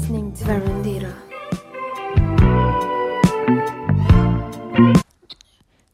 listening 0.00 0.32
to 0.32 0.44
Verandira. 0.44 1.14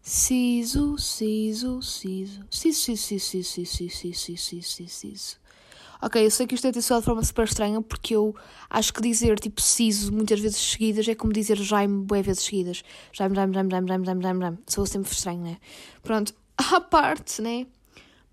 Siso, 0.02 0.96
siso, 0.98 1.82
siso. 1.82 2.40
Siso, 2.50 2.96
siso, 2.96 3.18
siso, 3.18 3.66
siso, 3.66 4.14
siso, 4.14 4.62
siso, 4.62 4.88
siso. 4.88 5.36
Ok, 6.00 6.24
eu 6.24 6.30
sei 6.30 6.46
que 6.46 6.54
isto 6.54 6.66
é 6.66 6.70
dito 6.70 6.82
de 6.82 7.04
forma 7.04 7.22
super 7.22 7.44
estranha 7.44 7.80
porque 7.80 8.14
eu 8.14 8.34
acho 8.68 8.92
que 8.92 9.00
dizer 9.00 9.40
tipo 9.40 9.60
siso 9.62 10.12
muitas 10.12 10.38
vezes 10.40 10.58
seguidas 10.58 11.08
é 11.08 11.14
como 11.14 11.32
dizer 11.32 11.56
Jaime 11.56 12.04
boé 12.04 12.22
vezes 12.22 12.44
seguidas. 12.44 12.84
Jaime, 13.12 13.34
Jaime, 13.34 13.54
Jaime, 13.54 13.70
Jaime, 13.70 13.88
Jaime, 13.88 14.04
Jaime, 14.06 14.22
Jaime, 14.22 14.40
Jaime. 14.40 14.58
Sou 14.68 14.86
sempre 14.86 15.10
estranho, 15.10 15.42
né? 15.42 15.56
Pronto, 16.02 16.34
à 16.56 16.80
parte, 16.80 17.42
né? 17.42 17.66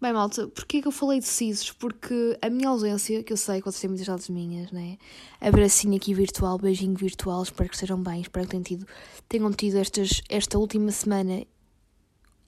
Bem, 0.04 0.11
malta, 0.11 0.49
porquê 0.49 0.81
que 0.81 0.88
eu 0.89 0.91
falei 0.91 1.20
de 1.20 1.25
sisos? 1.25 1.71
Porque 1.71 2.38
a 2.41 2.49
minha 2.49 2.67
ausência, 2.67 3.23
que 3.23 3.31
eu 3.31 3.38
sei 3.38 3.59
que 3.61 3.71
vocês 3.71 3.79
têm 3.79 3.89
muitas 3.89 4.05
saudades 4.05 4.27
minhas, 4.27 4.70
né? 4.70 4.98
Abracinho 5.39 5.95
aqui 5.95 6.13
virtual, 6.13 6.57
beijinho 6.57 6.94
virtual, 6.94 7.41
espero 7.41 7.70
que 7.70 7.75
estejam 7.75 8.03
bem, 8.03 8.20
espero 8.20 8.45
que 8.45 8.52
tenham 8.52 8.63
tido, 8.63 8.85
tenham 9.30 9.49
tido 9.53 9.77
estas, 9.77 10.21
esta 10.27 10.59
última 10.59 10.91
semana 10.91 11.45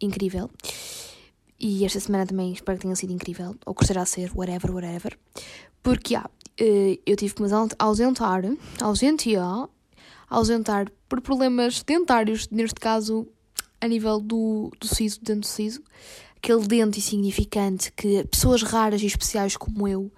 incrível. 0.02 0.50
E 1.58 1.86
esta 1.86 1.98
semana 1.98 2.26
também 2.26 2.52
espero 2.52 2.78
que 2.78 2.82
tenha 2.82 2.96
sido 2.98 3.14
incrível, 3.14 3.56
ou 3.66 3.74
que 3.74 3.98
a 3.98 4.06
ser, 4.06 4.34
whatever, 4.36 4.72
whatever. 4.72 5.18
Porque, 5.82 6.14
ah, 6.14 6.30
eu 6.58 7.16
tive 7.16 7.36
que 7.36 7.42
me 7.42 7.50
ausentar, 7.80 8.44
ausentar, 8.82 9.70
ausentar 10.30 10.92
por 11.08 11.22
problemas 11.22 11.82
dentários, 11.84 12.50
neste 12.50 12.82
caso 12.82 13.26
a 13.80 13.88
nível 13.88 14.20
do, 14.20 14.74
do 14.78 14.88
siso, 14.94 15.22
dentro 15.22 15.42
do 15.42 15.48
siso 15.48 15.82
aquele 16.46 16.68
dente 16.68 17.00
insignificante 17.00 17.92
que 17.92 18.24
pessoas 18.26 18.62
raras 18.62 19.02
e 19.02 19.08
especiais 19.08 19.58
como 19.58 19.88
eu 19.88 20.12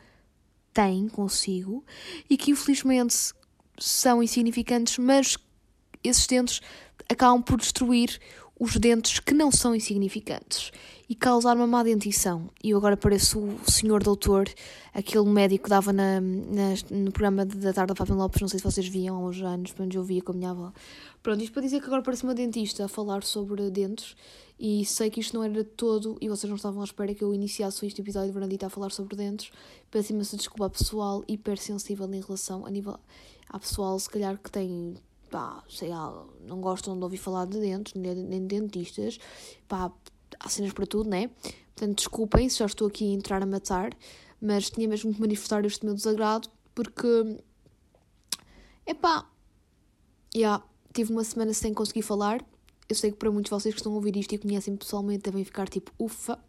têm 0.74 1.08
consigo 1.08 1.86
e 2.30 2.36
que 2.36 2.52
infelizmente 2.52 3.34
são 3.80 4.22
insignificantes, 4.22 4.98
mas 4.98 5.38
esses 6.04 6.28
dentes 6.28 6.60
acabam 7.10 7.42
por 7.42 7.58
destruir 7.58 8.20
os 8.60 8.76
dentes 8.76 9.20
que 9.20 9.34
não 9.34 9.50
são 9.50 9.74
insignificantes 9.74 10.72
e 11.10 11.16
causar 11.16 11.56
uma 11.56 11.68
má 11.68 11.84
dentição. 11.84 12.50
E 12.64 12.72
eu 12.72 12.78
agora 12.78 12.98
pareço 12.98 13.40
o 13.40 13.72
senhor 13.72 14.04
doutor, 14.04 14.50
aquele 14.94 15.26
médico 15.26 15.66
que 15.66 15.70
dava 15.70 15.94
na, 15.94 16.20
na 16.20 16.74
no 16.92 17.12
programa 17.12 17.46
da 17.46 17.72
tarde 17.72 17.94
da 17.94 17.96
Fábio 17.96 18.16
Lopes, 18.16 18.42
não 18.42 18.48
sei 18.48 18.60
se 18.60 18.66
vocês 18.66 18.88
viam 18.88 19.16
há 19.16 19.20
uns 19.20 19.42
anos, 19.42 19.74
mas 19.78 19.96
eu 19.96 20.04
via 20.04 20.22
com 20.22 20.34
a 20.34 20.36
minha 20.36 20.52
avó. 20.52 20.74
Pronto, 21.24 21.42
isto 21.42 21.54
para 21.54 21.62
dizer 21.62 21.80
que 21.80 21.86
agora 21.88 22.02
parece 22.02 22.24
uma 22.24 22.36
dentista 22.36 22.86
a 22.86 22.88
falar 22.88 23.24
sobre 23.24 23.70
dentes 23.70 24.16
e 24.60 24.86
sei 24.86 25.10
que 25.10 25.20
isto 25.20 25.36
não 25.36 25.44
era 25.44 25.64
todo 25.64 26.18
e 26.20 26.28
vocês 26.28 26.50
não 26.50 26.58
estavam 26.58 26.82
à 26.82 26.84
espera 26.84 27.14
que 27.14 27.24
eu 27.24 27.34
iniciasse 27.34 27.86
este 27.86 28.02
episódio 28.02 28.30
de 28.30 28.34
Verandita 28.34 28.68
a 28.68 28.70
falar 28.70 28.92
sobre 28.92 29.16
dentes. 29.16 29.52
Peço 29.90 30.12
imensa 30.12 30.36
desculpa 30.36 30.70
pessoal 30.70 31.24
hipersensível 31.28 32.12
em 32.14 32.22
relação 32.22 32.66
a 32.66 32.70
nível. 32.70 33.00
Há 33.50 33.60
pessoal, 33.60 33.98
se 33.98 34.10
calhar, 34.10 34.38
que 34.38 34.52
tem 34.52 34.96
pá, 35.30 35.64
sei 35.70 35.90
lá, 35.90 36.26
não 36.46 36.62
gostam 36.62 36.98
de 36.98 37.04
ouvir 37.04 37.18
falar 37.18 37.46
de 37.46 37.60
dentes, 37.60 37.94
nem 37.96 38.48
de 38.48 38.60
dentistas, 38.60 39.20
pá, 39.68 39.92
há 40.40 40.50
cenas 40.50 40.74
para 40.74 40.86
tudo, 40.86 41.10
né? 41.10 41.30
Portanto, 41.76 41.98
desculpem 41.98 42.50
se 42.50 42.60
já 42.60 42.66
estou 42.66 42.88
aqui 42.88 43.06
a 43.12 43.14
entrar 43.14 43.42
a 43.42 43.46
matar, 43.46 43.96
mas 44.42 44.70
tinha 44.70 44.88
mesmo 44.88 45.14
que 45.14 45.22
manifestar 45.22 45.64
este 45.66 45.86
meu 45.86 45.94
desagrado, 45.94 46.50
porque, 46.74 47.38
epá, 48.86 49.30
já, 50.34 50.40
yeah, 50.40 50.64
tive 50.94 51.12
uma 51.12 51.24
semana 51.24 51.54
sem 51.54 51.74
conseguir 51.74 52.02
falar, 52.02 52.44
eu 52.90 52.96
sei 52.96 53.12
que 53.12 53.18
para 53.18 53.32
muitos 53.32 53.50
de 53.50 53.56
vocês 53.56 53.76
que 53.76 53.80
estão 53.80 53.92
a 53.92 53.96
ouvir 53.96 54.16
isto 54.16 54.34
e 54.34 54.38
conhecem 54.38 54.76
pessoalmente 54.76 55.24
devem 55.24 55.44
ficar 55.44 55.68
tipo, 55.68 55.92
ufa, 56.00 56.40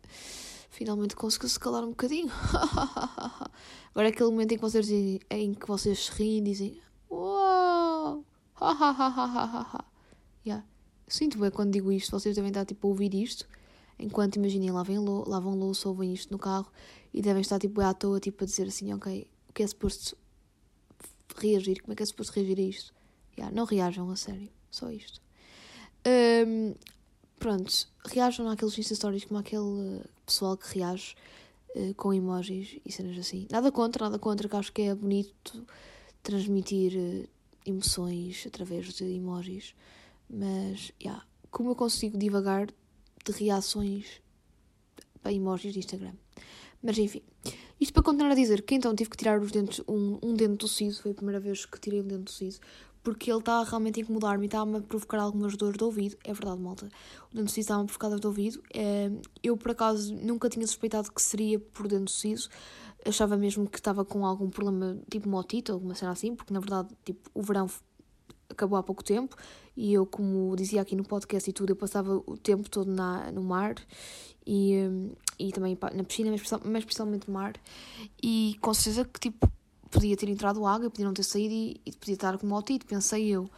finalmente 0.71 1.17
consegui 1.17 1.49
se 1.49 1.59
calar 1.59 1.83
um 1.85 1.91
bocadinho. 1.91 2.31
Agora 3.91 4.09
é 4.09 4.11
aquele 4.11 4.31
momento 4.31 4.53
em 4.53 4.57
que 4.57 4.63
vocês, 4.63 4.87
dizem, 4.87 5.21
em 5.31 5.55
que 5.55 5.67
vocês 5.67 6.09
riem 6.09 6.39
e 6.39 6.41
dizem, 6.43 6.81
uau, 7.11 8.25
ha 8.55 8.71
ha 8.71 8.91
ha 8.91 9.09
ha 9.09 9.25
ha 9.25 9.79
ha. 9.79 9.89
Sinto 11.09 11.39
bem 11.39 11.51
quando 11.51 11.73
digo 11.73 11.91
isto, 11.91 12.11
vocês 12.11 12.37
devem 12.37 12.51
estar 12.51 12.67
tipo 12.67 12.87
a 12.87 12.91
ouvir 12.91 13.15
isto, 13.15 13.49
enquanto 13.99 14.37
imaginem, 14.37 14.71
lavem 14.71 14.99
lou 14.99 15.29
lavam 15.29 15.55
louça, 15.59 15.89
ouvem 15.89 16.13
isto 16.13 16.31
no 16.31 16.39
carro 16.39 16.71
e 17.13 17.21
devem 17.21 17.41
estar 17.41 17.59
tipo 17.59 17.81
à 17.81 17.93
toa 17.93 18.21
tipo 18.21 18.45
a 18.45 18.47
dizer 18.47 18.69
assim, 18.69 18.93
ok, 18.93 19.27
o 19.49 19.53
que 19.53 19.63
é 19.63 19.67
suposto 19.67 20.17
reagir? 21.37 21.81
Como 21.83 21.93
é 21.93 21.97
que 21.97 22.03
é 22.03 22.07
suposto 22.07 22.33
reagir 22.35 22.59
a 22.59 22.63
isto? 22.63 22.95
Yeah, 23.37 23.55
não 23.55 23.65
reajam 23.65 24.11
a 24.11 24.17
sério, 24.17 24.51
só 24.71 24.91
isto. 24.91 25.21
Um, 26.07 26.75
pronto, 27.39 27.73
reajam 28.07 28.47
naqueles 28.47 28.79
Insta 28.79 28.95
Stories 28.95 29.25
como 29.25 29.39
aquele 29.39 30.03
pessoal 30.27 30.57
que 30.57 30.79
reage 30.79 31.15
uh, 31.77 31.95
com 31.95 32.13
emojis 32.13 32.81
e 32.85 32.91
cenas 32.91 33.19
assim. 33.19 33.47
Nada 33.51 33.71
contra, 33.71 34.05
nada 34.07 34.19
contra, 34.19 34.49
que 34.49 34.57
acho 34.57 34.73
que 34.73 34.83
é 34.83 34.95
bonito 34.95 35.67
transmitir 36.23 36.95
uh, 36.97 37.29
emoções 37.65 38.45
através 38.47 38.93
de 38.95 39.05
emojis. 39.05 39.75
Mas, 40.29 40.93
yeah, 41.01 41.25
como 41.51 41.71
eu 41.71 41.75
consigo 41.77 42.19
divagar 42.19 42.69
de 43.33 43.45
reações 43.45 44.21
para 45.23 45.33
emojis 45.33 45.73
de 45.73 45.79
Instagram. 45.79 46.15
Mas 46.83 46.97
enfim, 46.99 47.23
isto 47.81 47.93
para 47.93 48.03
continuar 48.03 48.33
a 48.33 48.35
dizer 48.35 48.63
que 48.63 48.75
então 48.75 48.95
tive 48.95 49.11
que 49.11 49.17
tirar 49.17 49.41
os 49.41 49.51
dentes, 49.51 49.81
um, 49.89 50.19
um 50.23 50.35
dente 50.35 50.59
do 50.59 50.69
siso, 50.69 51.03
foi 51.03 51.11
a 51.11 51.15
primeira 51.15 51.41
vez 51.41 51.67
que 51.67 51.81
tirei 51.81 52.01
um 52.01 52.07
dente 52.07 52.25
do 52.25 52.31
siso, 52.31 52.61
porque 53.03 53.31
ele 53.31 53.39
está 53.39 53.63
realmente 53.63 54.01
a 54.01 54.03
incomodar-me 54.03 54.45
e 54.45 54.47
está-me 54.47 54.79
a 54.79 54.81
provocar 54.81 55.19
algumas 55.19 55.57
dores 55.57 55.77
de 55.77 55.85
ouvido. 55.85 56.17
É 56.25 56.33
verdade, 56.33 56.61
malta. 56.61 56.89
O 57.33 57.37
dente 57.37 57.51
siso 57.51 57.61
estava-me 57.61 57.85
a 57.85 57.87
provocar 57.87 58.09
dores 58.09 58.21
de 58.21 58.27
ouvido. 58.27 58.63
É, 58.75 59.11
eu, 59.43 59.57
por 59.57 59.71
acaso, 59.71 60.15
nunca 60.15 60.49
tinha 60.49 60.67
suspeitado 60.67 61.11
que 61.11 61.23
seria 61.23 61.59
por 61.59 61.89
dente 61.89 62.13
siso. 62.13 62.49
Achava 63.07 63.37
mesmo 63.37 63.69
que 63.69 63.79
estava 63.79 64.05
com 64.05 64.27
algum 64.27 64.51
problema, 64.51 64.99
tipo 65.11 65.29
motito, 65.29 65.73
alguma 65.73 65.95
cena 65.95 66.13
assim, 66.13 66.35
porque 66.35 66.53
na 66.53 66.61
verdade, 66.61 66.89
tipo, 67.05 67.31
o 67.33 67.43
verão 67.43 67.69
acabou 68.49 68.79
há 68.79 68.83
pouco 68.83 69.05
tempo 69.05 69.37
e 69.77 69.93
eu, 69.93 70.05
como 70.05 70.55
dizia 70.57 70.83
aqui 70.83 70.97
no 70.97 71.05
podcast 71.05 71.49
e 71.49 71.53
tudo, 71.53 71.71
eu 71.71 71.77
passava 71.77 72.23
o 72.27 72.37
tempo 72.37 72.69
todo 72.69 72.91
na, 72.91 73.31
no 73.31 73.43
mar 73.43 73.77
e, 74.47 74.75
e 75.39 75.53
também 75.53 75.79
na 75.95 76.03
piscina, 76.03 76.31
mas, 76.31 76.79
especialmente 76.79 77.29
no 77.29 77.35
mar. 77.35 77.55
E 78.23 78.57
com 78.61 78.73
certeza 78.75 79.05
que, 79.05 79.21
tipo, 79.21 79.51
podia 79.91 80.17
ter 80.17 80.29
entrado 80.29 80.67
água, 80.67 80.91
podia 80.91 81.07
não 81.07 81.15
ter 81.15 81.23
saído 81.23 81.55
e, 81.55 81.81
e 81.87 81.93
podia 81.93 82.15
estar 82.15 82.37
com 82.39 82.53
otite, 82.53 82.85
pensei 82.87 83.29
eu. 83.29 83.49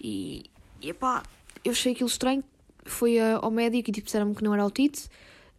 E, 0.00 0.44
e 0.80 0.92
pá, 0.94 1.22
eu 1.64 1.72
achei 1.72 1.92
aquilo 1.92 2.08
estranho. 2.08 2.44
Fui 2.84 3.18
ao 3.18 3.50
médico 3.50 3.90
e 3.90 3.92
tipo, 3.92 4.06
disseram-me 4.06 4.34
que 4.34 4.44
não 4.44 4.54
era 4.54 4.64
otite. 4.64 5.10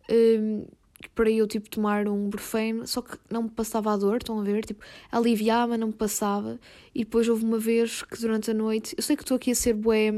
Um, 0.10 0.66
para 1.14 1.30
eu 1.30 1.48
tipo 1.48 1.70
tomar 1.70 2.08
um 2.08 2.30
brufeno, 2.30 2.86
só 2.88 3.02
que 3.02 3.18
não 3.30 3.44
me 3.44 3.50
passava 3.50 3.94
a 3.94 3.98
dor, 3.98 4.18
estão 4.18 4.40
a 4.40 4.44
ver? 4.44 4.66
Tipo, 4.66 4.84
aliviava, 5.12 5.78
não 5.78 5.88
me 5.88 5.94
passava. 5.94 6.60
E 6.94 7.04
depois 7.04 7.28
houve 7.28 7.44
uma 7.44 7.60
vez 7.60 8.04
que 8.04 8.20
durante 8.20 8.52
a 8.52 8.54
noite, 8.54 8.96
eu 8.98 9.04
sei 9.04 9.16
que 9.16 9.24
estou 9.24 9.36
aqui 9.36 9.52
a 9.52 9.56
ser 9.56 9.74
bué, 9.74 10.12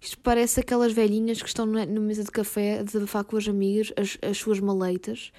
isto 0.00 0.18
parece 0.18 0.60
aquelas 0.60 0.92
velhinhas 0.92 1.42
que 1.42 1.48
estão 1.48 1.66
na, 1.66 1.84
mesa 1.86 2.24
de 2.24 2.30
café 2.30 2.80
a 2.80 2.82
desabafar 2.82 3.24
com 3.24 3.36
as 3.36 3.46
amigas 3.46 3.92
as, 3.96 4.16
as 4.22 4.38
suas 4.38 4.58
maleitas. 4.58 5.30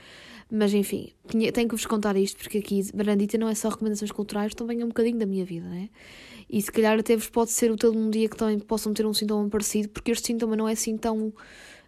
Mas 0.53 0.73
enfim, 0.73 1.13
tenho 1.53 1.69
que 1.69 1.75
vos 1.75 1.85
contar 1.85 2.17
isto 2.17 2.37
porque 2.37 2.57
aqui 2.57 2.83
Brandita 2.93 3.37
não 3.37 3.47
é 3.47 3.55
só 3.55 3.69
recomendações 3.69 4.11
culturais, 4.11 4.53
também 4.53 4.81
é 4.81 4.85
um 4.85 4.89
bocadinho 4.89 5.17
da 5.17 5.25
minha 5.25 5.45
vida, 5.45 5.65
né? 5.65 5.89
E 6.49 6.61
se 6.61 6.69
calhar 6.69 6.99
até 6.99 7.15
vos 7.15 7.29
pode 7.29 7.51
ser 7.51 7.71
útil 7.71 7.93
num 7.93 8.09
dia 8.09 8.27
que 8.27 8.35
também 8.35 8.59
possam 8.59 8.93
ter 8.93 9.05
um 9.05 9.13
sintoma 9.13 9.47
parecido, 9.49 9.87
porque 9.87 10.11
este 10.11 10.27
sintoma 10.27 10.57
não 10.57 10.67
é 10.67 10.73
assim 10.73 10.97
tão 10.97 11.33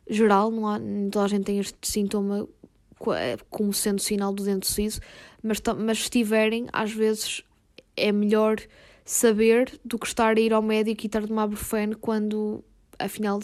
geral, 0.10 0.50
não 0.50 0.68
há, 0.68 0.80
toda 1.12 1.26
a 1.26 1.28
gente 1.28 1.44
tem 1.44 1.60
este 1.60 1.78
sintoma 1.82 2.48
como 3.50 3.74
sendo 3.74 4.02
sinal 4.02 4.34
do 4.34 4.44
dente 4.44 4.68
siso, 4.68 5.00
mas, 5.42 5.62
mas 5.78 6.04
se 6.04 6.10
tiverem, 6.10 6.68
às 6.72 6.92
vezes 6.92 7.44
é 7.96 8.12
melhor 8.12 8.58
saber 9.06 9.80
do 9.84 10.00
que 10.00 10.08
estar 10.08 10.38
a 10.38 10.40
ir 10.40 10.54
ao 10.54 10.62
médico 10.62 11.04
e 11.04 11.08
estar 11.08 11.24
a 11.24 11.28
tomar 11.28 11.48
brufeno 11.48 11.98
quando 11.98 12.64
afinal 12.98 13.40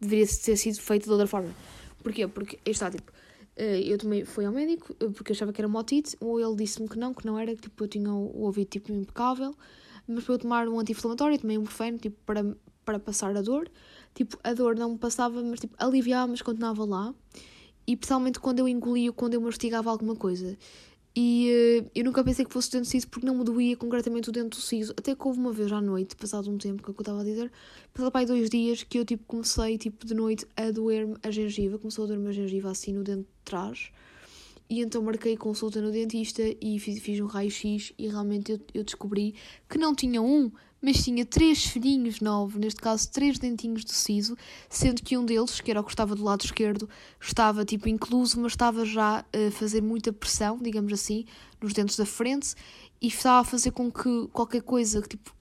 deveria 0.00 0.26
ter 0.26 0.56
sido 0.56 0.80
feito 0.80 1.04
de 1.04 1.10
outra 1.10 1.26
forma. 1.26 1.50
Porquê? 2.02 2.26
Porque 2.26 2.58
está 2.64 2.90
tipo 2.90 3.12
eh, 3.56 3.80
eu 3.80 3.96
também 3.98 4.24
fui 4.24 4.44
ao 4.44 4.52
médico 4.52 4.94
eh, 5.00 5.08
porque 5.08 5.32
achava 5.32 5.52
que 5.52 5.60
era 5.60 5.66
uma 5.66 5.80
otite, 5.80 6.16
ou 6.20 6.38
ele 6.38 6.54
disse-me 6.56 6.88
que 6.88 6.98
não, 6.98 7.14
que 7.14 7.26
não 7.26 7.38
era, 7.38 7.54
tipo, 7.56 7.84
eu 7.84 7.88
tinha 7.88 8.12
o 8.12 8.42
ouvido 8.42 8.68
tipo 8.68 8.92
impecável, 8.92 9.54
mas 10.06 10.24
para 10.24 10.34
eu 10.34 10.38
tomar 10.38 10.68
um 10.68 10.78
anti-inflamatório, 10.78 11.38
tomei 11.38 11.56
um 11.56 11.62
morfeno, 11.62 11.98
tipo, 11.98 12.16
para, 12.26 12.44
para 12.84 12.98
passar 12.98 13.34
a 13.36 13.40
dor, 13.40 13.70
tipo, 14.14 14.38
a 14.44 14.52
dor 14.52 14.76
não 14.76 14.92
me 14.92 14.98
passava, 14.98 15.42
mas 15.42 15.60
tipo, 15.60 15.74
aliviava, 15.78 16.28
mas 16.28 16.42
continuava 16.42 16.84
lá, 16.84 17.14
e 17.86 17.96
principalmente 17.96 18.40
quando 18.40 18.58
eu 18.58 18.68
engolia, 18.68 19.12
quando 19.12 19.34
eu 19.34 19.40
mastigava 19.40 19.90
alguma 19.90 20.16
coisa, 20.16 20.56
e 21.18 21.80
uh, 21.82 21.90
eu 21.94 22.04
nunca 22.04 22.22
pensei 22.22 22.44
que 22.44 22.52
fosse 22.52 22.70
dente 22.70 22.88
siso 22.88 23.08
porque 23.08 23.26
não 23.26 23.34
me 23.34 23.42
doía 23.42 23.74
concretamente 23.74 24.28
o 24.28 24.32
dente 24.32 24.50
do 24.50 24.56
siso. 24.56 24.92
Até 24.98 25.14
que 25.14 25.26
houve 25.26 25.38
uma 25.38 25.50
vez 25.50 25.72
à 25.72 25.80
noite, 25.80 26.14
passado 26.14 26.50
um 26.50 26.58
tempo, 26.58 26.82
que 26.82 26.90
é 26.90 26.92
o 26.92 26.94
que 26.94 27.00
eu 27.00 27.02
estava 27.02 27.22
a 27.22 27.24
dizer, 27.24 27.50
passado 27.94 28.12
para 28.12 28.20
aí 28.20 28.26
dois 28.26 28.50
dias, 28.50 28.82
que 28.82 28.98
eu 28.98 29.04
tipo 29.04 29.24
comecei 29.24 29.78
tipo 29.78 30.04
de 30.04 30.12
noite 30.12 30.46
a 30.54 30.70
doer-me 30.70 31.16
a 31.22 31.30
gengiva, 31.30 31.78
começou 31.78 32.04
a 32.04 32.08
doer-me 32.08 32.28
a 32.28 32.32
gengiva 32.32 32.70
assim 32.70 32.92
no 32.92 33.02
dente 33.02 33.22
de 33.22 33.44
trás. 33.46 33.90
E 34.68 34.80
então 34.80 35.00
marquei 35.02 35.36
consulta 35.36 35.80
no 35.80 35.92
dentista 35.92 36.42
e 36.60 36.78
fiz, 36.80 36.98
fiz 37.00 37.20
um 37.20 37.26
raio-x 37.26 37.92
e 37.96 38.08
realmente 38.08 38.52
eu, 38.52 38.60
eu 38.74 38.84
descobri 38.84 39.34
que 39.68 39.78
não 39.78 39.94
tinha 39.94 40.20
um, 40.20 40.50
mas 40.82 41.02
tinha 41.02 41.24
três 41.24 41.64
filhinhos 41.64 42.20
novos, 42.20 42.56
neste 42.56 42.80
caso 42.80 43.10
três 43.10 43.38
dentinhos 43.38 43.84
de 43.84 43.92
siso, 43.92 44.36
sendo 44.68 45.02
que 45.02 45.16
um 45.16 45.24
deles, 45.24 45.60
que 45.60 45.70
era 45.70 45.80
o 45.80 45.84
que 45.84 45.90
estava 45.90 46.14
do 46.14 46.24
lado 46.24 46.44
esquerdo, 46.44 46.88
estava 47.20 47.64
tipo 47.64 47.88
incluso, 47.88 48.40
mas 48.40 48.52
estava 48.52 48.84
já 48.84 49.20
a 49.20 49.50
fazer 49.52 49.82
muita 49.82 50.12
pressão, 50.12 50.58
digamos 50.60 50.92
assim, 50.92 51.24
nos 51.60 51.72
dentes 51.72 51.96
da 51.96 52.04
frente 52.04 52.54
e 53.00 53.06
estava 53.06 53.40
a 53.40 53.44
fazer 53.44 53.70
com 53.70 53.90
que 53.90 54.28
qualquer 54.32 54.62
coisa, 54.62 55.00
que 55.00 55.10
tipo, 55.10 55.32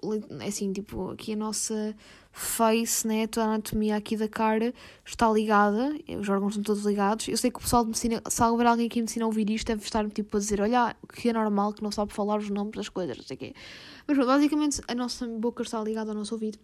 assim, 0.46 0.72
tipo, 0.72 1.12
aqui 1.12 1.34
a 1.34 1.36
nossa 1.36 1.96
face, 2.38 3.08
né, 3.08 3.28
toda 3.28 3.46
a 3.46 3.50
anatomia 3.50 3.96
aqui 3.96 4.18
da 4.18 4.28
cara 4.28 4.74
está 5.06 5.32
ligada, 5.32 5.96
os 6.20 6.28
órgãos 6.28 6.52
estão 6.52 6.64
todos 6.64 6.86
ligados. 6.86 7.30
Eu 7.30 7.38
sei 7.38 7.50
que 7.50 7.58
o 7.58 7.62
pessoal 7.62 7.84
de 7.84 7.88
medicina, 7.88 8.22
se 8.28 8.44
houver 8.44 8.68
alguém 8.68 8.88
aqui 8.88 8.96
de 8.96 9.02
medicina 9.04 9.24
a 9.24 9.28
ouvir 9.28 9.50
isto, 9.50 9.68
deve 9.68 9.82
estar 9.82 10.06
tipo 10.10 10.36
a 10.36 10.40
dizer, 10.40 10.60
olha, 10.60 10.98
que 11.14 11.30
é 11.30 11.34
normal 11.34 11.72
que 11.72 11.82
não 11.82 11.92
sabe 11.92 12.12
falar 12.12 12.38
os 12.38 12.50
nomes 12.50 12.74
das 12.74 12.90
coisas, 12.90 13.16
não 13.16 13.24
sei 13.24 13.36
o 13.36 13.40
quê. 13.40 13.56
Mas 14.06 14.18
basicamente 14.18 14.82
a 14.86 14.94
nossa 14.94 15.26
boca 15.26 15.64
está 15.64 15.82
ligada 15.82 16.12
ao 16.12 16.16
nosso 16.16 16.36
ouvido. 16.36 16.60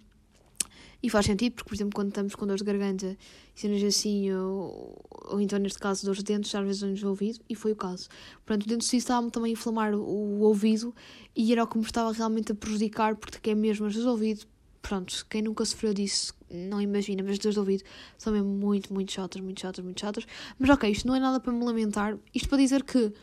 E 1.02 1.10
faz 1.10 1.26
sentido, 1.26 1.54
porque, 1.54 1.70
por 1.70 1.76
exemplo, 1.76 1.94
quando 1.96 2.10
estamos 2.10 2.36
com 2.36 2.46
dor 2.46 2.58
de 2.58 2.66
garganta, 2.66 3.18
cenas 3.56 3.82
assim, 3.82 4.32
ou, 4.34 5.02
ou 5.30 5.40
então, 5.40 5.58
neste 5.58 5.80
caso, 5.80 6.06
dor 6.06 6.16
de 6.16 6.24
dentes, 6.24 6.54
às 6.54 6.64
vezes 6.66 6.82
dor 6.82 7.08
o 7.08 7.10
ouvido, 7.12 7.40
e 7.50 7.56
foi 7.56 7.72
o 7.72 7.76
caso. 7.78 8.10
Portanto, 8.46 8.66
o 8.66 8.68
dente 8.68 8.98
estava-me 8.98 9.32
também 9.32 9.52
a 9.52 9.54
inflamar 9.54 9.96
o, 9.96 10.04
o, 10.04 10.42
ouvido, 10.42 10.94
e 11.34 11.52
era 11.54 11.64
o 11.64 11.68
que 11.68 11.78
me 11.78 11.84
estava 11.86 12.12
realmente 12.12 12.52
a 12.52 12.56
prejudicar, 12.56 13.16
porque 13.16 13.52
é 13.52 13.56
mesmo 13.56 13.88
as 13.88 13.96
do 13.96 14.10
ouvido. 14.10 14.46
Pronto, 14.82 15.26
quem 15.30 15.42
nunca 15.44 15.64
sofreu 15.64 15.94
disso 15.94 16.34
não 16.50 16.82
imagina, 16.82 17.22
mas 17.24 17.34
as 17.34 17.40
dores 17.40 17.54
de 17.54 17.60
ouvido 17.60 17.84
são 18.18 18.34
mesmo 18.34 18.50
muito, 18.50 18.94
muito 18.94 19.12
chatas, 19.12 19.42
muito 19.42 19.62
chatas, 19.62 19.84
muito 19.84 20.00
chatas. 20.00 20.26
Mas 20.58 20.70
ok, 20.70 20.90
isto 20.90 21.08
não 21.08 21.16
é 21.16 21.20
nada 21.20 21.40
para 21.40 21.54
me 21.54 21.64
lamentar. 21.64 22.18
Isto 22.34 22.50
para 22.50 22.58
dizer 22.58 22.84
que 22.84 23.14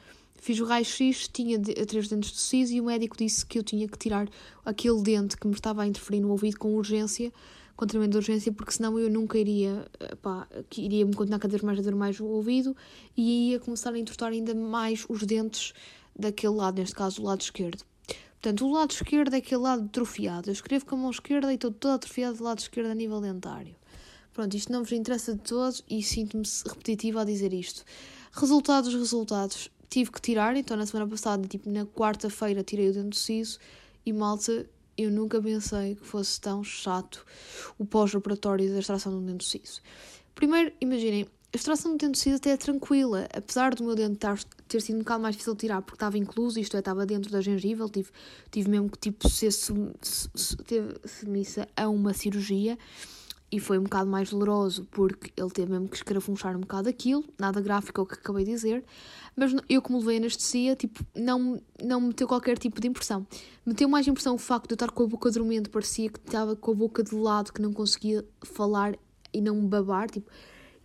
fiz 0.41 0.61
o 0.61 0.65
raio-x, 0.65 1.29
tinha 1.29 1.61
três 1.61 2.09
dentes 2.09 2.31
de 2.31 2.39
siso 2.39 2.73
e 2.73 2.81
o 2.81 2.85
médico 2.85 3.17
disse 3.17 3.45
que 3.45 3.59
eu 3.59 3.63
tinha 3.63 3.89
que 3.89 3.99
tirar 3.99 4.29
aquele 4.65 5.03
dente 5.03 5.37
que 5.37 5.47
me 5.47 5.55
estava 5.55 5.83
a 5.83 5.87
interferir 5.87 6.21
no 6.21 6.31
ouvido 6.31 6.59
com 6.59 6.75
urgência, 6.75 7.33
com 7.77 7.87
tremenda 7.87 8.17
urgência, 8.17 8.53
porque 8.53 8.73
senão 8.73 8.99
eu 8.99 9.11
nunca 9.11 9.37
iria, 9.37 9.87
pá, 10.23 10.49
iria-me 10.77 11.15
continuar 11.15 11.39
cada 11.39 11.53
vez 11.53 11.63
mais 11.63 11.79
a 11.79 11.83
doer 11.83 11.97
mais 11.97 12.21
o 12.21 12.27
ouvido 12.27 12.77
e 13.17 13.51
ia 13.51 13.61
começar 13.61 13.93
a 13.93 13.99
entortar 13.99 14.33
ainda 14.33 14.55
mais 14.55 15.05
os 15.09 15.23
dentes 15.25 15.73
daquele 16.17 16.55
lado, 16.55 16.79
neste 16.79 16.95
caso 16.95 17.21
o 17.21 17.25
lado 17.25 17.41
esquerdo. 17.41 17.85
Portanto, 18.41 18.67
o 18.67 18.73
lado 18.73 18.93
esquerdo 18.93 19.35
é 19.35 19.39
aquele 19.39 19.63
lado 19.63 19.85
atrofiado. 19.85 20.49
Eu 20.49 20.53
escrevo 20.53 20.87
com 20.87 20.95
a 20.95 20.99
mão 20.99 21.11
esquerda 21.11 21.51
e 21.51 21.57
estou 21.57 21.73
toda 21.73 21.95
atrofiada 21.95 22.37
do 22.37 22.45
lado 22.45 22.61
esquerdo 22.61 22.91
a 22.91 22.95
nível 22.95 23.21
dentário. 23.21 23.75
Pronto, 24.33 24.57
isto 24.57 24.71
não 24.71 24.85
vos 24.85 24.93
interessa 24.93 25.35
de 25.35 25.41
todos 25.41 25.83
e 25.91 26.01
sinto-me 26.01 26.45
repetitiva 26.65 27.23
a 27.23 27.25
dizer 27.25 27.53
isto. 27.53 27.85
Resultados, 28.33 28.95
resultados. 28.95 29.69
Tive 29.91 30.13
que 30.13 30.21
tirar, 30.21 30.55
então 30.57 30.77
na 30.77 30.87
semana 30.87 31.11
passada, 31.11 31.49
tipo 31.49 31.69
na 31.69 31.85
quarta-feira, 31.85 32.63
tirei 32.63 32.91
o 32.91 32.93
dente 32.93 33.19
siso 33.19 33.59
e 34.07 34.13
malta, 34.13 34.69
eu 34.97 35.11
nunca 35.11 35.43
pensei 35.43 35.97
que 35.97 36.07
fosse 36.07 36.41
tão 36.41 36.63
chato 36.63 37.27
o 37.79 37.85
pós-operatório 37.85 38.71
da 38.71 38.79
extração 38.79 39.13
do 39.13 39.21
dente 39.21 39.45
siso. 39.45 39.81
Primeiro, 40.35 40.73
imaginem, 40.81 41.27
a 41.53 41.57
extração 41.57 41.93
do 41.93 41.99
dente 41.99 42.19
siso 42.19 42.37
até 42.37 42.51
é 42.51 42.57
tranquila, 42.57 43.27
apesar 43.35 43.75
do 43.75 43.83
meu 43.83 43.95
dente 43.95 44.19
ter 44.67 44.83
sido 44.83 44.97
um 44.97 44.99
bocado 44.99 45.23
mais 45.23 45.35
difícil 45.35 45.55
de 45.55 45.61
tirar 45.61 45.81
porque 45.81 45.97
estava 45.97 46.19
incluso, 46.19 46.61
isto 46.61 46.77
é, 46.77 46.81
estava 46.81 47.07
dentro 47.07 47.31
da 47.31 47.41
gengiva, 47.41 47.89
tive, 47.89 48.11
tive 48.51 48.69
mesmo 48.69 48.91
que 48.91 48.99
tipo, 48.99 49.27
ser 49.31 49.51
submissa 50.35 51.67
a 51.75 51.89
uma 51.89 52.13
cirurgia 52.13 52.77
e 53.51 53.59
foi 53.59 53.79
um 53.79 53.85
bocado 53.85 54.11
mais 54.11 54.29
doloroso 54.29 54.87
porque 54.91 55.33
ele 55.35 55.49
teve 55.49 55.73
mesmo 55.73 55.89
que 55.89 55.97
escarafunchar 55.97 56.55
um 56.55 56.61
bocado 56.61 56.87
aquilo, 56.87 57.25
nada 57.39 57.63
gráfico 57.63 57.99
é 57.99 58.05
o 58.05 58.07
que 58.07 58.13
acabei 58.15 58.45
de 58.45 58.51
dizer, 58.51 58.85
mas 59.35 59.55
eu 59.71 59.81
como 59.81 60.01
levei 60.01 60.19
anestesia, 60.19 60.77
tipo, 60.77 61.03
não, 61.15 61.59
não 61.83 61.99
me 61.99 62.09
meteu 62.09 62.29
qualquer 62.29 62.59
tipo 62.59 62.79
de 62.79 62.89
impressão. 62.89 63.27
Meteu 63.65 63.89
mais 63.89 64.07
impressão 64.07 64.35
o 64.35 64.39
facto 64.39 64.67
de 64.67 64.73
eu 64.73 64.75
estar 64.75 64.91
com 64.91 65.05
a 65.05 65.07
boca 65.07 65.31
dormente, 65.31 65.71
parecia 65.71 66.11
que 66.11 66.19
estava 66.19 66.55
com 66.55 66.73
a 66.73 66.75
boca 66.75 67.03
de 67.03 67.15
lado, 67.15 67.55
que 67.55 67.63
não 67.63 67.73
conseguia 67.73 68.23
falar 68.43 68.95
e 69.33 69.41
não 69.41 69.67
babar, 69.67 70.11
tipo, 70.11 70.31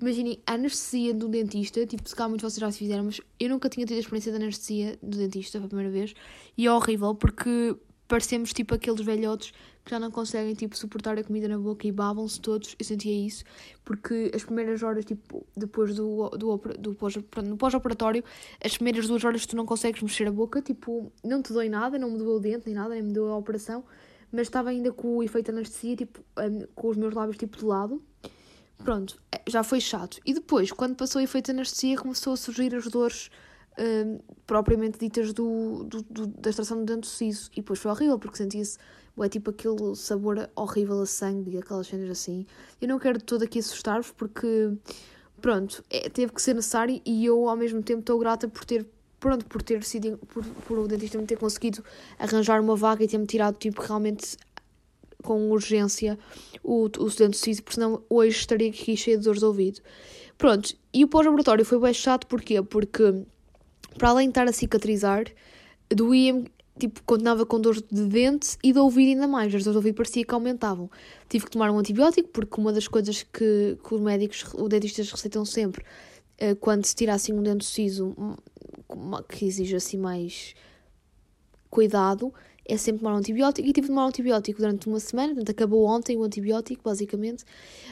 imaginem, 0.01 0.39
a 0.45 0.53
anestesia 0.53 1.13
do 1.13 1.27
dentista, 1.27 1.85
tipo, 1.85 2.07
se 2.07 2.15
calhar 2.15 2.29
muitos 2.29 2.51
vocês 2.51 2.59
já 2.59 2.71
se 2.71 2.79
fizeram, 2.79 3.03
mas 3.05 3.21
eu 3.39 3.49
nunca 3.49 3.69
tinha 3.69 3.85
tido 3.85 3.97
a 3.97 3.99
experiência 3.99 4.31
de 4.31 4.37
anestesia 4.37 4.99
do 5.01 5.17
dentista 5.17 5.57
pela 5.57 5.67
primeira 5.67 5.91
vez, 5.91 6.13
e 6.57 6.65
é 6.67 6.71
horrível 6.71 7.15
porque 7.15 7.75
parecemos 8.07 8.53
tipo 8.53 8.75
aqueles 8.75 9.01
velhotes 9.01 9.51
que 9.83 9.91
já 9.91 9.99
não 9.99 10.11
conseguem 10.11 10.53
tipo 10.53 10.77
suportar 10.77 11.17
a 11.17 11.23
comida 11.23 11.47
na 11.47 11.57
boca 11.57 11.87
e 11.87 11.91
babam-se 11.91 12.39
todos. 12.39 12.75
Eu 12.79 12.85
sentia 12.85 13.25
isso 13.25 13.43
porque 13.83 14.31
as 14.33 14.43
primeiras 14.43 14.81
horas, 14.83 15.03
tipo, 15.03 15.45
depois 15.57 15.95
do, 15.95 16.29
do, 16.29 16.57
do 16.79 16.95
pós, 16.95 17.15
no 17.43 17.57
pós-operatório, 17.57 18.23
as 18.63 18.75
primeiras 18.75 19.07
duas 19.07 19.23
horas 19.25 19.45
tu 19.45 19.55
não 19.55 19.65
consegues 19.65 20.01
mexer 20.01 20.27
a 20.27 20.31
boca, 20.31 20.61
tipo, 20.61 21.11
não 21.23 21.41
te 21.41 21.51
dói 21.51 21.69
nada, 21.69 21.97
não 21.97 22.11
me 22.11 22.17
doeu 22.17 22.37
o 22.37 22.39
dente 22.39 22.67
nem 22.67 22.75
nada, 22.75 22.93
nem 22.93 23.03
me 23.03 23.13
deu 23.13 23.27
a 23.29 23.37
operação, 23.37 23.83
mas 24.31 24.43
estava 24.43 24.69
ainda 24.69 24.91
com 24.91 25.17
o 25.17 25.23
efeito 25.23 25.51
anestesia, 25.51 25.95
tipo, 25.95 26.23
com 26.75 26.89
os 26.89 26.97
meus 26.97 27.13
lábios 27.13 27.37
tipo 27.37 27.57
de 27.57 27.65
lado. 27.65 28.01
Pronto, 28.77 29.21
é, 29.31 29.41
já 29.47 29.63
foi 29.63 29.79
chato. 29.79 30.19
E 30.25 30.33
depois, 30.33 30.71
quando 30.71 30.95
passou 30.95 31.21
o 31.21 31.23
efeito 31.23 31.51
anestesia, 31.51 31.97
começou 31.97 32.33
a 32.33 32.37
surgir 32.37 32.75
as 32.75 32.87
dores 32.87 33.29
uh, 33.77 34.23
propriamente 34.45 34.99
ditas 34.99 35.33
do, 35.33 35.83
do, 35.85 36.01
do, 36.03 36.27
da 36.27 36.49
extração 36.49 36.77
do 36.77 36.85
dente 36.85 37.07
siso. 37.07 37.49
E 37.53 37.57
depois 37.57 37.79
foi 37.79 37.91
horrível, 37.91 38.19
porque 38.19 38.37
sentia-se 38.37 38.77
é 39.21 39.29
tipo 39.29 39.51
aquele 39.51 39.95
sabor 39.95 40.49
horrível 40.55 41.01
a 41.01 41.05
sangue 41.05 41.51
e 41.51 41.57
aquelas 41.57 41.87
cenas 41.87 42.09
assim. 42.09 42.47
Eu 42.81 42.87
não 42.87 42.97
quero 42.97 43.21
todo 43.21 43.43
aqui 43.43 43.59
assustar-vos, 43.59 44.11
porque, 44.11 44.71
pronto, 45.39 45.83
é, 45.89 46.09
teve 46.09 46.31
que 46.31 46.41
ser 46.41 46.55
necessário 46.55 46.99
e 47.05 47.25
eu 47.25 47.47
ao 47.47 47.55
mesmo 47.55 47.83
tempo 47.83 47.99
estou 47.99 48.17
grata 48.17 48.47
por 48.47 48.65
ter. 48.65 48.85
Pronto, 49.19 49.45
por 49.45 49.61
ter 49.61 49.81
sido, 49.85 50.17
por, 50.17 50.43
por 50.43 50.79
o 50.79 50.87
dentista 50.87 51.17
me 51.17 51.25
ter 51.25 51.37
conseguido 51.37 51.81
arranjar 52.19 52.59
uma 52.59 52.75
vaga 52.75 53.05
e 53.05 53.07
ter-me 53.07 53.25
tirado, 53.25 53.55
tipo, 53.55 53.81
realmente 53.81 54.35
com 55.23 55.49
urgência 55.49 56.19
o, 56.63 56.85
o 56.85 57.09
dente 57.09 57.37
siso, 57.37 57.63
porque 57.63 57.75
senão 57.75 58.03
hoje 58.09 58.37
estaria 58.37 58.69
aqui 58.69 58.95
cheio 58.95 59.17
de 59.17 59.23
dores 59.23 59.39
de 59.39 59.45
ouvido. 59.45 59.81
Pronto, 60.37 60.75
e 60.93 61.03
o 61.03 61.07
pós-laboratório 61.07 61.65
foi 61.65 61.79
bem 61.79 61.93
chato, 61.93 62.27
porquê? 62.27 62.61
Porque 62.61 63.23
para 63.97 64.09
além 64.09 64.27
de 64.27 64.31
estar 64.31 64.47
a 64.47 64.51
cicatrizar, 64.51 65.25
doía-me, 65.89 66.47
tipo, 66.77 67.01
continuava 67.03 67.45
com 67.45 67.59
dores 67.59 67.81
de 67.81 68.05
dente 68.05 68.57
e 68.63 68.73
de 68.73 68.79
ouvido 68.79 69.09
ainda 69.09 69.27
mais. 69.27 69.47
As 69.47 69.63
dores 69.63 69.73
de 69.73 69.77
ouvido 69.77 69.95
parecia 69.95 70.25
que 70.25 70.33
aumentavam. 70.33 70.89
Tive 71.29 71.45
que 71.45 71.51
tomar 71.51 71.71
um 71.71 71.79
antibiótico, 71.79 72.29
porque 72.29 72.59
uma 72.59 72.73
das 72.73 72.87
coisas 72.87 73.23
que, 73.23 73.77
que 73.83 73.95
os 73.95 74.01
médicos, 74.01 74.45
os 74.53 74.69
dentistas 74.69 75.11
receitam 75.11 75.45
sempre, 75.45 75.85
eh, 76.37 76.55
quando 76.55 76.85
se 76.85 76.95
tira 76.95 77.13
assim 77.13 77.33
um 77.33 77.41
dente 77.41 77.65
siso, 77.65 78.15
que 79.29 79.45
exige 79.45 79.75
assim 79.75 79.97
mais 79.97 80.55
cuidado, 81.69 82.33
é 82.65 82.77
sempre 82.77 82.99
tomar 82.99 83.15
um 83.15 83.17
antibiótico 83.17 83.67
e 83.67 83.73
tive 83.73 83.87
de 83.87 83.93
tomar 83.93 84.05
um 84.05 84.07
antibiótico 84.07 84.59
durante 84.59 84.87
uma 84.87 84.99
semana, 84.99 85.33
portanto 85.33 85.49
acabou 85.49 85.85
ontem 85.85 86.17
o 86.17 86.23
antibiótico, 86.23 86.81
basicamente. 86.83 87.43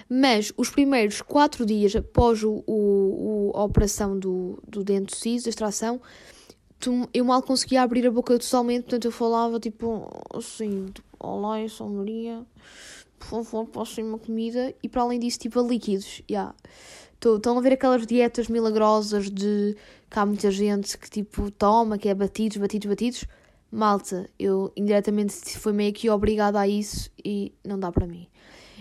Mas 0.10 0.54
os 0.56 0.70
primeiros 0.70 1.22
quatro 1.22 1.66
dias 1.66 1.96
após 1.96 2.44
o, 2.44 2.64
o, 2.66 3.52
a 3.54 3.64
operação 3.64 4.18
do, 4.18 4.62
do 4.68 4.84
dente 4.84 5.16
siso, 5.16 5.48
a 5.48 5.50
extração, 5.50 6.02
eu 7.14 7.26
mal 7.26 7.44
conseguia 7.44 7.82
abrir 7.82 8.08
a 8.08 8.12
boca 8.12 8.38
totalmente, 8.40 8.84
portanto 8.84 9.06
eu 9.06 9.12
falava 9.12 9.60
tipo 9.60 10.10
assim: 10.34 10.88
tipo, 10.88 11.08
Olá, 11.20 11.62
eu 11.62 11.70
sou 11.70 11.90
Maria, 11.90 12.44
por 13.20 13.44
favor, 13.44 13.68
posso 13.68 14.01
uma 14.01 14.18
comida? 14.18 14.74
E 14.82 14.90
para 14.90 15.01
além 15.01 15.20
disso, 15.20 15.40
tipo 15.40 15.60
a 15.60 15.63
líquidos, 15.63 16.22
yeah. 16.30 16.56
Estão 17.24 17.56
a 17.56 17.62
ver 17.62 17.74
aquelas 17.74 18.08
dietas 18.08 18.48
milagrosas 18.48 19.30
de 19.30 19.78
que 20.10 20.18
há 20.20 20.25
muita 20.25 20.50
gente 20.50 20.98
que 20.98 21.08
tipo 21.08 21.51
toma, 21.51 22.00
que 22.00 22.10
é 22.10 22.16
batidos, 22.16 22.58
batidos, 22.58 22.90
batidos 22.90 23.25
malta, 23.72 24.30
eu 24.38 24.72
indiretamente 24.75 25.58
fui 25.58 25.72
meio 25.72 25.94
que 25.94 26.10
obrigada 26.10 26.60
a 26.60 26.68
isso 26.68 27.10
e 27.24 27.54
não 27.66 27.80
dá 27.80 27.92
para 27.92 28.06
mim. 28.06 28.28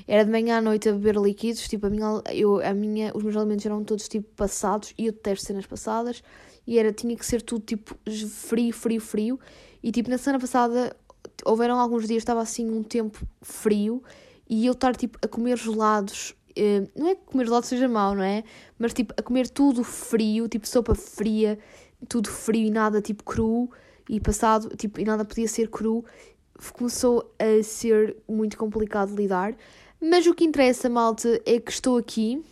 Era 0.09 0.25
de 0.25 0.30
manhã 0.30 0.59
à 0.59 0.61
noite 0.61 0.88
a 0.88 0.92
beber 0.92 1.16
líquidos, 1.16 1.68
tipo, 1.68 1.87
a 1.87 1.90
minha, 1.90 2.23
eu, 2.32 2.61
a 2.61 2.75
minha, 2.75 3.12
os 3.14 3.23
meus 3.23 3.37
alimentos 3.37 3.64
eram 3.64 3.85
todos 3.85 4.09
tipo 4.09 4.28
passados 4.35 4.92
e 4.99 5.06
eu 5.06 5.12
detesto 5.12 5.47
cenas 5.47 5.66
passadas 5.66 6.23
e 6.66 6.78
era, 6.78 6.92
tinha 6.92 7.16
que 7.16 7.25
ser 7.25 7.42
tudo 7.42 7.64
tipo 7.64 7.97
frio, 8.28 8.73
frio, 8.73 9.00
frio. 9.00 9.40
E 9.82 9.92
tipo, 9.92 10.11
na 10.11 10.18
semana 10.18 10.40
passada 10.40 10.97
houveram 11.44 11.78
alguns 11.78 12.06
dias, 12.06 12.18
estava 12.23 12.40
assim 12.40 12.68
um 12.68 12.82
tempo 12.82 13.25
frio 13.40 14.02
e 14.49 14.66
eu 14.66 14.73
estar 14.73 14.97
tipo 14.97 15.18
a 15.23 15.28
comer 15.28 15.56
gelados. 15.56 16.35
Eh, 16.56 16.82
não 16.97 17.09
é 17.09 17.14
que 17.14 17.23
comer 17.25 17.44
gelados 17.44 17.68
seja 17.68 17.88
mau, 17.88 18.14
não 18.14 18.23
é? 18.23 18.42
Mas 18.78 18.92
tipo, 18.92 19.14
a 19.16 19.23
comer 19.23 19.49
tudo 19.49 19.85
frio, 19.85 20.49
tipo 20.49 20.66
sopa 20.66 20.94
fria, 20.94 21.59
tudo 22.09 22.28
frio 22.28 22.66
e 22.66 22.70
nada 22.70 23.00
tipo 23.00 23.25
cru 23.25 23.70
e 24.09 24.21
passado, 24.21 24.76
tipo, 24.76 25.00
e 25.00 25.04
nada 25.04 25.25
podia 25.25 25.49
ser 25.49 25.69
cru, 25.69 26.04
começou 26.75 27.33
a 27.38 27.62
ser 27.62 28.16
muito 28.28 28.57
complicado 28.59 29.14
lidar. 29.14 29.54
Mas 30.00 30.26
o 30.26 30.35
que 30.35 30.45
interessa, 30.45 30.88
malta, 30.88 31.40
é 31.45 31.61
que 31.61 31.71
estou 31.71 31.97
aqui, 31.97 32.42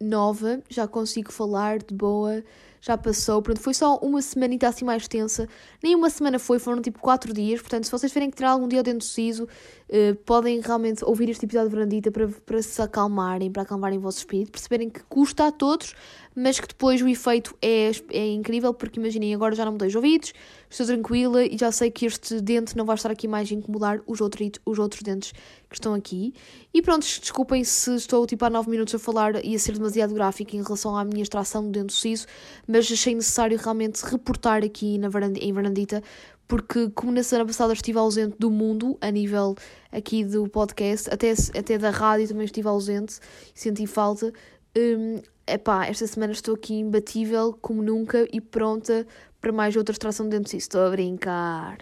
nova, 0.00 0.62
já 0.68 0.88
consigo 0.88 1.30
falar 1.30 1.78
de 1.78 1.94
boa, 1.94 2.42
já 2.80 2.96
passou. 2.96 3.42
Pronto, 3.42 3.60
foi 3.60 3.74
só 3.74 3.96
uma 3.98 4.22
semanita 4.22 4.68
assim 4.68 4.84
mais 4.84 5.06
tensa. 5.06 5.46
Nem 5.82 5.94
uma 5.94 6.08
semana 6.08 6.38
foi, 6.38 6.58
foram 6.58 6.80
tipo 6.80 6.98
quatro 6.98 7.32
dias. 7.32 7.60
Portanto, 7.60 7.84
se 7.84 7.90
vocês 7.90 8.10
tiverem 8.10 8.30
que 8.30 8.36
tirar 8.36 8.50
algum 8.50 8.66
dia 8.66 8.80
o 8.80 8.82
dente 8.82 9.04
siso, 9.04 9.44
uh, 9.44 10.14
podem 10.24 10.60
realmente 10.60 11.04
ouvir 11.04 11.28
este 11.28 11.44
episódio 11.44 11.68
de 11.68 11.76
Verandita 11.76 12.10
para, 12.10 12.28
para 12.28 12.62
se 12.62 12.80
acalmarem, 12.80 13.52
para 13.52 13.62
acalmarem 13.62 13.98
o 13.98 14.00
vosso 14.00 14.18
espírito, 14.18 14.52
perceberem 14.52 14.88
que 14.88 15.02
custa 15.04 15.46
a 15.46 15.52
todos, 15.52 15.94
mas 16.40 16.58
que 16.58 16.66
depois 16.66 17.02
o 17.02 17.08
efeito 17.08 17.54
é, 17.60 17.90
é 18.10 18.32
incrível, 18.32 18.72
porque 18.72 18.98
imaginem, 18.98 19.34
agora 19.34 19.54
já 19.54 19.62
não 19.62 19.72
me 19.72 19.78
dei 19.78 19.88
os 19.88 19.94
ouvidos, 19.94 20.32
estou 20.70 20.86
tranquila 20.86 21.44
e 21.44 21.56
já 21.58 21.70
sei 21.70 21.90
que 21.90 22.06
este 22.06 22.40
dente 22.40 22.74
não 22.74 22.86
vai 22.86 22.96
estar 22.96 23.10
aqui 23.10 23.28
mais 23.28 23.52
a 23.52 23.54
incomodar 23.54 24.00
os 24.06 24.22
outros, 24.22 24.50
os 24.64 24.78
outros 24.78 25.02
dentes 25.02 25.32
que 25.68 25.74
estão 25.74 25.92
aqui. 25.92 26.32
E 26.72 26.80
pronto, 26.80 27.02
desculpem 27.02 27.62
se 27.62 27.94
estou 27.94 28.26
tipo 28.26 28.42
há 28.42 28.48
9 28.48 28.70
minutos 28.70 28.94
a 28.94 28.98
falar 28.98 29.44
e 29.44 29.54
a 29.54 29.58
ser 29.58 29.72
demasiado 29.72 30.14
gráfico 30.14 30.56
em 30.56 30.62
relação 30.62 30.96
à 30.96 31.04
minha 31.04 31.22
extração 31.22 31.62
do 31.62 31.70
dente 31.70 31.92
siso, 31.92 32.26
mas 32.66 32.90
achei 32.90 33.14
necessário 33.14 33.58
realmente 33.58 34.02
reportar 34.02 34.64
aqui 34.64 34.96
na 34.96 35.10
varand 35.10 35.34
em 35.36 35.52
Varandita, 35.52 36.02
porque 36.48 36.88
como 36.94 37.12
na 37.12 37.22
semana 37.22 37.46
passada 37.46 37.74
estive 37.74 37.98
ausente 37.98 38.36
do 38.38 38.50
mundo, 38.50 38.96
a 39.02 39.10
nível 39.10 39.54
aqui 39.92 40.24
do 40.24 40.48
podcast, 40.48 41.10
até, 41.12 41.34
até 41.56 41.76
da 41.76 41.90
rádio 41.90 42.28
também 42.28 42.46
estive 42.46 42.66
ausente 42.66 43.18
senti 43.54 43.86
falta. 43.86 44.32
Um, 44.76 45.20
epá, 45.46 45.86
esta 45.86 46.06
semana 46.06 46.32
estou 46.32 46.54
aqui 46.54 46.74
imbatível 46.74 47.52
como 47.60 47.82
nunca 47.82 48.26
e 48.32 48.40
pronta 48.40 49.06
para 49.40 49.52
mais 49.52 49.74
outra 49.76 49.92
extração 49.92 50.28
de 50.28 50.36
dentes. 50.36 50.54
Estou 50.54 50.86
a 50.86 50.90
brincar. 50.90 51.78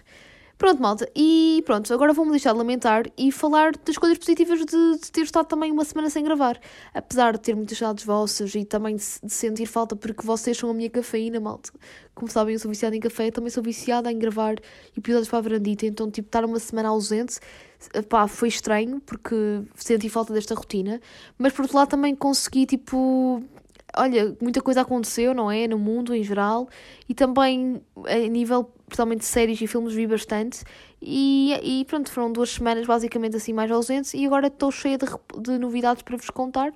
Pronto, 0.59 0.81
malta, 0.81 1.09
e 1.15 1.63
pronto, 1.65 1.93
agora 1.93 2.11
vou-me 2.11 2.31
deixar 2.31 2.51
de 2.51 2.57
lamentar 2.57 3.05
e 3.17 3.31
falar 3.31 3.71
das 3.77 3.97
coisas 3.97 4.17
positivas 4.17 4.59
de, 4.59 4.65
de, 4.65 5.09
ter 5.09 5.21
estado 5.21 5.47
também 5.47 5.71
uma 5.71 5.85
semana 5.85 6.09
sem 6.09 6.21
gravar. 6.21 6.59
Apesar 6.93 7.31
de 7.31 7.39
ter 7.39 7.55
muitas 7.55 7.77
saudades 7.77 8.03
vossas 8.03 8.53
e 8.53 8.65
também 8.65 8.97
de, 8.97 9.03
de, 9.23 9.31
sentir 9.31 9.65
falta 9.67 9.95
porque 9.95 10.21
vocês 10.27 10.57
são 10.57 10.69
a 10.69 10.73
minha 10.73 10.89
cafeína, 10.89 11.39
malta. 11.39 11.71
Como 12.13 12.29
sabem, 12.29 12.55
eu 12.55 12.59
sou 12.59 12.67
viciada 12.67 12.93
em 12.93 12.99
café, 12.99 13.31
também 13.31 13.49
sou 13.49 13.63
viciada 13.63 14.11
em 14.11 14.19
gravar 14.19 14.55
episódios 14.97 15.29
para 15.29 15.39
a 15.39 15.41
Verandita, 15.43 15.85
então, 15.85 16.11
tipo, 16.11 16.27
estar 16.27 16.43
uma 16.43 16.59
semana 16.59 16.89
ausente, 16.89 17.39
pá, 18.09 18.27
foi 18.27 18.49
estranho 18.49 18.99
porque 18.99 19.61
senti 19.75 20.09
falta 20.09 20.33
desta 20.33 20.55
rotina, 20.55 20.99
mas 21.37 21.53
por 21.53 21.61
outro 21.61 21.77
lado 21.77 21.87
também 21.87 22.13
consegui, 22.13 22.65
tipo, 22.65 23.41
olha, 23.95 24.35
muita 24.41 24.61
coisa 24.61 24.81
aconteceu, 24.81 25.33
não 25.33 25.49
é? 25.49 25.67
No 25.67 25.77
mundo 25.77 26.13
em 26.13 26.23
geral 26.23 26.67
e 27.07 27.13
também 27.13 27.81
a 28.05 28.27
nível, 28.27 28.69
principalmente 28.89 29.23
séries 29.23 29.61
e 29.61 29.67
filmes, 29.67 29.93
vi 29.93 30.05
bastante. 30.05 30.63
E, 31.01 31.53
e 31.63 31.85
pronto, 31.85 32.11
foram 32.11 32.31
duas 32.31 32.49
semanas 32.49 32.85
basicamente 32.85 33.37
assim 33.37 33.53
mais 33.53 33.71
ausentes 33.71 34.13
e 34.13 34.25
agora 34.25 34.47
estou 34.47 34.71
cheia 34.71 34.97
de, 34.97 35.05
de 35.41 35.57
novidades 35.57 36.03
para 36.03 36.17
vos 36.17 36.29
contar. 36.29 36.73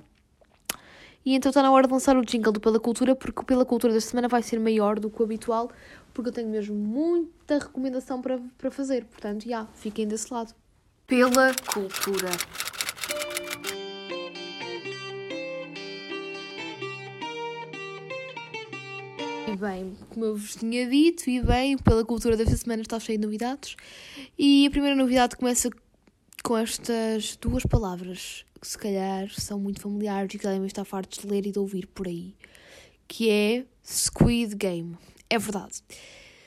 E 1.25 1.35
então 1.35 1.49
está 1.49 1.61
na 1.61 1.71
hora 1.71 1.87
de 1.87 1.93
lançar 1.93 2.17
o 2.17 2.23
jingle 2.23 2.51
do 2.51 2.59
Pela 2.59 2.79
Cultura, 2.79 3.15
porque 3.15 3.41
o 3.41 3.43
Pela 3.43 3.65
Cultura 3.65 3.93
desta 3.93 4.11
semana 4.11 4.27
vai 4.27 4.43
ser 4.43 4.59
maior 4.59 4.99
do 4.99 5.09
que 5.09 5.21
o 5.21 5.25
habitual, 5.25 5.71
porque 6.13 6.29
eu 6.29 6.33
tenho 6.33 6.49
mesmo 6.49 6.75
muita 6.75 7.59
recomendação 7.59 8.21
para, 8.21 8.39
para 8.57 8.69
fazer. 8.69 9.05
Portanto, 9.05 9.43
já, 9.43 9.49
yeah, 9.49 9.69
fiquem 9.73 10.07
desse 10.07 10.33
lado. 10.33 10.53
Pela 11.07 11.53
Cultura. 11.65 12.29
E 19.53 19.55
bem, 19.55 19.95
como 20.09 20.25
eu 20.25 20.35
vos 20.35 20.55
tinha 20.55 20.89
dito, 20.89 21.29
e 21.29 21.39
bem, 21.39 21.77
pela 21.77 22.03
cultura 22.03 22.35
desta 22.35 22.57
semana 22.57 22.81
está 22.81 22.99
cheio 22.99 23.19
de 23.19 23.25
novidades. 23.27 23.75
E 24.35 24.65
a 24.65 24.71
primeira 24.71 24.95
novidade 24.95 25.35
começa 25.35 25.69
com 26.43 26.57
estas 26.57 27.37
duas 27.39 27.63
palavras 27.63 28.45
que 28.59 28.67
se 28.67 28.75
calhar 28.75 29.29
são 29.29 29.59
muito 29.59 29.79
familiares 29.79 30.33
e 30.33 30.39
que 30.39 30.43
devem 30.43 30.65
estar 30.65 30.83
fartos 30.83 31.19
de 31.19 31.27
ler 31.27 31.45
e 31.45 31.51
de 31.51 31.59
ouvir 31.59 31.85
por 31.85 32.07
aí, 32.07 32.33
que 33.07 33.29
é 33.29 33.63
Squid 33.85 34.55
Game. 34.55 34.97
É 35.29 35.37
verdade. 35.37 35.83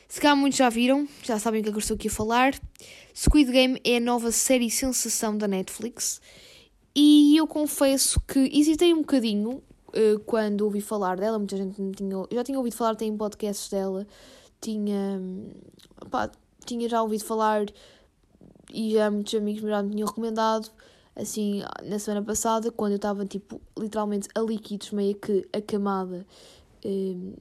Se 0.09 0.21
calhar 0.21 0.37
muitos 0.37 0.59
já 0.59 0.69
viram, 0.69 1.07
já 1.23 1.39
sabem 1.39 1.61
o 1.61 1.63
que 1.63 1.69
é 1.69 1.73
que 1.73 1.79
eu 1.79 1.81
estou 1.81 1.95
aqui 1.95 2.09
a 2.09 2.11
falar. 2.11 2.61
Squid 3.15 3.53
Game 3.53 3.81
é 3.85 3.99
a 3.99 4.01
nova 4.01 4.33
série 4.33 4.69
sensação 4.69 5.39
da 5.39 5.47
Netflix 5.47 6.21
e 6.93 7.37
eu 7.37 7.47
confesso 7.47 8.19
que 8.27 8.51
hesitei 8.53 8.93
um 8.93 9.03
bocadinho 9.03 9.63
quando 10.25 10.63
ouvi 10.63 10.81
falar 10.81 11.17
dela, 11.17 11.39
muita 11.39 11.57
gente 11.57 11.81
me 11.81 11.93
tinha. 11.93 12.27
Já 12.31 12.45
tinha 12.45 12.59
ouvido 12.59 12.77
falar, 12.77 12.95
tem 12.97 13.17
podcasts 13.17 13.69
dela, 13.69 14.07
tinha. 14.61 15.21
Pá, 16.11 16.31
tinha 16.65 16.89
já 16.89 17.03
ouvido 17.03 17.25
falar 17.25 17.67
e 18.73 18.93
já 18.93 19.11
muitos 19.11 19.35
amigos 19.35 19.63
já 19.63 19.83
me 19.83 19.91
tinham 19.91 20.09
recomendado. 20.09 20.71
Assim, 21.15 21.63
na 21.83 21.99
semana 21.99 22.25
passada, 22.25 22.71
quando 22.71 22.93
eu 22.93 22.97
estava, 22.97 23.25
tipo, 23.25 23.59
literalmente 23.79 24.29
a 24.35 24.41
líquidos, 24.41 24.91
meio 24.91 25.15
que 25.15 25.49
acamada, 25.51 26.27
um, 26.85 27.33
eh, 27.35 27.41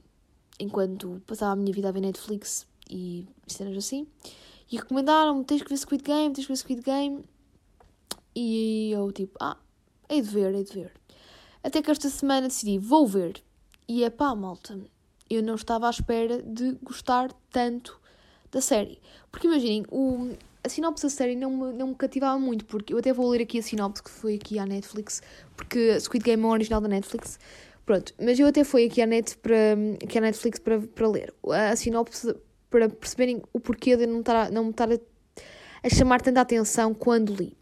enquanto 0.58 1.20
passava 1.26 1.52
a 1.52 1.56
minha 1.56 1.74
vida 1.74 1.90
a 1.90 1.92
ver 1.92 2.00
Netflix 2.00 2.66
e 2.88 3.26
cenas 3.46 3.76
assim. 3.76 4.06
E 4.70 4.76
recomendaram-me: 4.76 5.44
tens 5.44 5.62
que 5.62 5.68
ver 5.68 5.76
Squid 5.76 6.02
Game, 6.02 6.34
tens 6.34 6.46
que 6.46 6.52
ver 6.52 6.56
Squid 6.56 6.82
Game. 6.82 7.24
E 8.34 8.92
eu, 8.92 9.12
tipo, 9.12 9.36
ah, 9.40 9.58
hei 10.08 10.22
de 10.22 10.28
ver, 10.28 10.54
hei 10.54 10.64
de 10.64 10.72
ver. 10.72 10.92
Até 11.66 11.82
que 11.82 11.90
esta 11.90 12.08
semana 12.08 12.46
decidi, 12.46 12.78
vou 12.78 13.08
ver. 13.08 13.42
E 13.88 14.04
é 14.04 14.08
pá, 14.08 14.32
malta, 14.36 14.78
eu 15.28 15.42
não 15.42 15.56
estava 15.56 15.88
à 15.88 15.90
espera 15.90 16.40
de 16.40 16.78
gostar 16.80 17.32
tanto 17.50 18.00
da 18.52 18.60
série. 18.60 19.00
Porque 19.32 19.48
imaginem, 19.48 19.84
o, 19.90 20.30
a 20.62 20.68
sinopse 20.68 21.02
da 21.02 21.10
série 21.10 21.34
não 21.34 21.50
me, 21.50 21.72
não 21.72 21.88
me 21.88 21.94
cativava 21.96 22.38
muito, 22.38 22.64
porque 22.66 22.94
eu 22.94 22.98
até 22.98 23.12
vou 23.12 23.28
ler 23.30 23.42
aqui 23.42 23.58
a 23.58 23.62
sinopse 23.62 24.00
que 24.00 24.10
foi 24.10 24.36
aqui 24.36 24.60
à 24.60 24.64
Netflix, 24.64 25.20
porque 25.56 25.98
Squid 25.98 26.24
Game 26.24 26.40
é 26.40 26.46
original 26.46 26.80
da 26.80 26.86
Netflix. 26.86 27.36
Pronto, 27.84 28.14
mas 28.16 28.38
eu 28.38 28.46
até 28.46 28.62
fui 28.62 28.84
aqui 28.84 29.02
à, 29.02 29.06
net 29.06 29.36
aqui 30.00 30.18
à 30.18 30.20
Netflix 30.20 30.60
para, 30.60 31.08
ler 31.08 31.34
a, 31.50 31.70
a 31.70 31.76
sinopse 31.76 32.32
para 32.70 32.88
perceberem 32.88 33.42
o 33.52 33.58
porquê 33.58 33.96
de 33.96 34.06
não, 34.06 34.22
não 34.52 34.64
me 34.66 34.70
estar 34.70 34.88
a, 34.88 34.98
a 35.82 35.90
chamar 35.90 36.20
tanta 36.20 36.42
atenção 36.42 36.94
quando 36.94 37.34
li. 37.34 37.56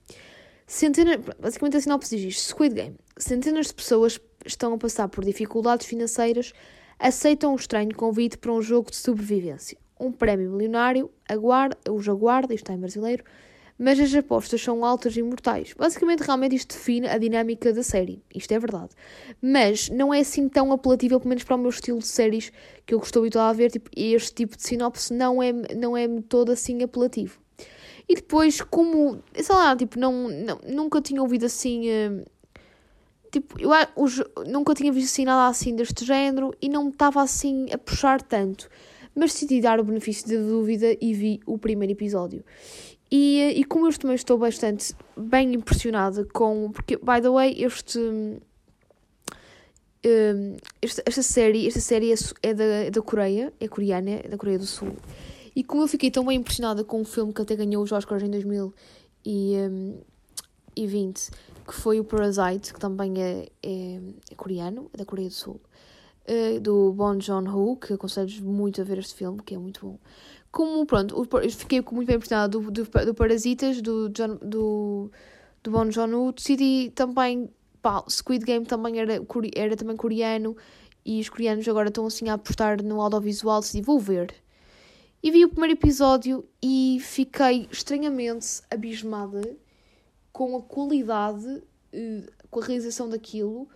Centenas, 0.66 1.21
basicamente 1.38 1.76
a 1.76 1.80
sinopse 1.80 2.16
diz 2.16 2.35
isto: 2.35 2.49
Squid 2.49 2.75
Game. 2.75 2.97
Centenas 3.18 3.66
de 3.66 3.75
pessoas 3.75 4.18
estão 4.47 4.73
a 4.73 4.78
passar 4.78 5.09
por 5.09 5.25
dificuldades 5.25 5.87
financeiras, 5.87 6.52
aceitam 6.99 7.52
um 7.52 7.56
estranho 7.56 7.94
convite 7.94 8.38
para 8.38 8.52
um 8.52 8.62
jogo 8.62 8.90
de 8.90 8.97
sobrevivência. 8.97 9.78
Um 10.00 10.11
prémio 10.11 10.50
milionário 10.50 11.11
aguarda, 11.28 11.76
os 11.90 12.09
aguarda, 12.09 12.54
isto 12.54 12.64
está 12.64 12.73
em 12.73 12.78
brasileiro, 12.78 13.25
mas 13.78 14.00
as 14.00 14.14
apostas 14.14 14.61
são 14.61 14.85
altas 14.85 15.16
e 15.16 15.23
mortais. 15.23 15.75
Basicamente, 15.76 16.21
realmente 16.21 16.56
isto 16.56 16.75
define 16.75 17.09
a 17.09 17.18
dinâmica 17.18 17.73
da 17.73 17.83
série. 17.83 18.23
Isto 18.35 18.52
é 18.52 18.59
verdade. 18.59 18.90
Mas 19.42 19.88
não 19.90 20.14
é 20.14 20.21
assim 20.21 20.49
tão 20.49 20.73
apelativo, 20.73 21.18
pelo 21.18 21.28
menos 21.28 21.44
para 21.44 21.56
o 21.56 21.59
meu 21.59 21.71
estilo 21.71 21.99
de 21.99 22.06
séries 22.06 22.52
que 22.87 22.94
eu 22.94 22.99
estou 22.99 23.21
habituado 23.23 23.50
a 23.50 23.52
ver. 23.52 23.71
Tipo, 23.71 23.90
este 23.94 24.35
tipo 24.35 24.56
de 24.56 24.62
sinopse 24.62 25.12
não 25.12 25.42
é, 25.42 25.52
não 25.52 25.97
é 25.97 26.09
todo 26.28 26.52
assim 26.52 26.83
apelativo. 26.83 27.43
E 28.08 28.14
depois, 28.14 28.61
como, 28.61 29.23
sei 29.34 29.54
lá, 29.54 29.76
tipo, 29.76 29.99
não, 29.99 30.28
não 30.28 30.61
nunca 30.66 31.00
tinha 31.00 31.23
ouvido 31.23 31.46
assim. 31.46 31.88
Uh, 31.88 32.25
tipo, 33.30 33.61
eu 33.61 33.70
os, 33.96 34.23
nunca 34.46 34.75
tinha 34.75 34.92
visto 34.92 35.11
assim 35.11 35.25
nada 35.25 35.49
assim 35.49 35.75
deste 35.75 36.04
género 36.04 36.54
e 36.61 36.68
não 36.68 36.84
me 36.84 36.90
estava 36.90 37.23
assim 37.23 37.66
a 37.73 37.78
puxar 37.78 38.20
tanto. 38.20 38.68
Mas 39.14 39.32
decidi 39.32 39.61
dar 39.61 39.80
o 39.80 39.84
benefício 39.84 40.28
da 40.28 40.46
dúvida 40.46 40.96
e 41.00 41.14
vi 41.14 41.40
o 41.46 41.56
primeiro 41.56 41.92
episódio. 41.92 42.44
E, 43.11 43.40
eh, 43.40 43.52
e 43.61 43.64
como 43.64 43.87
eu 43.87 43.96
também 43.96 44.16
estou 44.16 44.37
bastante 44.37 44.94
bem 45.16 45.54
impressionada 45.54 46.26
com. 46.32 46.70
Porque, 46.73 46.96
by 46.96 47.20
the 47.23 47.30
way, 47.30 47.54
este. 47.62 47.99
Um, 50.06 50.56
esta, 50.82 51.02
esta 51.06 51.23
série, 51.23 51.66
esta 51.66 51.80
série 51.80 52.12
é, 52.12 52.16
é, 52.42 52.52
da, 52.52 52.64
é 52.64 52.90
da 52.90 53.00
Coreia, 53.00 53.52
é 53.58 53.66
coreana, 53.66 54.20
é 54.23 54.28
da 54.28 54.37
Coreia 54.37 54.58
do 54.58 54.66
Sul. 54.66 54.94
E 55.54 55.62
como 55.62 55.82
eu 55.82 55.88
fiquei 55.88 56.11
tão 56.11 56.25
bem 56.25 56.38
impressionada 56.38 56.82
com 56.82 57.00
um 57.00 57.04
filme 57.04 57.32
que 57.32 57.40
até 57.40 57.54
ganhou 57.54 57.80
os 57.82 57.92
Oscars 57.92 58.23
em 58.23 58.30
2020, 58.30 61.30
que 61.66 61.73
foi 61.73 62.00
o 62.00 62.04
Parasite, 62.04 62.75
que 62.75 62.80
também 62.80 63.23
é, 63.23 63.49
é, 63.62 64.00
é 64.30 64.34
coreano, 64.34 64.90
é 64.92 64.96
da 64.96 65.04
Coreia 65.04 65.28
do 65.28 65.34
Sul, 65.34 65.61
uh, 66.28 66.61
do 66.61 66.92
Bon 66.92 67.20
Joon-ho, 67.20 67.76
que 67.76 67.92
aconselho 67.92 68.44
muito 68.44 68.80
a 68.80 68.84
ver 68.84 68.99
este 68.99 69.14
filme, 69.14 69.40
que 69.42 69.54
é 69.54 69.58
muito 69.58 69.87
bom. 69.87 69.99
Como, 70.50 70.84
pronto, 70.87 71.14
eu 71.16 71.25
fiquei 71.50 71.80
muito 71.92 72.06
bem 72.06 72.16
impressionada 72.16 72.49
do, 72.49 72.70
do, 72.70 72.84
do 72.84 73.14
Parasitas, 73.14 73.80
do, 73.80 74.08
do, 74.08 75.11
do 75.62 75.70
Bon 75.70 75.90
Joon-ho, 75.90 76.32
decidi 76.32 76.90
também, 76.94 77.49
pá, 77.80 78.04
Squid 78.08 78.44
Game 78.44 78.66
também 78.66 79.00
era, 79.00 79.20
era 79.54 79.76
também 79.76 79.96
coreano, 79.96 80.56
e 81.04 81.20
os 81.20 81.28
coreanos 81.28 81.68
agora 81.68 81.88
estão 81.88 82.06
assim 82.06 82.28
a 82.28 82.34
apostar 82.34 82.82
no 82.82 83.00
audiovisual, 83.00 83.61
decidi, 83.61 83.82
vou 83.82 84.00
ver. 84.00 84.34
E 85.25 85.31
vi 85.31 85.43
o 85.43 85.49
primeiro 85.49 85.73
episódio 85.73 86.45
e 86.62 86.99
fiquei 87.00 87.66
estranhamente 87.73 88.61
abismada 88.71 89.57
com 90.31 90.54
a 90.54 90.61
qualidade, 90.61 91.47
uh, 91.47 92.33
com 92.50 92.61
a 92.61 92.62
realização 92.62 93.09
daquilo 93.09 93.66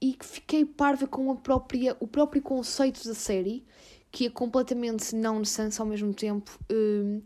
e 0.00 0.14
que 0.14 0.24
fiquei 0.24 0.64
parva 0.64 1.06
com 1.06 1.30
a 1.30 1.36
própria, 1.36 1.94
o 2.00 2.08
próprio 2.08 2.40
conceito 2.40 3.06
da 3.06 3.12
série, 3.12 3.66
que 4.10 4.24
é 4.24 4.30
completamente 4.30 5.14
nonsense 5.14 5.78
ao 5.78 5.86
mesmo 5.86 6.14
tempo. 6.14 6.58
Uh, 6.72 7.22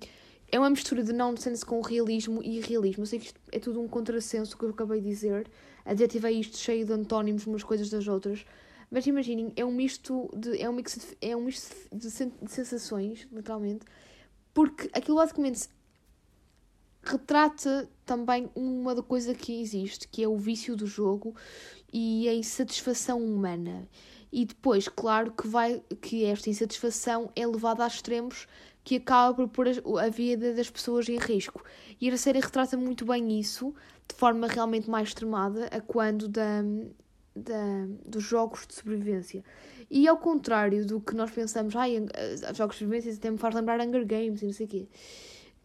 é 0.51 0.59
uma 0.59 0.69
mistura 0.69 1.05
de 1.05 1.13
nonsense 1.13 1.65
com 1.65 1.81
realismo 1.83 2.43
e 2.43 2.59
irrealismo. 2.59 3.05
Eu 3.05 3.07
sei 3.07 3.21
que 3.21 3.27
isto 3.27 3.41
é 3.53 3.61
tudo 3.61 3.81
um 3.81 3.87
contrassenso 3.87 4.59
que 4.59 4.65
eu 4.65 4.71
acabei 4.71 5.01
de 5.01 5.07
dizer. 5.07 5.49
Adjetivei 5.85 6.41
isto 6.41 6.57
cheio 6.57 6.85
de 6.85 6.93
antónimos 6.93 7.47
umas 7.47 7.63
coisas 7.63 7.89
das 7.91 8.09
outras. 8.09 8.45
Mas 8.91 9.07
imaginem, 9.07 9.53
é 9.57 9.65
um 9.65 9.73
misto 9.73 10.31
de, 10.37 10.61
é 10.61 10.69
um 10.71 10.73
mix 10.73 10.95
de, 10.97 11.29
é 11.29 11.37
um 11.37 11.43
misto 11.45 11.75
de, 11.93 12.09
de 12.09 12.51
sensações, 12.51 13.27
literalmente, 13.33 13.85
porque 14.55 14.89
aquilo 14.93 15.17
basicamente 15.17 15.69
retrata 17.03 17.89
também 18.05 18.51
uma 18.55 19.01
coisa 19.03 19.35
que 19.35 19.61
existe, 19.61 20.09
que 20.09 20.23
é 20.23 20.29
o 20.29 20.37
vício 20.37 20.77
do 20.77 20.87
jogo 20.87 21.35
e 21.93 22.29
a 22.29 22.35
insatisfação 22.35 23.23
humana. 23.23 23.89
e 24.33 24.45
depois, 24.45 24.89
claro, 24.89 25.33
que, 25.33 25.47
vai, 25.47 25.83
que 26.03 26.25
esta 26.25 26.51
insatisfação 26.51 27.31
é 27.35 27.47
levada 27.47 27.85
a 27.85 27.87
extremos 27.87 28.47
que 28.85 28.97
acaba 28.97 29.35
por 29.35 29.49
pôr 29.49 29.99
a 29.99 30.09
vida 30.09 30.53
das 30.53 30.71
pessoas 30.71 31.09
em 31.09 31.17
risco. 31.19 31.65
E 32.01 32.11
a 32.11 32.17
série 32.17 32.41
retrata 32.41 32.77
muito 32.77 33.05
bem 33.05 33.39
isso, 33.39 33.75
de 34.09 34.15
forma 34.15 34.47
realmente 34.47 34.89
mais 34.91 35.09
extremada, 35.09 35.67
a 35.67 35.81
quando 35.81 36.29
da, 36.29 36.63
da, 37.37 37.87
dos 38.05 38.23
jogos 38.23 38.67
de 38.67 38.75
sobrevivência. 38.75 39.45
E 39.91 40.09
ao 40.09 40.17
contrário 40.17 40.85
do 40.85 41.01
que 41.01 41.15
nós 41.15 41.31
pensamos, 41.31 41.77
ai, 41.77 41.97
ah, 41.99 42.53
jogos 42.53 42.77
de 42.77 42.85
sobrevivência 42.85 43.17
até 43.17 43.31
me 43.31 43.39
faz 43.39 43.55
lembrar 43.55 43.81
Hunger 43.81 44.07
Games 44.07 44.43
e 44.43 44.47
não 44.47 44.53
sei 44.53 44.67
o 44.67 44.69
quê. 44.69 44.89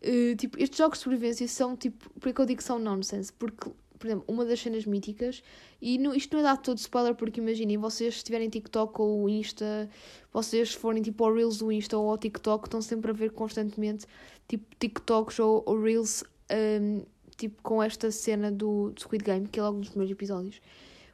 Uh, 0.04 0.36
tipo, 0.36 0.62
estes 0.62 0.78
jogos 0.78 0.98
de 0.98 1.04
sobrevivência 1.04 1.48
são, 1.48 1.76
tipo, 1.76 2.10
por 2.20 2.34
que 2.34 2.42
eu 2.42 2.46
digo 2.46 2.58
que 2.58 2.64
são 2.64 2.80
nonsense? 2.80 3.32
Porque 3.34 3.70
por 4.02 4.08
exemplo, 4.08 4.26
uma 4.28 4.44
das 4.44 4.60
cenas 4.60 4.84
míticas, 4.84 5.44
e 5.80 5.96
isto 6.16 6.34
não 6.34 6.40
é 6.40 6.44
dar 6.44 6.58
todo 6.58 6.80
spoiler, 6.80 7.14
porque 7.14 7.40
imaginem, 7.40 7.78
vocês 7.78 8.18
se 8.18 8.24
tiverem 8.24 8.50
TikTok 8.50 9.00
ou 9.00 9.30
Insta, 9.30 9.88
vocês 10.34 10.74
forem 10.74 11.04
tipo 11.04 11.24
ao 11.24 11.32
Reels 11.32 11.60
do 11.60 11.72
Insta 11.72 11.96
ou 11.96 12.10
ao 12.10 12.18
TikTok, 12.18 12.66
estão 12.66 12.82
sempre 12.82 13.12
a 13.12 13.14
ver 13.14 13.30
constantemente 13.32 14.08
tipo 14.48 14.66
TikToks 14.80 15.40
ou, 15.40 15.62
ou 15.68 15.80
Reels 15.80 16.24
um, 16.52 17.04
tipo 17.38 17.62
com 17.62 17.82
esta 17.82 18.10
cena 18.10 18.52
do, 18.52 18.90
do 18.90 19.00
Squid 19.00 19.24
Game, 19.24 19.48
que 19.48 19.60
é 19.60 19.64
logo 19.64 19.78
nos 19.78 19.90
primeiros 19.90 20.12
episódios. 20.12 20.60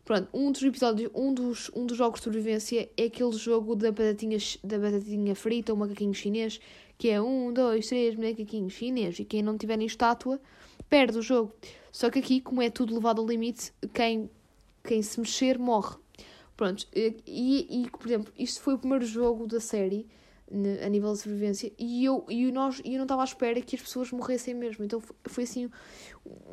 Pronto, 0.07 0.29
um 0.33 0.53
dos 0.53 0.63
episódios, 0.63 1.11
um 1.13 1.33
dos, 1.33 1.69
um 1.75 1.85
dos 1.85 1.97
jogos 1.97 2.21
de 2.21 2.23
sobrevivência 2.23 2.89
é 2.95 3.03
aquele 3.03 3.33
jogo 3.33 3.75
da 3.75 3.91
batatinha, 3.91 4.37
da 4.63 4.79
batatinha 4.79 5.35
frita, 5.35 5.73
o 5.73 5.75
macaquinho 5.75 6.13
chinês, 6.13 6.61
que 6.97 7.09
é 7.09 7.21
um, 7.21 7.51
dois, 7.51 7.87
três 7.87 8.15
macaquinhos 8.15 8.71
chinês, 8.71 9.19
e 9.19 9.25
quem 9.25 9.43
não 9.43 9.57
tiver 9.57 9.77
em 9.81 9.85
estátua 9.85 10.39
perde 10.89 11.17
o 11.17 11.21
jogo. 11.21 11.51
Só 11.91 12.09
que 12.09 12.19
aqui, 12.19 12.39
como 12.39 12.61
é 12.61 12.69
tudo 12.69 12.95
levado 12.95 13.19
ao 13.19 13.27
limite, 13.27 13.73
quem, 13.93 14.29
quem 14.81 15.01
se 15.01 15.19
mexer 15.19 15.59
morre. 15.59 15.97
Pronto, 16.55 16.87
e, 16.95 17.67
e, 17.69 17.89
por 17.89 18.07
exemplo, 18.07 18.31
isto 18.39 18.61
foi 18.61 18.75
o 18.75 18.79
primeiro 18.79 19.05
jogo 19.05 19.45
da 19.45 19.59
série 19.59 20.07
a 20.83 20.87
nível 20.89 21.11
de 21.11 21.19
sobrevivência 21.19 21.71
e 21.77 22.05
eu, 22.05 22.25
e 22.29 22.49
nós, 22.51 22.81
eu 22.85 22.93
não 22.93 23.03
estava 23.03 23.21
à 23.21 23.25
espera 23.25 23.59
que 23.61 23.75
as 23.75 23.81
pessoas 23.81 24.11
morressem 24.11 24.53
mesmo. 24.53 24.85
Então 24.85 25.01
foi 25.25 25.43
assim 25.43 25.69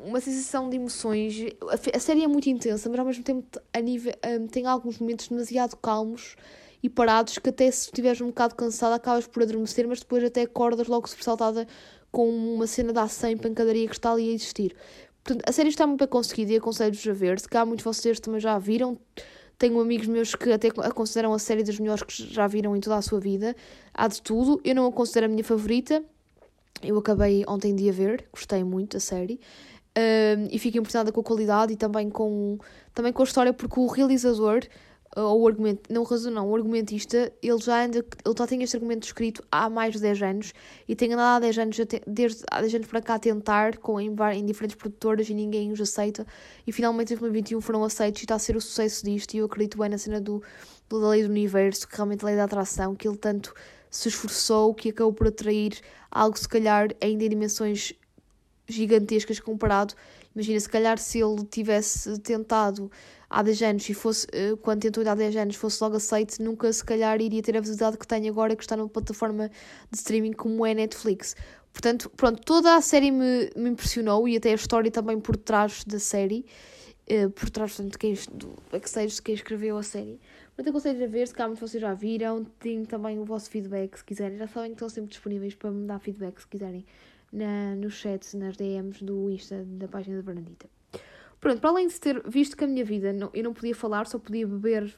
uma 0.04 0.20
sensação 0.20 0.68
de 0.68 0.76
emoções. 0.76 1.34
A, 1.62 1.96
a 1.96 2.00
série 2.00 2.24
é 2.24 2.26
muito 2.26 2.48
intensa, 2.48 2.88
mas 2.88 2.98
ao 2.98 3.06
mesmo 3.06 3.22
tempo 3.22 3.60
a 3.72 3.80
nível, 3.80 4.12
um, 4.26 4.46
tem 4.46 4.66
alguns 4.66 4.98
momentos 4.98 5.28
demasiado 5.28 5.76
calmos 5.76 6.36
e 6.82 6.88
parados 6.88 7.38
que 7.38 7.48
até 7.48 7.70
se 7.70 7.86
estiveres 7.86 8.20
um 8.20 8.26
bocado 8.26 8.54
cansado 8.54 8.92
acabas 8.92 9.26
por 9.26 9.42
adormecer, 9.42 9.86
mas 9.86 10.00
depois 10.00 10.24
até 10.24 10.42
acordas 10.42 10.88
logo 10.88 11.08
sobressaltada 11.08 11.66
com 12.10 12.28
uma 12.28 12.66
cena 12.66 12.92
de 12.92 12.98
ação 12.98 13.30
e 13.30 13.36
pancadaria 13.36 13.88
que 13.88 13.94
está 13.94 14.12
ali 14.12 14.28
a 14.30 14.32
existir. 14.32 14.76
Portanto, 15.22 15.48
a 15.48 15.52
série 15.52 15.70
está 15.70 15.86
muito 15.86 16.00
bem 16.00 16.08
conseguida 16.08 16.52
e 16.52 16.56
aconselho-vos 16.56 17.08
a 17.08 17.12
ver. 17.12 17.40
Se 17.40 17.48
cá 17.48 17.64
muitos 17.64 17.82
de 17.82 17.84
vocês 17.84 18.20
também 18.20 18.38
já 18.38 18.58
viram, 18.58 18.98
tenho 19.58 19.80
amigos 19.80 20.06
meus 20.06 20.34
que 20.34 20.52
até 20.52 20.68
a 20.68 20.90
consideram 20.90 21.32
a 21.32 21.38
série 21.38 21.62
das 21.62 21.78
melhores 21.78 22.02
que 22.02 22.12
já 22.12 22.46
viram 22.46 22.76
em 22.76 22.80
toda 22.80 22.96
a 22.96 23.02
sua 23.02 23.18
vida. 23.20 23.56
Há 23.94 24.08
de 24.08 24.20
tudo. 24.20 24.60
Eu 24.64 24.74
não 24.74 24.86
a 24.86 24.92
considero 24.92 25.26
a 25.26 25.28
minha 25.28 25.44
favorita. 25.44 26.02
Eu 26.82 26.98
acabei 26.98 27.44
ontem 27.48 27.74
de 27.74 27.88
a 27.88 27.92
ver, 27.92 28.26
gostei 28.32 28.62
muito 28.62 28.94
da 28.94 29.00
série. 29.00 29.40
Uh, 29.96 30.48
e 30.50 30.58
fico 30.58 30.76
impressionada 30.76 31.12
com 31.12 31.20
a 31.20 31.24
qualidade 31.24 31.72
e 31.72 31.76
também 31.76 32.10
com, 32.10 32.58
também 32.92 33.12
com 33.12 33.22
a 33.22 33.24
história, 33.24 33.52
porque 33.52 33.78
o 33.78 33.86
realizador 33.86 34.62
ou 35.16 35.42
o 35.42 35.48
argumento, 35.48 35.92
não 35.92 36.02
razão 36.02 36.32
não, 36.32 36.48
o 36.50 36.56
argumentista, 36.56 37.32
ele 37.42 37.58
já 37.58 37.84
anda, 37.84 37.98
ele 37.98 38.34
já 38.36 38.46
tem 38.46 38.62
este 38.62 38.76
argumento 38.76 39.04
escrito 39.04 39.44
há 39.50 39.70
mais 39.70 39.94
de 39.94 40.00
10 40.00 40.22
anos 40.22 40.52
e 40.88 40.96
tem 40.96 41.12
andado 41.12 41.36
há 41.36 41.40
10 41.40 41.58
anos, 41.58 41.76
desde 42.06 42.44
há 42.50 42.60
10 42.60 42.74
anos 42.74 42.86
para 42.88 43.00
cá 43.00 43.14
a 43.14 43.18
tentar 43.18 43.76
com, 43.78 44.00
em, 44.00 44.14
em 44.34 44.44
diferentes 44.44 44.76
produtoras 44.76 45.28
e 45.28 45.34
ninguém 45.34 45.70
os 45.70 45.80
aceita 45.80 46.26
e 46.66 46.72
finalmente 46.72 47.12
em 47.12 47.16
2021 47.16 47.60
foram 47.60 47.84
aceitos 47.84 48.22
e 48.22 48.24
está 48.24 48.34
a 48.34 48.38
ser 48.38 48.56
o 48.56 48.60
sucesso 48.60 49.04
disto 49.04 49.34
e 49.34 49.38
eu 49.38 49.46
acredito 49.46 49.78
bem 49.78 49.88
na 49.88 49.98
cena 49.98 50.20
do, 50.20 50.42
da 50.88 50.96
lei 51.08 51.22
do 51.22 51.30
universo, 51.30 51.86
que 51.86 51.94
realmente 51.94 52.24
a 52.24 52.26
lei 52.26 52.36
da 52.36 52.44
atração, 52.44 52.94
que 52.94 53.06
ele 53.06 53.16
tanto 53.16 53.54
se 53.94 54.08
esforçou 54.08 54.74
que 54.74 54.88
acabou 54.88 55.12
por 55.12 55.28
atrair 55.28 55.78
algo 56.10 56.36
se 56.36 56.48
calhar 56.48 56.88
ainda 57.00 57.24
em 57.24 57.28
dimensões 57.28 57.92
gigantescas 58.68 59.38
comparado. 59.38 59.94
Imagina, 60.34 60.58
se 60.58 60.68
calhar 60.68 60.98
se 60.98 61.20
ele 61.20 61.44
tivesse 61.44 62.18
tentado 62.18 62.90
há 63.30 63.40
10 63.40 63.62
anos 63.62 63.88
e 63.88 63.94
fosse, 63.94 64.26
eh, 64.32 64.56
quando 64.60 64.80
tentou 64.82 65.08
há 65.08 65.14
10 65.14 65.36
anos, 65.36 65.54
fosse 65.54 65.80
logo 65.80 65.94
aceito, 65.94 66.42
nunca 66.42 66.72
se 66.72 66.84
calhar 66.84 67.20
iria 67.20 67.40
ter 67.40 67.56
a 67.56 67.60
visibilidade 67.60 67.96
que 67.96 68.06
tem 68.06 68.28
agora, 68.28 68.56
que 68.56 68.64
está 68.64 68.76
numa 68.76 68.88
plataforma 68.88 69.48
de 69.88 69.96
streaming 69.96 70.32
como 70.32 70.66
é 70.66 70.74
Netflix. 70.74 71.36
Portanto, 71.72 72.10
pronto, 72.16 72.42
toda 72.44 72.74
a 72.74 72.80
série 72.80 73.12
me, 73.12 73.48
me 73.54 73.70
impressionou 73.70 74.26
e 74.26 74.36
até 74.36 74.50
a 74.50 74.54
história 74.56 74.90
também 74.90 75.20
por 75.20 75.36
trás 75.36 75.84
da 75.84 76.00
série, 76.00 76.44
uh, 77.08 77.30
por 77.30 77.48
trás 77.48 77.76
portanto, 77.76 77.96
quem, 77.96 78.14
do 78.32 78.56
backstage 78.72 79.14
de 79.14 79.22
quem 79.22 79.36
escreveu 79.36 79.78
a 79.78 79.84
série. 79.84 80.18
Portanto, 80.56 80.68
aconselho 80.68 81.04
a 81.04 81.08
ver, 81.08 81.26
se 81.26 81.34
calhar 81.34 81.54
vocês 81.56 81.80
já 81.80 81.94
viram, 81.94 82.44
tem 82.44 82.84
também 82.84 83.18
o 83.18 83.24
vosso 83.24 83.50
feedback 83.50 83.96
se 83.96 84.04
quiserem. 84.04 84.38
Já 84.38 84.46
sabem 84.46 84.70
que 84.70 84.76
estão 84.76 84.88
sempre 84.88 85.10
disponíveis 85.10 85.54
para 85.54 85.70
me 85.70 85.86
dar 85.86 85.98
feedback 85.98 86.40
se 86.40 86.46
quiserem 86.46 86.86
na, 87.32 87.74
no 87.74 87.90
chat, 87.90 88.36
nas 88.36 88.56
DMs 88.56 89.04
do 89.04 89.28
Insta 89.30 89.64
da 89.66 89.88
página 89.88 90.16
da 90.16 90.22
Bernadita. 90.22 90.68
Pronto, 91.40 91.60
para 91.60 91.70
além 91.70 91.88
de 91.88 92.00
ter 92.00 92.22
visto 92.28 92.56
que 92.56 92.64
a 92.64 92.66
minha 92.66 92.84
vida 92.84 93.12
não, 93.12 93.30
eu 93.34 93.42
não 93.42 93.52
podia 93.52 93.74
falar, 93.74 94.06
só 94.06 94.18
podia 94.18 94.46
beber 94.46 94.96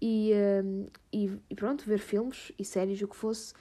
e, 0.00 0.32
uh, 0.32 0.90
e, 1.12 1.30
e, 1.48 1.54
pronto, 1.54 1.84
ver 1.84 1.98
filmes 1.98 2.50
e 2.58 2.64
séries, 2.64 3.00
o 3.02 3.06
que 3.06 3.14
fosse, 3.14 3.52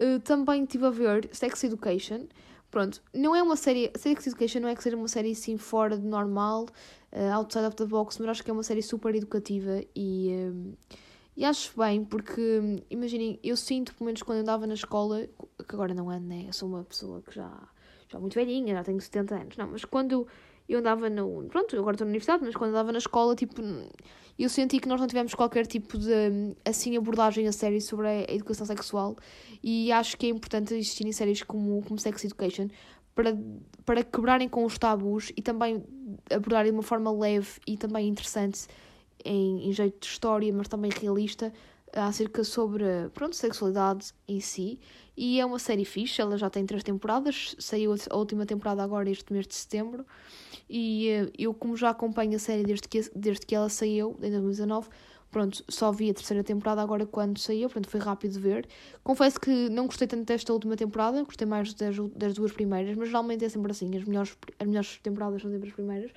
uh, 0.00 0.20
também 0.20 0.64
estive 0.64 0.84
a 0.84 0.90
ver 0.90 1.30
Sex 1.32 1.64
Education. 1.64 2.26
Pronto, 2.70 3.00
não 3.14 3.34
é 3.34 3.42
uma 3.42 3.56
série. 3.56 3.90
Sex 3.96 4.26
Education 4.26 4.60
não 4.60 4.68
é 4.68 4.74
que 4.74 4.82
seja 4.82 4.96
uma 4.96 5.08
série 5.08 5.32
assim 5.32 5.56
fora 5.56 5.96
de 5.96 6.04
normal, 6.06 6.66
uh, 7.12 7.32
outside 7.34 7.66
of 7.66 7.76
the 7.76 7.86
box, 7.86 8.18
mas 8.20 8.30
acho 8.30 8.44
que 8.44 8.50
é 8.50 8.52
uma 8.52 8.62
série 8.62 8.82
super 8.82 9.14
educativa 9.14 9.82
e. 9.94 10.30
E 11.36 11.44
acho 11.44 11.72
bem, 11.78 12.04
porque, 12.04 12.82
imaginem, 12.90 13.38
eu 13.44 13.56
sinto, 13.56 13.94
pelo 13.94 14.06
menos 14.06 14.24
quando 14.24 14.40
andava 14.40 14.66
na 14.66 14.74
escola, 14.74 15.24
que 15.68 15.72
agora 15.72 15.94
não 15.94 16.10
ando, 16.10 16.26
né? 16.26 16.46
Eu 16.48 16.52
sou 16.52 16.68
uma 16.68 16.82
pessoa 16.82 17.22
que 17.22 17.32
já, 17.32 17.48
já 18.08 18.18
muito 18.18 18.34
velhinha, 18.34 18.74
já 18.74 18.82
tenho 18.82 19.00
70 19.00 19.36
anos, 19.36 19.56
não, 19.56 19.68
mas 19.68 19.84
quando 19.84 20.26
eu 20.68 20.80
andava 20.80 21.08
no. 21.08 21.44
Pronto, 21.44 21.76
agora 21.78 21.94
estou 21.94 22.04
na 22.04 22.10
universidade, 22.10 22.44
mas 22.44 22.56
quando 22.56 22.70
andava 22.70 22.90
na 22.90 22.98
escola, 22.98 23.36
tipo, 23.36 23.62
eu 24.38 24.48
senti 24.48 24.78
que 24.78 24.88
nós 24.88 25.00
não 25.00 25.06
tivemos 25.06 25.34
qualquer 25.34 25.66
tipo 25.66 25.96
de, 25.96 26.54
assim, 26.64 26.96
abordagem 26.96 27.46
a 27.48 27.52
sério 27.52 27.80
sobre 27.80 28.06
a 28.06 28.34
educação 28.34 28.66
sexual 28.66 29.16
e 29.62 29.90
acho 29.90 30.16
que 30.16 30.26
é 30.26 30.28
importante 30.28 30.74
existirem 30.74 31.12
séries 31.12 31.42
como, 31.42 31.82
como 31.82 31.98
Sex 31.98 32.24
Education 32.24 32.68
para, 33.18 33.36
para 33.84 34.04
quebrarem 34.04 34.48
com 34.48 34.64
os 34.64 34.78
tabus 34.78 35.32
e 35.36 35.42
também 35.42 35.82
abordarem 36.32 36.70
de 36.70 36.76
uma 36.76 36.84
forma 36.84 37.10
leve 37.10 37.58
e 37.66 37.76
também 37.76 38.06
interessante 38.06 38.68
em, 39.24 39.68
em 39.68 39.72
jeito 39.72 39.98
de 39.98 40.06
história, 40.06 40.52
mas 40.52 40.68
também 40.68 40.88
realista 40.88 41.52
acerca 41.92 42.44
sobre 42.44 42.84
pronto, 43.12 43.34
sexualidade 43.34 44.12
em 44.28 44.38
si. 44.38 44.78
E 45.16 45.40
é 45.40 45.44
uma 45.44 45.58
série 45.58 45.84
fixe, 45.84 46.20
ela 46.20 46.38
já 46.38 46.48
tem 46.48 46.64
três 46.64 46.84
temporadas, 46.84 47.56
saiu 47.58 47.92
a 48.08 48.16
última 48.16 48.46
temporada 48.46 48.84
agora 48.84 49.10
este 49.10 49.32
mês 49.32 49.48
de 49.48 49.56
setembro. 49.56 50.06
E 50.70 51.08
uh, 51.24 51.32
eu, 51.36 51.52
como 51.52 51.76
já 51.76 51.90
acompanho 51.90 52.36
a 52.36 52.38
série 52.38 52.62
desde 52.62 52.86
que, 52.86 53.00
desde 53.16 53.44
que 53.44 53.52
ela 53.52 53.68
saiu, 53.68 54.16
em 54.22 54.30
2019, 54.30 54.88
pronto, 55.30 55.62
só 55.68 55.92
vi 55.92 56.10
a 56.10 56.14
terceira 56.14 56.42
temporada 56.42 56.82
agora 56.82 57.06
quando 57.06 57.38
saiu, 57.38 57.68
portanto 57.68 57.88
foi 57.88 58.00
rápido 58.00 58.32
de 58.32 58.40
ver. 58.40 58.66
Confesso 59.02 59.40
que 59.40 59.68
não 59.68 59.86
gostei 59.86 60.06
tanto 60.06 60.24
desta 60.24 60.52
última 60.52 60.76
temporada, 60.76 61.22
gostei 61.22 61.46
mais 61.46 61.74
das, 61.74 61.96
das 62.14 62.34
duas 62.34 62.52
primeiras, 62.52 62.96
mas 62.96 63.08
geralmente 63.08 63.44
é 63.44 63.48
sempre 63.48 63.70
assim, 63.70 63.96
as 63.96 64.04
melhores, 64.04 64.36
as 64.58 64.66
melhores 64.66 64.98
temporadas 64.98 65.42
são 65.42 65.50
sempre 65.50 65.68
as 65.68 65.74
primeiras. 65.74 66.10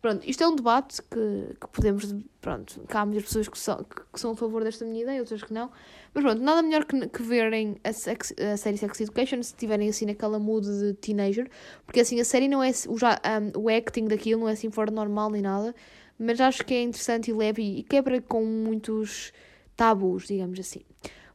Pronto, 0.00 0.28
isto 0.28 0.44
é 0.44 0.46
um 0.48 0.54
debate 0.54 1.02
que, 1.02 1.56
que 1.60 1.68
podemos. 1.72 2.14
Pronto, 2.40 2.80
cá 2.86 3.00
há 3.00 3.06
muitas 3.06 3.24
pessoas 3.24 3.48
que 3.48 3.58
são, 3.58 3.82
que, 3.82 4.00
que, 4.12 4.20
são 4.20 4.30
a 4.30 4.36
favor 4.36 4.62
desta 4.62 4.84
minha 4.84 5.02
ideia, 5.02 5.20
outras 5.20 5.42
que 5.42 5.52
não. 5.52 5.70
Mas 6.14 6.22
pronto, 6.22 6.40
nada 6.40 6.62
melhor 6.62 6.84
que, 6.84 7.08
que 7.08 7.22
verem 7.22 7.76
a, 7.82 7.92
sex, 7.92 8.32
a 8.38 8.56
série 8.56 8.78
Sex 8.78 9.00
Education 9.00 9.42
se 9.42 9.52
estiverem 9.54 9.88
assim 9.88 10.06
naquela 10.06 10.38
mood 10.38 10.66
de 10.66 10.94
teenager, 10.94 11.50
porque 11.84 11.98
assim 12.00 12.20
a 12.20 12.24
série 12.24 12.46
não 12.46 12.62
é. 12.62 12.70
O, 12.86 12.96
já, 12.96 13.20
um, 13.56 13.62
o 13.64 13.68
acting 13.68 14.04
daquilo 14.04 14.42
não 14.42 14.48
é 14.48 14.52
assim 14.52 14.70
fora 14.70 14.92
normal 14.92 15.30
nem 15.30 15.42
nada, 15.42 15.74
mas 16.18 16.40
acho 16.40 16.64
que 16.64 16.74
é 16.74 16.82
interessante 16.82 17.30
e 17.30 17.34
leve 17.34 17.62
e, 17.62 17.82
quebra 17.82 18.20
com 18.20 18.44
muitos 18.44 19.32
tabus, 19.76 20.26
digamos 20.26 20.58
assim. 20.58 20.80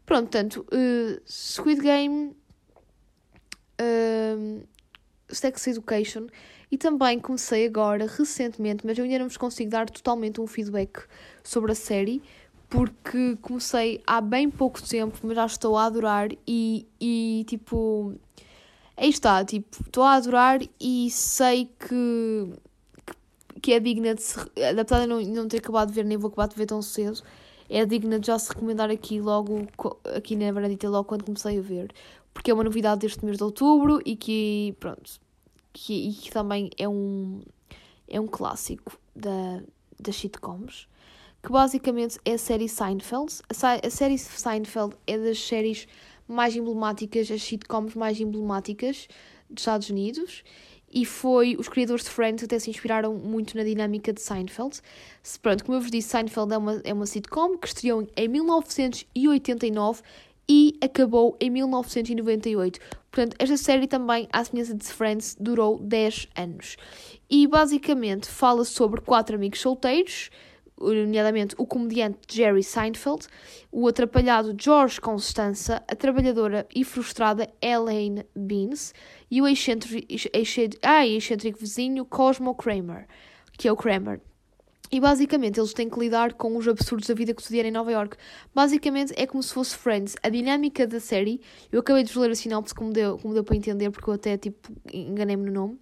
Pronto, 0.06 0.24
portanto, 0.24 0.66
uh, 0.72 1.22
Squid 1.26 1.82
Game. 1.82 2.36
Uh, 3.82 4.64
Sex 5.34 5.68
Education 5.68 6.28
e 6.72 6.78
também 6.78 7.20
comecei 7.20 7.66
agora, 7.66 8.08
recentemente, 8.08 8.86
mas 8.86 8.98
eu 8.98 9.04
ainda 9.04 9.20
não 9.20 9.28
vos 9.28 9.38
consigo 9.38 9.70
dar 9.70 9.90
totalmente 9.90 10.42
um 10.42 10.48
feedback 10.48 11.04
sobre 11.44 11.72
a 11.72 11.76
série, 11.76 12.22
porque 12.70 13.38
comecei 13.42 14.02
há 14.08 14.20
bem 14.20 14.50
pouco 14.50 14.82
tempo, 14.82 15.20
mas 15.24 15.36
já 15.36 15.46
estou 15.46 15.78
a 15.78 15.86
adorar 15.86 16.30
e, 16.48 16.88
e 17.00 17.46
tipo. 17.48 18.16
Aí 18.96 19.10
está, 19.10 19.44
tipo, 19.44 19.68
estou 19.86 20.04
a 20.04 20.14
adorar 20.14 20.60
e 20.80 21.10
sei 21.10 21.66
que, 21.80 22.54
que 23.64 23.72
é 23.72 23.80
digna 23.80 24.14
de 24.14 24.22
se. 24.22 24.38
Apesar 24.78 25.00
de 25.00 25.08
não, 25.08 25.22
não 25.22 25.48
ter 25.48 25.58
acabado 25.58 25.88
de 25.88 25.96
ver, 25.96 26.04
nem 26.04 26.18
vou 26.18 26.28
acabar 26.28 26.50
de 26.50 26.56
ver 26.56 26.66
tão 26.66 26.82
cedo, 26.82 27.24
é 27.70 27.86
digna 27.86 28.20
de 28.20 28.28
já 28.28 28.38
se 28.38 28.50
recomendar 28.50 28.92
aqui 28.92 29.22
logo, 29.22 29.66
aqui 30.14 30.36
na 30.36 30.52
Bernadita, 30.52 30.90
logo 30.90 31.06
quando 31.06 31.24
comecei 31.24 31.58
a 31.58 31.62
ver. 31.62 31.92
Porque 32.34 32.52
é 32.52 32.54
uma 32.54 32.64
novidade 32.64 33.02
deste 33.02 33.24
mês 33.24 33.38
de 33.38 33.44
outubro 33.44 34.02
e 34.06 34.18
que, 34.18 34.76
pronto, 34.82 35.14
que, 35.72 36.10
e 36.10 36.14
que 36.14 36.30
também 36.30 36.72
é 36.78 36.90
um, 36.90 37.40
é 38.10 38.20
um 38.20 38.28
clássico 38.28 39.00
da, 39.16 39.64
das 39.98 40.18
sitcoms, 40.18 40.90
que 41.42 41.50
basicamente 41.50 42.20
é 42.26 42.34
a 42.34 42.38
série 42.38 42.68
Seinfeld. 42.68 43.42
A, 43.50 43.88
a 43.88 43.90
série 43.90 44.18
Seinfeld 44.18 44.94
é 45.08 45.18
das 45.18 45.40
séries 45.40 45.88
mais 46.28 46.54
emblemáticas, 46.54 47.32
as 47.32 47.42
sitcoms 47.42 47.96
mais 47.96 48.20
emblemáticas 48.20 49.08
dos 49.50 49.62
Estados 49.62 49.90
Unidos 49.90 50.44
e 50.94 51.06
foi 51.06 51.56
os 51.58 51.68
criadores 51.68 52.04
de 52.04 52.12
Friends 52.12 52.44
até 52.44 52.60
se 52.60 52.70
inspiraram 52.70 53.16
muito 53.16 53.58
na 53.58 53.64
dinâmica 53.64 54.14
de 54.14 54.22
Seinfeld. 54.22 54.80
Pronto, 55.42 55.66
como 55.66 55.78
eu 55.78 55.82
vos 55.82 55.90
disse, 55.90 56.10
Seinfeld 56.10 56.54
é 56.54 56.58
uma, 56.58 56.82
é 56.84 56.94
uma 56.94 57.06
sitcom 57.06 57.58
que 57.58 57.68
estreou 57.68 58.08
em 58.16 58.28
1989 58.28 60.02
e 60.48 60.78
acabou 60.82 61.36
em 61.40 61.50
1998. 61.50 62.80
Portanto, 63.12 63.36
esta 63.40 63.58
série 63.58 63.88
também, 63.88 64.28
à 64.32 64.44
semelhança 64.44 64.76
de 64.76 64.86
Friends, 64.86 65.36
durou 65.40 65.80
10 65.80 66.28
anos. 66.36 66.78
E 67.30 67.48
basicamente 67.48 68.28
fala 68.28 68.66
sobre 68.66 69.02
quatro 69.02 69.36
amigos 69.36 69.60
solteiros 69.62 70.30
nomeadamente 70.84 71.56
o 71.58 71.66
comediante 71.66 72.20
Jerry 72.30 72.64
Seinfeld, 72.64 73.28
o 73.72 73.88
atrapalhado 73.88 74.56
George 74.60 75.00
Constanza, 75.00 75.84
a 75.88 75.96
trabalhadora 75.96 76.68
e 76.76 76.84
frustrada 76.84 77.50
Elaine 77.62 78.26
Beans 78.36 78.94
e 79.30 79.42
o 79.42 79.48
excêntrico, 79.48 80.08
ah, 80.82 81.04
vizinho 81.60 82.06
Cosmo 82.06 82.54
Kramer, 82.56 83.08
que 83.58 83.68
é 83.68 83.72
o 83.72 83.76
Kramer. 83.76 84.20
E 84.94 85.00
basicamente 85.00 85.60
eles 85.60 85.74
têm 85.74 85.90
que 85.90 86.00
lidar 86.00 86.34
com 86.34 86.56
os 86.56 86.68
absurdos 86.68 87.08
da 87.08 87.16
vida 87.16 87.34
cotidiana 87.34 87.70
em 87.70 87.72
Nova 87.72 87.92
York. 87.92 88.16
Basicamente 88.54 89.12
é 89.18 89.26
como 89.26 89.42
se 89.42 89.52
fosse 89.52 89.76
Friends. 89.76 90.16
A 90.22 90.30
dinâmica 90.30 90.86
da 90.86 91.00
série, 91.00 91.42
eu 91.72 91.80
acabei 91.80 92.04
de 92.04 92.20
ler 92.20 92.30
a 92.30 92.36
sinopse 92.36 92.76
como 92.76 92.94
deu, 92.94 93.18
como 93.18 93.34
deu 93.34 93.44
para 93.44 93.56
entender, 93.56 93.90
porque 93.90 94.08
eu 94.08 94.14
até 94.14 94.38
tipo 94.38 94.72
enganei-me 94.94 95.48
no 95.48 95.52
nome. 95.52 95.80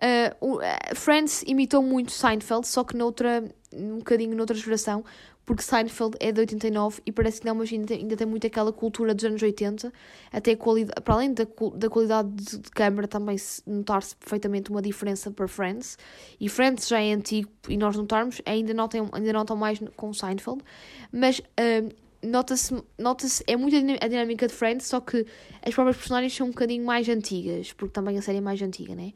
Uh, 0.00 0.94
Friends 0.94 1.42
imitou 1.46 1.82
muito 1.82 2.12
Seinfeld, 2.12 2.66
só 2.66 2.84
que 2.84 2.96
noutra, 2.96 3.44
um 3.72 3.98
bocadinho 3.98 4.36
noutra 4.36 4.56
geração, 4.56 5.04
porque 5.44 5.62
Seinfeld 5.62 6.16
é 6.20 6.30
de 6.30 6.40
89 6.40 7.00
e 7.06 7.10
parece 7.10 7.40
que 7.40 7.46
não, 7.46 7.54
mas 7.54 7.72
ainda 7.72 7.86
tem, 7.86 7.98
ainda 8.00 8.16
tem 8.16 8.26
muito 8.26 8.46
aquela 8.46 8.72
cultura 8.72 9.14
dos 9.14 9.24
anos 9.24 9.42
80, 9.42 9.92
até 10.30 10.54
qualidade, 10.54 11.00
para 11.02 11.14
além 11.14 11.32
da, 11.32 11.46
da 11.74 11.88
qualidade 11.88 12.28
de, 12.30 12.58
de 12.58 12.70
câmera, 12.70 13.08
também 13.08 13.36
notar-se 13.66 14.14
perfeitamente 14.14 14.70
uma 14.70 14.82
diferença 14.82 15.30
para 15.30 15.48
Friends. 15.48 15.96
E 16.38 16.48
Friends 16.48 16.86
já 16.86 17.00
é 17.00 17.12
antigo 17.12 17.50
e 17.68 17.76
nós 17.76 17.96
notarmos, 17.96 18.42
ainda 18.44 18.74
notam, 18.74 19.08
ainda 19.10 19.32
notam 19.32 19.56
mais 19.56 19.80
com 19.96 20.12
Seinfeld, 20.12 20.62
mas. 21.10 21.40
Uh, 21.40 22.08
nota-se, 22.22 22.74
nota-se, 22.98 23.44
é 23.46 23.56
muito 23.56 23.76
a 23.76 24.08
dinâmica 24.08 24.46
de 24.46 24.52
Friends, 24.52 24.86
só 24.86 25.00
que 25.00 25.24
as 25.62 25.72
próprias 25.72 25.96
personagens 25.96 26.34
são 26.34 26.48
um 26.48 26.50
bocadinho 26.50 26.84
mais 26.84 27.08
antigas, 27.08 27.72
porque 27.72 27.92
também 27.92 28.18
a 28.18 28.22
série 28.22 28.38
é 28.38 28.40
mais 28.40 28.60
antiga, 28.60 28.94
né? 28.94 29.12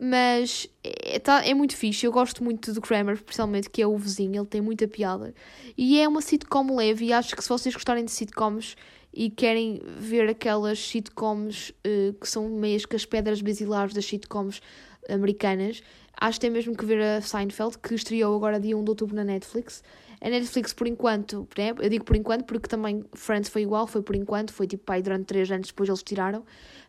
Mas 0.00 0.68
é, 0.82 1.18
tá, 1.18 1.44
é 1.44 1.54
muito 1.54 1.76
fixe. 1.76 2.04
Eu 2.04 2.12
gosto 2.12 2.42
muito 2.42 2.72
do 2.72 2.80
Kramer, 2.80 3.14
especialmente, 3.14 3.70
que 3.70 3.80
é 3.80 3.86
o 3.86 3.96
vizinho. 3.96 4.40
Ele 4.40 4.46
tem 4.46 4.60
muita 4.60 4.88
piada. 4.88 5.34
E 5.76 6.00
é 6.00 6.08
uma 6.08 6.20
sitcom 6.20 6.74
leve. 6.74 7.06
E 7.06 7.12
acho 7.12 7.36
que 7.36 7.42
se 7.42 7.48
vocês 7.48 7.74
gostarem 7.74 8.04
de 8.04 8.10
sitcoms 8.10 8.76
e 9.12 9.30
querem 9.30 9.80
ver 9.96 10.28
aquelas 10.28 10.78
sitcoms 10.78 11.70
uh, 11.70 12.12
que 12.14 12.28
são 12.28 12.48
meias 12.48 12.84
que 12.84 12.96
as 12.96 13.04
pedras 13.04 13.40
basilares 13.40 13.94
das 13.94 14.04
sitcoms 14.04 14.60
americanas, 15.08 15.82
acho 16.20 16.38
que 16.38 16.40
tem 16.40 16.50
mesmo 16.50 16.76
que 16.76 16.84
ver 16.84 17.00
a 17.00 17.20
Seinfeld, 17.20 17.78
que 17.78 17.94
estreou 17.94 18.34
agora 18.34 18.58
dia 18.58 18.76
1 18.76 18.82
de 18.82 18.90
outubro 18.90 19.14
na 19.14 19.22
Netflix. 19.22 19.82
A 20.24 20.30
Netflix, 20.30 20.72
por 20.72 20.86
enquanto, 20.86 21.46
né? 21.54 21.74
eu 21.78 21.90
digo 21.90 22.02
por 22.02 22.16
enquanto 22.16 22.46
porque 22.46 22.66
também 22.66 23.04
Friends 23.12 23.50
foi 23.50 23.60
igual, 23.60 23.86
foi 23.86 24.00
por 24.00 24.16
enquanto, 24.16 24.54
foi 24.54 24.66
tipo 24.66 24.82
pai 24.82 25.02
durante 25.02 25.26
3 25.26 25.52
anos, 25.52 25.66
depois 25.68 25.86
eles 25.86 26.02
tiraram. 26.02 26.42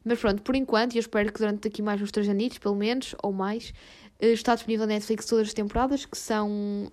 Mas 0.05 0.21
pronto, 0.21 0.41
por 0.41 0.55
enquanto, 0.55 0.93
e 0.93 0.97
eu 0.97 1.01
espero 1.01 1.33
que 1.33 1.39
durante 1.39 1.67
aqui 1.67 1.81
mais 1.81 2.01
uns 2.01 2.11
3 2.13 2.29
anos, 2.29 2.57
pelo 2.57 2.75
menos, 2.75 3.13
ou 3.21 3.33
mais, 3.33 3.73
eh, 4.21 4.31
está 4.31 4.55
disponível 4.55 4.87
na 4.87 4.93
Netflix 4.93 5.25
todas 5.25 5.49
as 5.49 5.53
temporadas, 5.53 6.05
que 6.05 6.17
são 6.17 6.89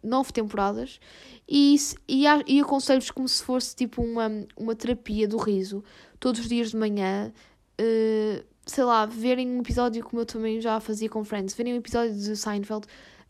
nove 0.00 0.32
temporadas, 0.32 1.00
e, 1.48 1.74
e, 2.06 2.24
e 2.46 2.60
aconselho-vos 2.60 3.10
como 3.10 3.28
se 3.28 3.42
fosse 3.42 3.74
tipo 3.74 4.00
uma, 4.00 4.30
uma 4.56 4.76
terapia 4.76 5.26
do 5.26 5.38
riso, 5.38 5.82
todos 6.20 6.40
os 6.40 6.48
dias 6.48 6.70
de 6.70 6.76
manhã, 6.76 7.32
uh, 7.80 8.44
sei 8.64 8.84
lá, 8.84 9.06
verem 9.06 9.48
um 9.48 9.58
episódio 9.58 10.04
como 10.04 10.22
eu 10.22 10.26
também 10.26 10.60
já 10.60 10.78
fazia 10.78 11.08
com 11.08 11.24
Friends, 11.24 11.52
verem 11.52 11.74
um 11.74 11.78
episódio 11.78 12.14
de 12.14 12.36
Seinfeld 12.36 12.86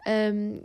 um, 0.07 0.11
ehm, 0.11 0.61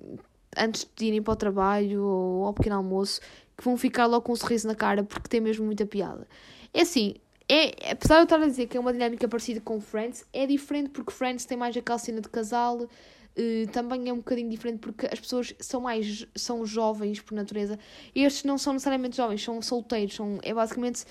antes 0.58 0.88
de 0.96 1.06
irem 1.06 1.22
para 1.22 1.34
o 1.34 1.36
trabalho 1.36 2.04
ou 2.04 2.46
ao 2.46 2.54
pequeno 2.54 2.78
almoço, 2.78 3.22
que 3.58 3.64
vão 3.64 3.78
ficar 3.78 4.06
logo 4.06 4.24
com 4.24 4.34
um 4.34 4.36
sorriso 4.36 4.68
na 4.68 4.76
cara 4.76 5.04
porque 5.04 5.28
tem 5.28 5.42
mesmo 5.42 5.66
muita 5.66 5.86
piada. 5.86 6.28
É 6.74 6.82
assim, 6.82 7.16
é, 7.48 7.92
apesar 7.92 8.16
de 8.16 8.22
eu 8.22 8.24
estar 8.24 8.42
a 8.42 8.46
dizer 8.48 8.68
que 8.68 8.76
é 8.76 8.80
uma 8.80 8.92
dinâmica 8.92 9.28
parecida 9.28 9.62
com 9.62 9.80
Friends, 9.80 10.26
é 10.34 10.46
diferente 10.48 10.90
porque 10.90 11.12
Friends 11.12 11.46
tem 11.46 11.58
mais 11.58 11.78
aquela 11.78 12.00
cena 12.00 12.20
de 12.20 12.28
casal, 12.28 12.82
uh, 12.82 13.68
também 13.72 14.10
é 14.10 14.14
um 14.14 14.18
bocadinho 14.18 14.50
diferente 14.50 14.80
porque 14.80 15.06
as 15.06 15.20
pessoas 15.20 15.54
são 15.60 15.82
mais 15.82 16.26
são 16.36 16.66
jovens 16.66 17.22
por 17.22 17.36
natureza. 17.36 17.78
Estes 18.16 18.44
não 18.46 18.58
são 18.58 18.74
necessariamente 18.74 19.18
jovens, 19.18 19.44
são 19.44 19.62
solteiros, 19.62 20.16
são, 20.16 20.40
é 20.42 20.54
basicamente 20.54 21.06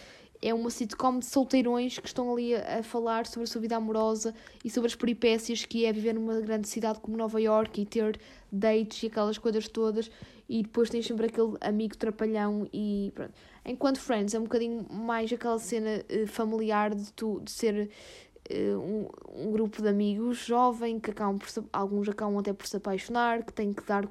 é 0.44 0.52
uma 0.52 0.68
sitcom 0.68 1.18
de 1.18 1.24
solteirões 1.24 1.98
que 1.98 2.06
estão 2.06 2.30
ali 2.30 2.54
a, 2.54 2.82
falar 2.82 3.24
sobre 3.24 3.44
a 3.44 3.46
sua 3.46 3.62
vida 3.62 3.76
amorosa 3.76 4.34
e 4.62 4.68
sobre 4.68 4.88
as 4.88 4.94
peripécias 4.94 5.64
que 5.64 5.86
é 5.86 5.92
viver 5.92 6.12
numa 6.12 6.38
grande 6.40 6.68
cidade 6.68 7.00
como 7.00 7.16
Nova 7.16 7.40
York 7.40 7.80
e 7.80 7.86
ter 7.86 8.20
dates 8.52 9.02
e 9.02 9.06
aquelas 9.06 9.38
coisas 9.38 9.66
todas 9.66 10.10
e 10.46 10.62
depois 10.62 10.90
tens 10.90 11.06
sempre 11.06 11.26
aquele 11.26 11.56
amigo 11.62 11.96
trapalhão 11.96 12.68
e 12.74 13.10
pronto. 13.14 13.32
Enquanto 13.64 13.98
Friends 13.98 14.34
é 14.34 14.38
um 14.38 14.42
bocadinho 14.42 14.86
mais 14.90 15.32
aquela 15.32 15.58
cena 15.58 16.04
uh, 16.10 16.26
familiar 16.26 16.94
de, 16.94 17.10
tu, 17.14 17.40
de 17.42 17.50
ser 17.50 17.88
uh, 18.50 18.78
um, 18.78 19.08
um 19.46 19.50
grupo 19.50 19.80
de 19.80 19.88
amigos 19.88 20.44
jovem 20.44 21.00
que 21.00 21.10
acabam 21.10 21.38
por, 21.38 21.48
alguns 21.72 22.06
acabam 22.06 22.38
até 22.38 22.52
por 22.52 22.66
se 22.66 22.76
apaixonar, 22.76 23.42
que 23.42 23.52
têm 23.54 23.72
que 23.72 23.82
dar 23.86 24.06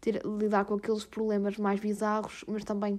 ter, 0.00 0.20
lidar 0.24 0.64
com 0.64 0.74
aqueles 0.74 1.04
problemas 1.04 1.56
mais 1.56 1.78
bizarros, 1.78 2.44
mas 2.48 2.64
também 2.64 2.98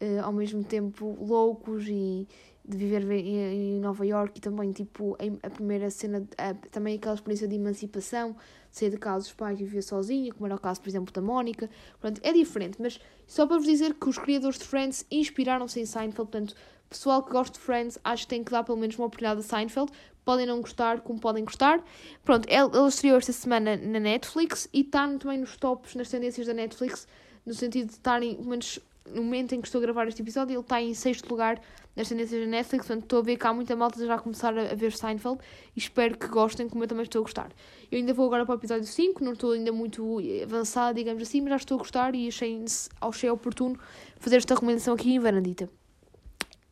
uh, 0.00 0.24
ao 0.24 0.32
mesmo 0.32 0.62
tempo 0.64 1.16
loucos 1.20 1.86
e 1.88 2.26
de 2.68 2.76
viver 2.76 3.08
em, 3.12 3.78
Nova 3.80 4.04
York 4.04 4.38
e 4.38 4.40
também 4.40 4.72
tipo 4.72 5.16
a 5.42 5.50
primeira 5.50 5.88
cena, 5.88 6.26
a, 6.36 6.52
também 6.54 6.96
aquela 6.96 7.14
experiência 7.14 7.46
de 7.46 7.54
emancipação 7.54 8.34
sair 8.76 8.90
de 8.90 8.98
casa 8.98 9.20
dos 9.20 9.32
pais 9.32 9.58
e 9.58 9.64
viver 9.64 9.82
sozinha, 9.82 10.32
como 10.32 10.46
era 10.46 10.54
o 10.54 10.60
caso, 10.60 10.80
por 10.82 10.88
exemplo, 10.88 11.12
da 11.12 11.22
Mónica. 11.22 11.70
Pronto, 11.98 12.20
é 12.22 12.32
diferente, 12.32 12.76
mas 12.78 13.00
só 13.26 13.46
para 13.46 13.56
vos 13.56 13.66
dizer 13.66 13.94
que 13.94 14.08
os 14.08 14.18
criadores 14.18 14.58
de 14.58 14.64
Friends 14.64 15.06
inspiraram-se 15.10 15.80
em 15.80 15.86
Seinfeld, 15.86 16.30
portanto, 16.30 16.54
pessoal 16.90 17.22
que 17.22 17.32
gosta 17.32 17.58
de 17.58 17.64
Friends, 17.64 17.98
acho 18.04 18.24
que 18.24 18.28
tem 18.28 18.44
que 18.44 18.50
dar 18.50 18.64
pelo 18.64 18.76
menos 18.76 18.96
uma 18.98 19.06
oportunidade 19.06 19.40
a 19.40 19.42
Seinfeld. 19.42 19.90
Podem 20.24 20.44
não 20.44 20.60
gostar, 20.60 21.00
como 21.00 21.18
podem 21.18 21.44
gostar. 21.44 21.82
Pronto, 22.24 22.46
ele 22.48 22.88
estreou 22.88 23.16
esta 23.16 23.32
semana 23.32 23.76
na 23.76 24.00
Netflix 24.00 24.68
e 24.72 24.80
está 24.80 25.06
também 25.16 25.38
nos 25.38 25.56
tops, 25.56 25.94
nas 25.94 26.10
tendências 26.10 26.46
da 26.46 26.52
Netflix, 26.52 27.06
no 27.46 27.54
sentido 27.54 27.86
de 27.86 27.92
estarem, 27.92 28.34
pelo 28.34 28.48
menos 28.48 28.80
no 29.14 29.22
momento 29.22 29.54
em 29.54 29.60
que 29.60 29.68
estou 29.68 29.78
a 29.78 29.82
gravar 29.82 30.06
este 30.08 30.22
episódio, 30.22 30.54
ele 30.54 30.60
está 30.60 30.80
em 30.80 30.94
sexto 30.94 31.28
lugar 31.28 31.60
nas 31.94 32.08
tendências 32.08 32.40
da 32.40 32.46
Netflix, 32.46 32.86
portanto 32.86 33.04
estou 33.04 33.18
a 33.20 33.22
ver 33.22 33.36
que 33.36 33.46
há 33.46 33.54
muita 33.54 33.74
malta 33.74 34.04
já 34.04 34.14
a 34.14 34.18
começar 34.18 34.56
a, 34.56 34.74
ver 34.74 34.92
Seinfeld 34.92 35.40
e 35.74 35.78
espero 35.78 36.16
que 36.16 36.26
gostem, 36.28 36.68
como 36.68 36.84
eu 36.84 36.88
também 36.88 37.04
estou 37.04 37.20
a 37.20 37.22
gostar. 37.22 37.50
Eu 37.90 37.98
ainda 37.98 38.12
vou 38.12 38.26
agora 38.26 38.44
para 38.44 38.54
o 38.54 38.58
episódio 38.58 38.84
5, 38.84 39.24
não 39.24 39.32
estou 39.32 39.52
ainda 39.52 39.72
muito 39.72 40.18
avançada, 40.42 40.94
digamos 40.94 41.22
assim, 41.22 41.40
mas 41.40 41.50
já 41.50 41.56
estou 41.56 41.76
a 41.76 41.78
gostar 41.78 42.14
e 42.14 42.28
achei, 42.28 42.62
achei 43.00 43.30
oportuno 43.30 43.78
fazer 44.18 44.36
esta 44.36 44.54
recomendação 44.54 44.94
aqui 44.94 45.14
em 45.14 45.18
Varandita. 45.18 45.70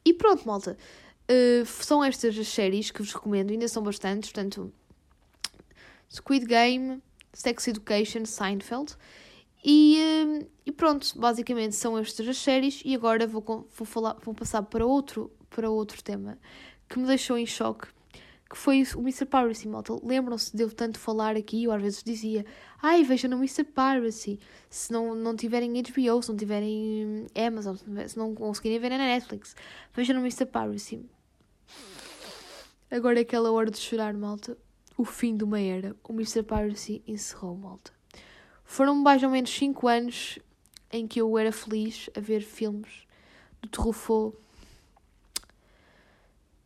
E 0.05 0.13
pronto, 0.13 0.47
malta. 0.47 0.77
Uh, 1.31 1.65
são 1.65 2.05
estas 2.05 2.39
as 2.39 2.49
séries 2.49 2.91
que 2.91 3.01
vos 3.01 3.15
recomendo, 3.15 3.51
ainda 3.51 3.67
são 3.67 3.83
bastantes, 3.83 4.31
portanto, 4.31 4.71
Squid 6.13 6.45
Game, 6.45 7.03
Sex 7.33 7.67
Education, 7.69 8.27
Seinfeld. 8.27 8.95
E, 9.65 9.99
hum, 10.27 10.47
e 10.67 10.71
pronto, 10.71 11.19
basicamente 11.19 11.75
são 11.75 11.97
estas 11.97 12.29
as 12.29 12.37
séries 12.37 12.83
e 12.85 12.95
agora 12.95 13.27
vou, 13.27 13.43
vou, 13.43 13.87
falar, 13.87 14.15
vou 14.23 14.35
passar 14.35 14.63
para 14.63 14.85
outro, 14.85 15.33
para 15.49 15.71
outro 15.71 16.03
tema 16.05 16.39
que 16.87 16.99
me 16.99 17.07
deixou 17.07 17.39
em 17.39 17.47
choque, 17.47 17.89
que 18.49 18.59
foi 18.59 18.83
o 18.95 19.01
Mr. 19.01 19.25
Piracy, 19.25 19.67
malta. 19.67 19.95
Lembram-se 20.05 20.55
de 20.55 20.63
eu 20.63 20.71
tanto 20.71 20.99
falar 20.99 21.35
aqui, 21.35 21.65
eu 21.65 21.73
às 21.73 21.81
vezes 21.81 22.03
dizia, 22.03 22.45
ai, 22.83 23.03
vejam 23.03 23.31
no 23.31 23.37
Mr. 23.39 23.65
Piracy, 23.65 24.39
se 24.69 24.93
não, 24.93 25.15
não 25.15 25.35
tiverem 25.35 25.73
HBO, 25.73 26.23
se 26.23 26.29
não 26.29 26.37
tiverem 26.37 27.27
Amazon, 27.35 27.77
se 28.07 28.19
não 28.19 28.35
conseguirem 28.35 28.79
ver 28.79 28.91
na 28.91 28.99
Netflix, 28.99 29.57
vejam 29.95 30.15
no 30.15 30.21
Mr. 30.21 30.45
Piracy. 30.45 31.01
Agora 32.91 33.19
é 33.19 33.23
aquela 33.23 33.51
hora 33.51 33.71
de 33.71 33.79
chorar, 33.79 34.13
malta. 34.13 34.59
O 34.97 35.05
fim 35.07 35.35
de 35.37 35.43
uma 35.43 35.59
era. 35.59 35.97
O 36.07 36.13
Mr. 36.13 36.43
Piracy 36.43 37.03
encerrou, 37.09 37.57
malta. 37.57 37.94
Foram 38.65 38.95
mais 38.97 39.23
ou 39.23 39.31
menos 39.31 39.51
5 39.51 39.87
anos 39.87 40.39
em 40.91 41.07
que 41.07 41.21
eu 41.21 41.37
era 41.39 41.53
feliz 41.53 42.09
a 42.17 42.21
ver 42.21 42.41
filmes 42.41 43.07
do 43.61 43.69
Truffaut, 43.69 44.37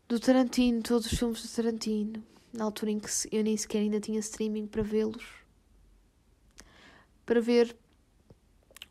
do 0.08 0.18
Tarantino, 0.18 0.82
todos 0.82 1.10
os 1.10 1.18
filmes 1.18 1.42
do 1.42 1.54
Tarantino, 1.54 2.22
na 2.52 2.64
altura 2.64 2.92
em 2.92 2.98
que 2.98 3.08
eu 3.30 3.42
nem 3.42 3.56
sequer 3.56 3.80
ainda 3.80 4.00
tinha 4.00 4.18
streaming 4.20 4.66
para 4.66 4.82
vê-los, 4.82 5.24
para 7.26 7.40
ver 7.40 7.76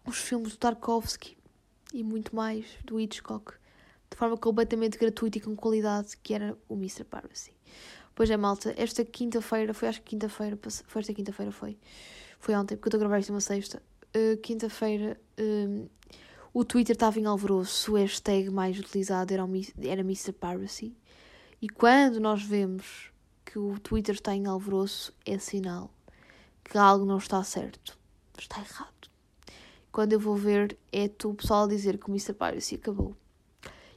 os 0.05 0.17
filmes 0.17 0.51
do 0.51 0.57
Tarkovsky 0.57 1.37
e 1.93 2.03
muito 2.03 2.35
mais 2.35 2.65
do 2.85 2.99
Hitchcock, 2.99 3.53
de 4.09 4.17
forma 4.17 4.37
completamente 4.37 4.97
gratuita 4.97 5.37
e 5.37 5.41
com 5.41 5.55
qualidade, 5.55 6.15
que 6.17 6.33
era 6.33 6.57
o 6.69 6.75
Mr. 6.75 7.03
Piracy. 7.03 7.51
Pois 8.13 8.29
é, 8.29 8.37
malta, 8.37 8.73
esta 8.77 9.03
quinta-feira, 9.03 9.73
foi 9.73 9.87
acho 9.87 10.01
que 10.01 10.09
quinta-feira, 10.11 10.57
foi 10.87 11.01
esta 11.01 11.13
quinta-feira 11.13 11.51
foi 11.51 11.77
foi 12.39 12.55
ontem, 12.55 12.75
porque 12.75 12.87
eu 12.87 12.89
estou 12.89 12.97
a 12.97 13.01
gravar 13.01 13.19
isto 13.19 13.31
uma 13.31 13.41
sexta. 13.41 13.81
uh, 14.15 14.37
quinta-feira, 14.37 15.19
uh, 15.39 15.89
o 16.53 16.65
Twitter 16.65 16.95
estava 16.95 17.19
em 17.19 17.25
alvoroço, 17.25 17.93
o 17.93 17.95
hashtag 17.95 18.49
mais 18.49 18.79
utilizado 18.79 19.33
era, 19.33 19.45
o, 19.45 19.49
era 19.81 20.01
Mr. 20.01 20.31
Piracy. 20.33 20.95
E 21.61 21.69
quando 21.69 22.19
nós 22.19 22.41
vemos 22.41 23.11
que 23.45 23.59
o 23.59 23.79
Twitter 23.79 24.15
está 24.15 24.35
em 24.35 24.45
alvoroço, 24.45 25.13
é 25.25 25.37
sinal 25.37 25.91
que 26.63 26.77
algo 26.77 27.05
não 27.05 27.17
está 27.17 27.43
certo. 27.43 27.97
Está 28.37 28.59
errado. 28.59 29.09
Quando 29.91 30.13
eu 30.13 30.19
vou 30.19 30.35
ver, 30.35 30.77
é 30.91 31.07
tu, 31.07 31.31
o 31.31 31.35
pessoal 31.35 31.63
a 31.63 31.67
dizer 31.67 31.97
que 31.97 32.07
o 32.07 32.11
Mr. 32.11 32.33
Piracy 32.33 32.75
acabou. 32.75 33.15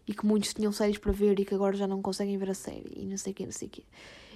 E 0.06 0.14
que 0.14 0.24
muitos 0.24 0.54
tinham 0.54 0.72
séries 0.72 0.98
para 0.98 1.12
ver 1.12 1.38
e 1.38 1.44
que 1.44 1.54
agora 1.54 1.76
já 1.76 1.86
não 1.86 2.00
conseguem 2.00 2.38
ver 2.38 2.50
a 2.50 2.54
série. 2.54 2.92
E 2.96 3.06
não 3.06 3.16
sei 3.16 3.32
o 3.32 3.34
que, 3.34 3.44
não 3.44 3.52
sei 3.52 3.68
o 3.68 3.70
que. 3.70 3.84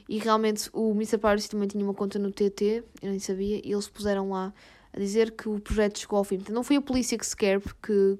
E 0.09 0.19
realmente 0.19 0.69
o 0.73 0.91
Mr. 0.93 1.19
Piracy 1.19 1.49
também 1.49 1.69
tinha 1.69 1.83
uma 1.83 1.95
conta 1.95 2.19
no 2.19 2.31
TT, 2.31 2.85
eu 3.01 3.11
nem 3.11 3.19
sabia, 3.19 3.61
e 3.65 3.73
eles 3.73 3.89
puseram 3.89 4.31
lá 4.31 4.53
a 4.93 4.99
dizer 4.99 5.33
que 5.33 5.49
o 5.49 5.59
projeto 5.59 5.99
chegou 5.99 6.19
ao 6.19 6.25
fim. 6.25 6.41
Não 6.51 6.63
foi 6.63 6.77
a 6.77 6.83
polícia 6.83 7.19
que 7.19 7.27
se 7.27 7.37
quer 7.37 7.61
porque 7.61 8.19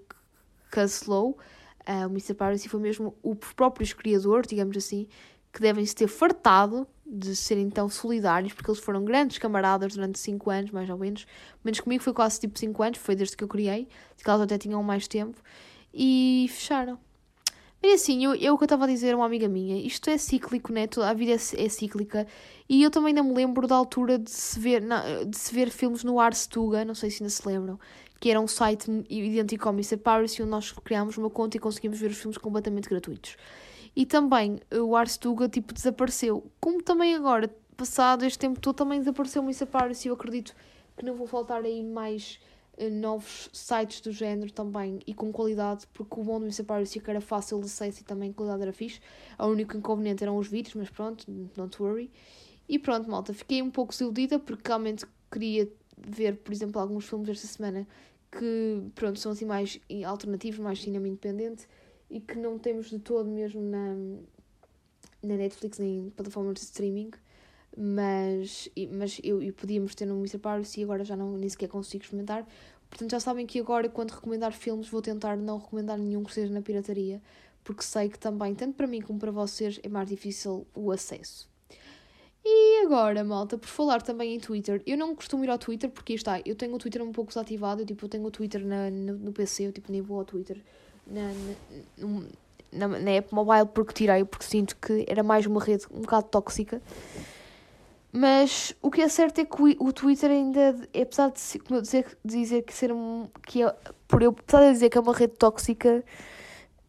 cancelou. 0.71 1.39
Uh, 1.87 2.07
o 2.07 2.11
Mr. 2.11 2.35
Piracy 2.35 2.69
foi 2.69 2.81
mesmo 2.81 3.15
os 3.23 3.37
próprios 3.55 3.93
criadores, 3.93 4.49
digamos 4.49 4.77
assim, 4.77 5.07
que 5.53 5.61
devem 5.61 5.85
se 5.85 5.95
ter 5.95 6.09
fartado 6.09 6.87
de 7.07 7.37
serem 7.37 7.69
tão 7.69 7.89
solidários, 7.89 8.53
porque 8.53 8.71
eles 8.71 8.81
foram 8.81 9.05
grandes 9.05 9.39
camaradas 9.39 9.95
durante 9.95 10.19
5 10.19 10.51
anos, 10.51 10.71
mais 10.71 10.89
ou 10.89 10.97
menos. 10.97 11.27
Menos 11.63 11.81
comigo 11.81 12.03
foi 12.03 12.13
quase 12.13 12.41
tipo 12.41 12.59
5 12.59 12.83
anos, 12.83 12.99
foi 12.99 13.15
desde 13.15 13.37
que 13.37 13.45
eu 13.45 13.49
criei, 13.49 13.87
que 14.17 14.29
elas 14.29 14.41
até 14.41 14.57
tinham 14.57 14.83
mais 14.83 15.07
tempo, 15.07 15.41
e 15.93 16.47
fecharam. 16.51 16.99
Mas 17.85 18.01
assim, 18.01 18.25
eu, 18.25 18.35
eu 18.35 18.57
que 18.57 18.63
eu 18.63 18.65
estava 18.65 18.85
a 18.85 18.87
dizer 18.87 19.13
a 19.13 19.17
uma 19.19 19.27
amiga 19.27 19.47
minha, 19.47 19.77
isto 19.77 20.09
é 20.09 20.17
cíclico, 20.17 20.73
né? 20.73 20.89
A 21.07 21.13
vida 21.13 21.33
é, 21.33 21.35
é, 21.35 21.69
cíclica. 21.69 22.27
E 22.67 22.83
eu 22.83 22.91
também 22.91 23.13
não 23.13 23.25
me 23.25 23.35
lembro 23.35 23.67
da 23.67 23.77
altura 23.77 24.19
de 24.19 24.31
se 24.31 24.59
ver, 24.59 24.83
de 25.29 25.37
se 25.37 25.55
ver 25.55 25.69
filmes 25.69 26.03
no 26.03 26.19
Arstuga, 26.19 26.83
não 26.83 26.95
sei 26.95 27.11
se 27.11 27.23
ainda 27.23 27.29
se 27.29 27.47
lembram, 27.47 27.79
que 28.19 28.31
era 28.31 28.41
um 28.41 28.49
site 28.49 28.91
idêntico 29.11 29.69
ao 29.69 29.75
Mr. 29.75 29.99
Piracy, 29.99 30.41
onde 30.41 30.51
nós 30.51 30.73
criámos 30.73 31.19
uma 31.19 31.29
conta 31.29 31.59
e 31.59 31.61
conseguimos 31.61 32.01
ver 32.01 32.11
os 32.11 32.17
filmes 32.17 32.39
completamente 32.39 32.89
gratuitos. 32.89 33.37
E 33.95 34.07
também 34.07 34.61
o 34.73 34.97
Arstuga, 34.97 35.47
tipo, 35.47 35.75
desapareceu. 35.75 36.51
Como 36.59 36.83
também 36.83 37.15
agora, 37.15 37.55
passado 37.77 38.25
este 38.25 38.39
tempo 38.39 38.59
todo, 38.61 38.77
também 38.77 38.99
desapareceu 38.99 39.43
o 39.43 39.45
Mr. 39.45 39.67
Piracy. 39.67 40.09
Eu 40.09 40.15
acredito 40.15 40.57
que 40.97 41.05
não 41.05 41.17
vou 41.17 41.27
faltar 41.27 41.63
aí 41.63 41.83
mais 41.83 42.41
novos 42.93 43.49
sites 43.53 44.01
do 44.01 44.11
género 44.11 44.53
também 44.53 45.01
e 45.07 45.15
com 45.15 45.33
qualidade, 45.33 45.87
porque 45.93 46.21
o 46.21 46.25
bom 46.25 46.41
do 46.41 46.47
é 46.47 47.01
que 47.01 47.11
era 47.11 47.21
fácil 47.21 47.61
de 47.61 47.67
acesso 47.67 48.01
e 48.01 48.05
também 48.05 48.31
a 48.31 48.35
qualidade 48.35 48.63
era 48.63 48.73
fixe. 48.73 49.01
O 49.39 49.47
único 49.47 49.77
inconveniente 49.77 50.23
eram 50.23 50.37
os 50.37 50.49
vídeos, 50.49 50.75
mas 50.75 50.91
pronto, 50.91 51.25
don't 51.55 51.83
worry. 51.83 52.11
E 52.69 52.79
pronto, 52.79 53.11
malta, 53.11 53.33
fiquei 53.33 53.63
um 53.63 53.71
pouco 53.71 53.93
desiludida 53.93 54.39
porque 54.39 54.67
realmente 54.67 55.07
queria 55.31 55.71
ver, 55.97 56.37
por 56.37 56.53
exemplo, 56.53 56.81
alguns 56.81 57.07
filmes 57.07 57.29
esta 57.29 57.47
semana 57.47 57.87
que, 58.31 58.83
pronto, 58.95 59.19
são 59.19 59.33
assim 59.33 59.45
mais 59.45 59.81
alternativos, 60.07 60.59
mais 60.59 60.83
cinema 60.83 61.07
independente 61.07 61.69
e 62.11 62.21
que 62.21 62.37
não 62.37 62.59
temos 62.59 62.91
de 62.91 62.99
todo 62.99 63.29
mesmo 63.29 63.61
na, 63.61 63.95
na 65.23 65.37
Netflix 65.37 65.79
nem 65.79 66.11
plataformas 66.11 66.55
de 66.55 66.61
streaming. 66.61 67.11
Mas, 67.77 68.69
mas 68.93 69.21
eu, 69.25 69.43
eu 69.43 69.53
podíamos 69.53 69.95
ter 69.95 70.07
no 70.07 70.17
Mr. 70.17 70.39
Piracy 70.39 70.81
e 70.81 70.85
agora 70.85 71.05
já 71.05 71.17
não, 71.17 71.37
nem 71.37 71.49
sequer 71.49 71.69
consigo 71.69 72.05
experimentar. 72.05 72.47
Portanto, 72.89 73.11
já 73.11 73.19
sabem 73.19 73.47
que 73.47 73.59
agora, 73.59 73.89
quando 73.89 74.13
recomendar 74.13 74.53
filmes, 74.53 74.89
vou 74.89 75.03
tentar 75.03 75.37
não 75.37 75.59
recomendar 75.59 75.99
nenhum 75.99 76.23
que 76.23 76.33
seja 76.33 76.53
na 76.53 76.63
pirataria, 76.63 77.21
porque 77.65 77.83
sei 77.83 78.09
que 78.09 78.19
também, 78.19 78.55
tanto 78.55 78.77
para 78.77 78.87
mim 78.87 79.01
como 79.01 79.19
para 79.19 79.33
vocês, 79.33 79.81
é 79.83 79.89
mais 79.89 80.09
difícil 80.09 80.67
o 80.75 80.93
acesso. 80.93 81.49
E 82.45 82.85
agora, 82.85 83.25
malta, 83.25 83.57
por 83.57 83.67
falar 83.67 84.03
também 84.03 84.35
em 84.35 84.39
Twitter, 84.39 84.83
eu 84.87 84.99
não 84.99 85.15
costumo 85.17 85.45
ir 85.45 85.51
ao 85.51 85.59
Twitter 85.59 85.89
porque 85.89 86.13
está, 86.13 86.41
eu 86.45 86.55
tenho 86.55 86.75
o 86.75 86.79
Twitter 86.79 87.03
um 87.03 87.11
pouco 87.11 87.31
desativado, 87.31 87.81
eu, 87.81 87.87
tipo, 87.87 88.05
eu 88.05 88.09
tenho 88.09 88.25
o 88.25 88.31
Twitter 88.31 88.65
na, 88.65 88.91
no, 88.91 89.15
no 89.15 89.33
PC, 89.33 89.67
eu 89.67 89.73
tipo, 89.73 89.91
nem 89.91 90.03
vou 90.03 90.19
ao 90.19 90.27
Twitter 90.27 90.63
na, 91.07 91.33
na, 91.97 92.89
na, 92.89 92.99
na 93.01 93.11
app 93.13 93.35
mobile 93.35 93.67
porque 93.73 93.95
tirei, 93.95 94.25
porque 94.25 94.45
sinto 94.45 94.77
que 94.77 95.07
era 95.09 95.23
mais 95.23 95.47
uma 95.47 95.63
rede 95.63 95.87
um 95.91 96.03
bocado 96.03 96.29
tóxica. 96.29 96.83
Mas 98.17 98.73
o 98.81 98.93
que 98.93 99.03
é 99.03 99.09
certo 99.09 99.41
é 99.41 99.45
que 99.45 99.77
o, 99.81 99.93
Twitter 99.93 100.31
ainda, 100.31 100.77
apesar 100.95 101.33
de 101.33 101.59
como 101.59 101.79
eu 101.79 101.83
dizer, 101.83 102.17
dizer 102.25 102.63
que 102.63 102.73
ser 102.73 102.93
um, 102.93 103.29
que 103.45 103.65
é, 103.65 103.75
por 104.07 104.23
eu 104.23 104.31
apesar 104.31 104.67
de 104.69 104.73
dizer 104.73 104.89
que 104.89 104.97
é 104.97 105.01
uma 105.01 105.13
rede 105.13 105.33
tóxica, 105.33 106.05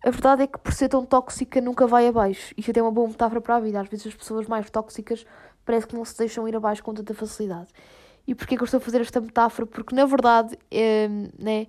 a 0.03 0.11
verdade 0.11 0.43
é 0.43 0.47
que 0.47 0.59
por 0.59 0.71
ser 0.71 0.87
tão 0.87 1.03
tóxica 1.03 1.59
nunca 1.59 1.87
vai 1.87 2.07
abaixo. 2.07 2.53
Isto 2.55 2.69
até 2.69 2.79
é 2.79 2.83
uma 2.83 2.91
boa 2.91 3.07
metáfora 3.07 3.41
para 3.41 3.55
a 3.55 3.59
vida. 3.59 3.81
Às 3.81 3.87
vezes 3.87 4.05
as 4.05 4.13
pessoas 4.13 4.45
mais 4.45 4.69
tóxicas 4.69 5.25
parece 5.65 5.87
que 5.87 5.95
não 5.95 6.05
se 6.05 6.15
deixam 6.15 6.47
ir 6.47 6.55
abaixo 6.55 6.83
com 6.83 6.93
tanta 6.93 7.15
facilidade. 7.15 7.69
E 8.27 8.35
porquê 8.35 8.55
que 8.55 8.61
eu 8.61 8.65
estou 8.65 8.77
a 8.77 8.81
fazer 8.81 9.01
esta 9.01 9.19
metáfora? 9.19 9.65
Porque 9.65 9.95
na 9.95 10.05
verdade, 10.05 10.55
é, 10.69 11.07
né, 11.39 11.65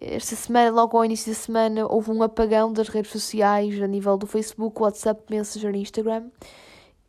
esta 0.00 0.34
semana, 0.34 0.70
logo 0.70 0.96
ao 0.96 1.04
início 1.04 1.30
da 1.30 1.38
semana, 1.38 1.86
houve 1.86 2.10
um 2.10 2.22
apagão 2.22 2.72
das 2.72 2.88
redes 2.88 3.12
sociais 3.12 3.78
a 3.82 3.86
nível 3.86 4.16
do 4.16 4.26
Facebook, 4.26 4.80
WhatsApp, 4.80 5.22
Messenger 5.28 5.74
e 5.74 5.80
Instagram. 5.80 6.30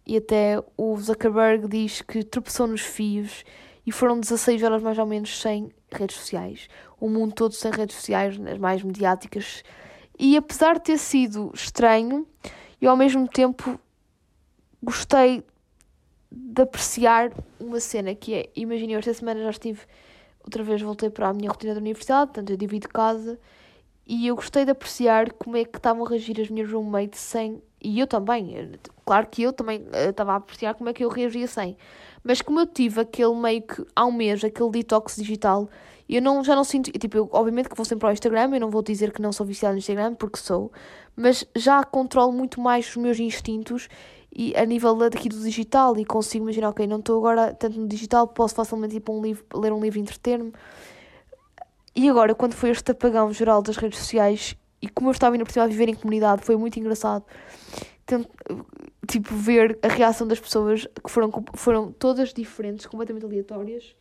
E 0.05 0.17
até 0.17 0.61
o 0.77 0.97
Zuckerberg 0.97 1.67
diz 1.67 2.01
que 2.01 2.23
tropeçou 2.23 2.67
nos 2.67 2.81
fios 2.81 3.43
e 3.85 3.91
foram 3.91 4.19
16 4.19 4.63
horas 4.63 4.81
mais 4.81 4.97
ou 4.97 5.05
menos 5.05 5.39
sem 5.39 5.71
redes 5.91 6.15
sociais. 6.17 6.67
O 6.99 7.09
mundo 7.09 7.33
todo 7.33 7.53
sem 7.53 7.71
redes 7.71 7.95
sociais, 7.95 8.39
as 8.45 8.57
mais 8.57 8.83
mediáticas 8.83 9.63
e 10.23 10.37
apesar 10.37 10.75
de 10.75 10.81
ter 10.81 10.97
sido 10.99 11.51
estranho, 11.51 12.27
eu 12.79 12.91
ao 12.91 12.95
mesmo 12.95 13.27
tempo 13.27 13.79
gostei 14.81 15.43
de 16.31 16.61
apreciar 16.61 17.31
uma 17.59 17.79
cena 17.79 18.13
que 18.13 18.35
é, 18.35 18.49
imaginem, 18.55 18.97
esta 18.97 19.11
semana 19.15 19.41
já 19.41 19.49
estive, 19.49 19.81
outra 20.43 20.61
vez 20.61 20.79
voltei 20.79 21.09
para 21.09 21.29
a 21.29 21.33
minha 21.33 21.49
rotina 21.49 21.73
da 21.73 21.79
universidade, 21.79 22.27
portanto 22.27 22.51
eu 22.51 22.57
divido 22.57 22.87
casa, 22.87 23.39
e 24.05 24.27
eu 24.27 24.35
gostei 24.35 24.63
de 24.63 24.69
apreciar 24.69 25.31
como 25.33 25.57
é 25.57 25.65
que 25.65 25.77
estavam 25.77 26.05
a 26.05 26.09
reagir 26.09 26.39
as 26.39 26.51
minhas 26.51 26.71
roommates 26.71 27.19
sem, 27.19 27.59
e 27.81 27.99
eu 27.99 28.07
também, 28.07 28.71
claro 29.05 29.27
que 29.27 29.41
eu 29.43 29.51
também 29.51 29.85
eh, 29.91 30.09
estava 30.09 30.33
a 30.33 30.35
apreciar 30.35 30.73
como 30.75 30.89
é 30.89 30.93
que 30.93 31.03
eu 31.03 31.09
reagia 31.09 31.47
sem, 31.47 31.75
mas 32.23 32.41
como 32.41 32.59
eu 32.59 32.67
tive 32.67 33.01
aquele 33.01 33.35
meio 33.35 33.61
que, 33.61 33.83
há 33.95 34.05
um 34.05 34.11
mês, 34.11 34.43
aquele 34.43 34.69
detox 34.69 35.15
digital, 35.15 35.67
eu 36.07 36.21
não, 36.21 36.43
já 36.43 36.55
não 36.55 36.63
sinto. 36.63 36.91
Tipo, 36.91 37.17
eu, 37.17 37.29
obviamente 37.31 37.69
que 37.69 37.75
vou 37.75 37.85
sempre 37.85 38.05
ao 38.05 38.11
Instagram, 38.11 38.51
eu 38.53 38.59
não 38.59 38.69
vou 38.69 38.83
dizer 38.83 39.11
que 39.11 39.21
não 39.21 39.31
sou 39.31 39.45
viciada 39.45 39.73
no 39.73 39.79
Instagram, 39.79 40.13
porque 40.15 40.37
sou, 40.37 40.71
mas 41.15 41.45
já 41.55 41.83
controlo 41.83 42.33
muito 42.33 42.59
mais 42.59 42.89
os 42.89 42.97
meus 42.97 43.19
instintos 43.19 43.87
e 44.33 44.55
a 44.55 44.65
nível 44.65 44.95
daqui 44.95 45.29
do 45.29 45.39
digital 45.41 45.97
e 45.97 46.05
consigo 46.05 46.43
imaginar, 46.45 46.69
ok, 46.69 46.85
não 46.85 46.99
estou 46.99 47.17
agora 47.17 47.53
tanto 47.53 47.79
no 47.79 47.87
digital, 47.87 48.27
posso 48.27 48.55
facilmente 48.55 48.97
ir 48.97 48.99
para 48.99 49.13
um 49.13 49.21
livro, 49.21 49.43
ler 49.55 49.73
um 49.73 49.81
livro 49.81 49.99
e 49.99 50.01
entreter-me. 50.01 50.53
E 51.95 52.09
agora, 52.09 52.33
quando 52.33 52.53
foi 52.53 52.69
este 52.69 52.91
apagão 52.91 53.33
geral 53.33 53.61
das 53.61 53.75
redes 53.75 53.99
sociais, 53.99 54.55
e 54.81 54.89
como 54.89 55.09
eu 55.09 55.11
estava 55.11 55.35
ainda 55.35 55.45
por 55.45 55.51
cima 55.51 55.65
a 55.65 55.67
viver 55.67 55.89
em 55.89 55.95
comunidade, 55.95 56.43
foi 56.43 56.55
muito 56.55 56.79
engraçado. 56.79 57.23
tipo, 59.07 59.33
ver 59.35 59.77
a 59.81 59.87
reação 59.87 60.27
das 60.27 60.39
pessoas 60.39 60.87
que 61.03 61.09
foram, 61.09 61.31
foram 61.53 61.91
todas 61.91 62.33
diferentes, 62.33 62.85
completamente 62.85 63.25
aleatórias 63.25 63.95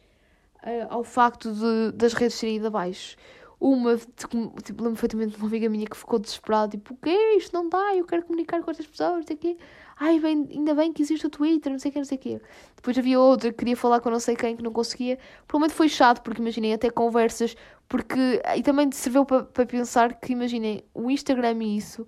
uh, 0.63 0.87
ao 0.89 1.05
facto 1.05 1.53
de, 1.53 1.93
das 1.93 2.13
redes 2.13 2.37
serem 2.37 2.57
ido 2.57 2.67
abaixo. 2.67 3.17
Uma, 3.59 3.97
tipo, 3.97 4.37
lembro 4.83 4.93
perfeitamente 4.93 5.33
de 5.33 5.37
uma 5.37 5.49
amiga 5.49 5.69
minha 5.69 5.87
que 5.87 5.97
ficou 5.97 6.19
desesperada, 6.19 6.71
tipo, 6.71 6.95
o 6.95 6.97
quê? 6.97 7.35
Isto 7.37 7.53
não 7.53 7.69
dá, 7.69 7.95
eu 7.95 8.07
quero 8.07 8.23
comunicar 8.23 8.63
com 8.63 8.71
estas 8.71 8.87
pessoas, 8.87 9.27
quê. 9.27 9.59
Ai, 10.03 10.19
bem, 10.19 10.49
ainda 10.51 10.75
bem 10.75 10.95
que 10.95 11.03
existe 11.03 11.27
o 11.27 11.31
Twitter, 11.31 11.71
não 11.71 11.79
sei 11.79 11.91
o 11.91 11.93
quê, 11.93 11.99
não 11.99 12.07
sei 12.07 12.17
o 12.17 12.21
quê. 12.21 12.41
Depois 12.75 12.97
havia 12.97 13.21
outra 13.21 13.51
que 13.51 13.59
queria 13.59 13.77
falar 13.77 14.01
com 14.01 14.09
não 14.09 14.19
sei 14.19 14.35
quem, 14.35 14.57
que 14.57 14.63
não 14.63 14.73
conseguia. 14.73 15.19
Provavelmente 15.47 15.77
foi 15.77 15.91
chato, 15.91 16.23
porque 16.23 16.41
imaginei 16.41 16.73
até 16.73 16.89
conversas, 16.89 17.55
porque... 17.87 18.41
E 18.57 18.63
também 18.63 18.91
serviu 18.93 19.27
para, 19.27 19.45
para 19.45 19.67
pensar 19.67 20.15
que, 20.15 20.33
imaginem, 20.33 20.83
o 20.95 21.11
Instagram 21.11 21.63
e 21.63 21.77
isso 21.77 22.07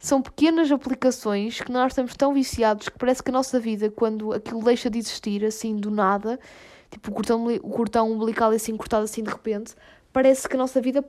são 0.00 0.20
pequenas 0.20 0.72
aplicações 0.72 1.60
que 1.60 1.70
nós 1.70 1.92
estamos 1.92 2.16
tão 2.16 2.34
viciados 2.34 2.88
que 2.88 2.98
parece 2.98 3.22
que 3.22 3.30
a 3.30 3.32
nossa 3.32 3.60
vida, 3.60 3.88
quando 3.88 4.32
aquilo 4.32 4.60
deixa 4.64 4.90
de 4.90 4.98
existir, 4.98 5.44
assim, 5.44 5.76
do 5.76 5.92
nada 5.92 6.40
tipo 6.90 7.10
o 7.10 7.14
cordão, 7.14 7.46
o 7.46 7.70
cordão 7.70 8.10
umbilical 8.10 8.50
assim 8.50 8.76
cortado 8.76 9.04
assim 9.04 9.22
de 9.22 9.30
repente, 9.30 9.74
parece 10.12 10.48
que 10.48 10.56
a 10.56 10.58
nossa 10.58 10.80
vida 10.80 11.04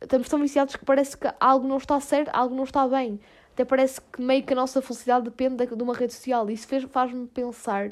estamos 0.00 0.28
tão 0.28 0.38
viciados 0.38 0.76
que 0.76 0.84
parece 0.84 1.16
que 1.16 1.28
algo 1.40 1.66
não 1.66 1.78
está 1.78 1.98
certo, 2.00 2.30
algo 2.32 2.54
não 2.54 2.64
está 2.64 2.86
bem. 2.86 3.18
Até 3.58 3.64
parece 3.64 4.00
que 4.00 4.22
meio 4.22 4.44
que 4.44 4.52
a 4.52 4.56
nossa 4.56 4.80
felicidade 4.80 5.24
depende 5.24 5.66
de 5.66 5.82
uma 5.82 5.92
rede 5.92 6.14
social. 6.14 6.48
Isso 6.48 6.68
faz-me 6.90 7.26
pensar 7.26 7.90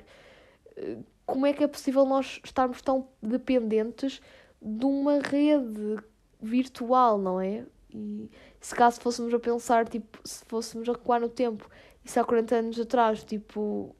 eh, 0.77 0.99
como 1.27 1.45
é 1.45 1.53
que 1.53 1.65
é 1.65 1.67
possível 1.67 2.07
nós 2.07 2.41
estarmos 2.45 2.81
tão 2.81 3.09
dependentes 3.21 4.21
de 4.63 4.85
uma 4.85 5.19
rede 5.19 5.99
virtual, 6.41 7.19
não 7.19 7.41
é? 7.41 7.67
E 7.93 8.31
se 8.61 8.77
caso 8.77 9.01
fôssemos 9.01 9.35
a 9.35 9.41
pensar, 9.41 9.89
tipo, 9.89 10.21
se 10.23 10.45
fôssemos 10.45 10.89
a 10.89 10.93
recuar 10.93 11.21
no 11.21 11.29
tempo, 11.29 11.69
isso 12.05 12.21
há 12.21 12.25
40 12.25 12.55
anos 12.55 12.79
atrás, 12.79 13.25
tipo, 13.25 13.93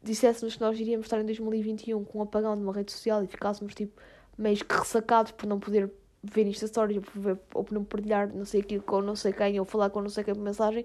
disséssemos 0.00 0.54
que 0.54 0.60
nós 0.60 0.78
iríamos 0.78 1.06
estar 1.06 1.20
em 1.20 1.26
2021 1.26 2.04
com 2.04 2.20
um 2.20 2.22
apagão 2.22 2.56
de 2.56 2.62
uma 2.62 2.72
rede 2.72 2.92
social 2.92 3.24
e 3.24 3.26
ficássemos 3.26 3.74
tipo 3.74 4.00
meio 4.38 4.64
que 4.64 4.74
ressacados 4.76 5.32
por 5.32 5.48
não 5.48 5.58
poder 5.58 5.90
ver 6.22 6.46
Insta 6.46 6.66
Stories 6.66 6.98
ou 6.98 7.02
por, 7.02 7.20
ver, 7.20 7.38
ou 7.54 7.64
por 7.64 7.74
não 7.74 7.84
partilhar 7.84 8.28
não 8.34 8.44
sei 8.44 8.60
aquilo 8.60 8.82
com 8.82 9.00
não 9.00 9.16
sei 9.16 9.32
quem 9.32 9.58
ou 9.58 9.64
falar 9.64 9.90
com 9.90 10.00
não 10.02 10.08
sei 10.08 10.24
quem 10.24 10.34
por 10.34 10.42
mensagem, 10.42 10.84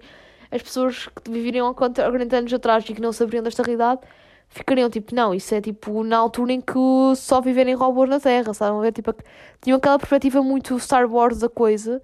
as 0.50 0.62
pessoas 0.62 1.08
que 1.08 1.30
viveriam 1.30 1.66
há 1.68 1.74
40 1.74 2.36
anos 2.36 2.52
atrás 2.52 2.84
e 2.88 2.94
que 2.94 3.00
não 3.00 3.12
sabiam 3.12 3.42
desta 3.42 3.62
realidade 3.62 4.00
ficariam 4.48 4.88
tipo, 4.88 5.14
não, 5.14 5.34
isso 5.34 5.54
é 5.54 5.60
tipo 5.60 6.02
na 6.04 6.16
altura 6.16 6.52
em 6.52 6.60
que 6.60 6.78
só 7.16 7.40
viverem 7.40 7.74
robôs 7.74 8.08
na 8.08 8.20
Terra, 8.20 8.54
sabem? 8.54 8.80
ver 8.80 8.92
tipo, 8.92 9.12
tinham 9.60 9.76
aquela 9.78 9.98
perspectiva 9.98 10.42
muito 10.42 10.78
Star 10.78 11.10
Wars 11.10 11.38
da 11.40 11.48
coisa 11.48 12.00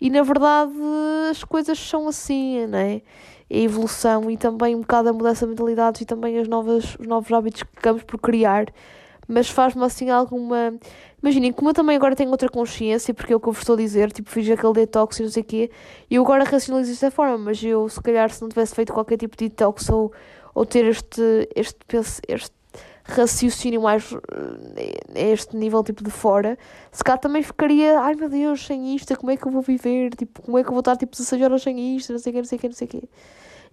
e 0.00 0.10
na 0.10 0.22
verdade 0.22 0.72
as 1.30 1.44
coisas 1.44 1.78
são 1.78 2.08
assim, 2.08 2.66
né? 2.66 3.02
A 3.50 3.56
evolução 3.56 4.30
e 4.30 4.36
também 4.36 4.74
um 4.74 4.80
bocado 4.80 5.10
a 5.10 5.12
mudança 5.12 5.46
de 5.46 5.50
mentalidades 5.50 6.00
e 6.00 6.04
também 6.04 6.38
as 6.38 6.48
novas, 6.48 6.96
os 6.98 7.06
novos 7.06 7.30
hábitos 7.32 7.62
que 7.62 7.70
ficamos 7.76 8.02
por 8.02 8.18
criar. 8.18 8.66
Mas 9.26 9.48
faz-me 9.48 9.82
assim 9.84 10.10
alguma. 10.10 10.74
Imaginem, 11.22 11.52
como 11.52 11.70
eu 11.70 11.74
também 11.74 11.96
agora 11.96 12.14
tenho 12.14 12.30
outra 12.30 12.48
consciência, 12.48 13.14
porque 13.14 13.32
é 13.32 13.36
o 13.36 13.40
que 13.40 13.48
eu 13.48 13.52
vos 13.52 13.62
estou 13.62 13.74
a 13.74 13.78
dizer, 13.78 14.12
tipo, 14.12 14.28
fiz 14.28 14.48
aquele 14.50 14.72
detox 14.74 15.18
e 15.18 15.22
não 15.22 15.30
sei 15.30 15.42
o 15.42 15.46
quê, 15.46 15.70
e 16.10 16.16
eu 16.16 16.22
agora 16.22 16.44
racionalizo 16.44 16.90
desta 16.90 17.10
forma, 17.10 17.38
mas 17.38 17.62
eu, 17.62 17.88
se 17.88 18.00
calhar, 18.02 18.30
se 18.30 18.42
não 18.42 18.48
tivesse 18.48 18.74
feito 18.74 18.92
qualquer 18.92 19.16
tipo 19.16 19.36
de 19.36 19.48
detox 19.48 19.88
ou, 19.88 20.12
ou 20.54 20.66
ter 20.66 20.84
este, 20.84 21.48
este, 21.56 21.78
este 22.28 22.52
raciocínio 23.04 23.82
mais 23.82 24.12
a 24.14 25.20
este 25.20 25.56
nível 25.56 25.84
tipo 25.84 26.02
de 26.02 26.10
fora, 26.10 26.58
se 26.90 27.04
calhar 27.04 27.18
também 27.18 27.42
ficaria, 27.42 28.00
ai 28.00 28.14
meu 28.14 28.28
Deus, 28.28 28.64
sem 28.66 28.94
isto, 28.94 29.14
como 29.16 29.30
é 29.30 29.36
que 29.36 29.46
eu 29.46 29.52
vou 29.52 29.62
viver? 29.62 30.14
Tipo, 30.14 30.42
como 30.42 30.58
é 30.58 30.62
que 30.62 30.68
eu 30.68 30.72
vou 30.72 30.80
estar 30.80 30.96
tipo 30.96 31.12
16 31.12 31.42
horas 31.42 31.62
sem 31.62 31.96
isto, 31.96 32.12
não 32.12 32.18
sei 32.18 32.30
o 32.30 32.34
que, 32.34 32.40
não 32.40 32.46
sei 32.46 32.56
o 32.56 32.60
que, 32.60 32.68
não 32.68 32.74
sei 32.74 32.86
o 32.86 32.90
que. 32.90 33.08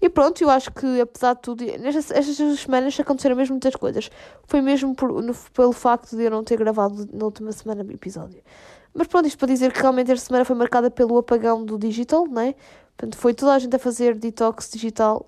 E 0.02 0.10
pronto, 0.10 0.42
eu 0.44 0.50
acho 0.50 0.72
que 0.72 1.00
apesar 1.00 1.36
de 1.36 1.42
tudo, 1.42 1.64
nestas 1.64 2.10
estas 2.10 2.60
semanas 2.60 3.00
aconteceram 3.00 3.36
mesmo 3.36 3.54
muitas 3.54 3.76
coisas. 3.76 4.10
Foi 4.46 4.60
mesmo 4.60 4.96
por, 4.96 5.22
no, 5.22 5.34
pelo 5.54 5.72
facto 5.72 6.18
de 6.18 6.24
eu 6.24 6.32
não 6.32 6.44
ter 6.44 6.58
gravado 6.58 7.08
na 7.14 7.26
última 7.26 7.52
semana 7.52 7.84
o 7.84 7.92
episódio. 7.92 8.42
Mas 8.94 9.08
pronto, 9.08 9.28
isto 9.28 9.38
para 9.38 9.48
dizer 9.48 9.72
que 9.72 9.80
realmente 9.80 10.12
esta 10.12 10.26
semana 10.26 10.44
foi 10.44 10.56
marcada 10.56 10.90
pelo 10.90 11.18
apagão 11.20 11.64
do 11.64 11.78
digital, 11.78 12.28
né? 12.28 12.56
Portanto, 12.98 13.18
foi 13.18 13.34
toda 13.34 13.54
a 13.54 13.60
gente 13.60 13.76
a 13.76 13.80
fazer 13.80 14.16
detox 14.16 14.72
digital. 14.72 15.28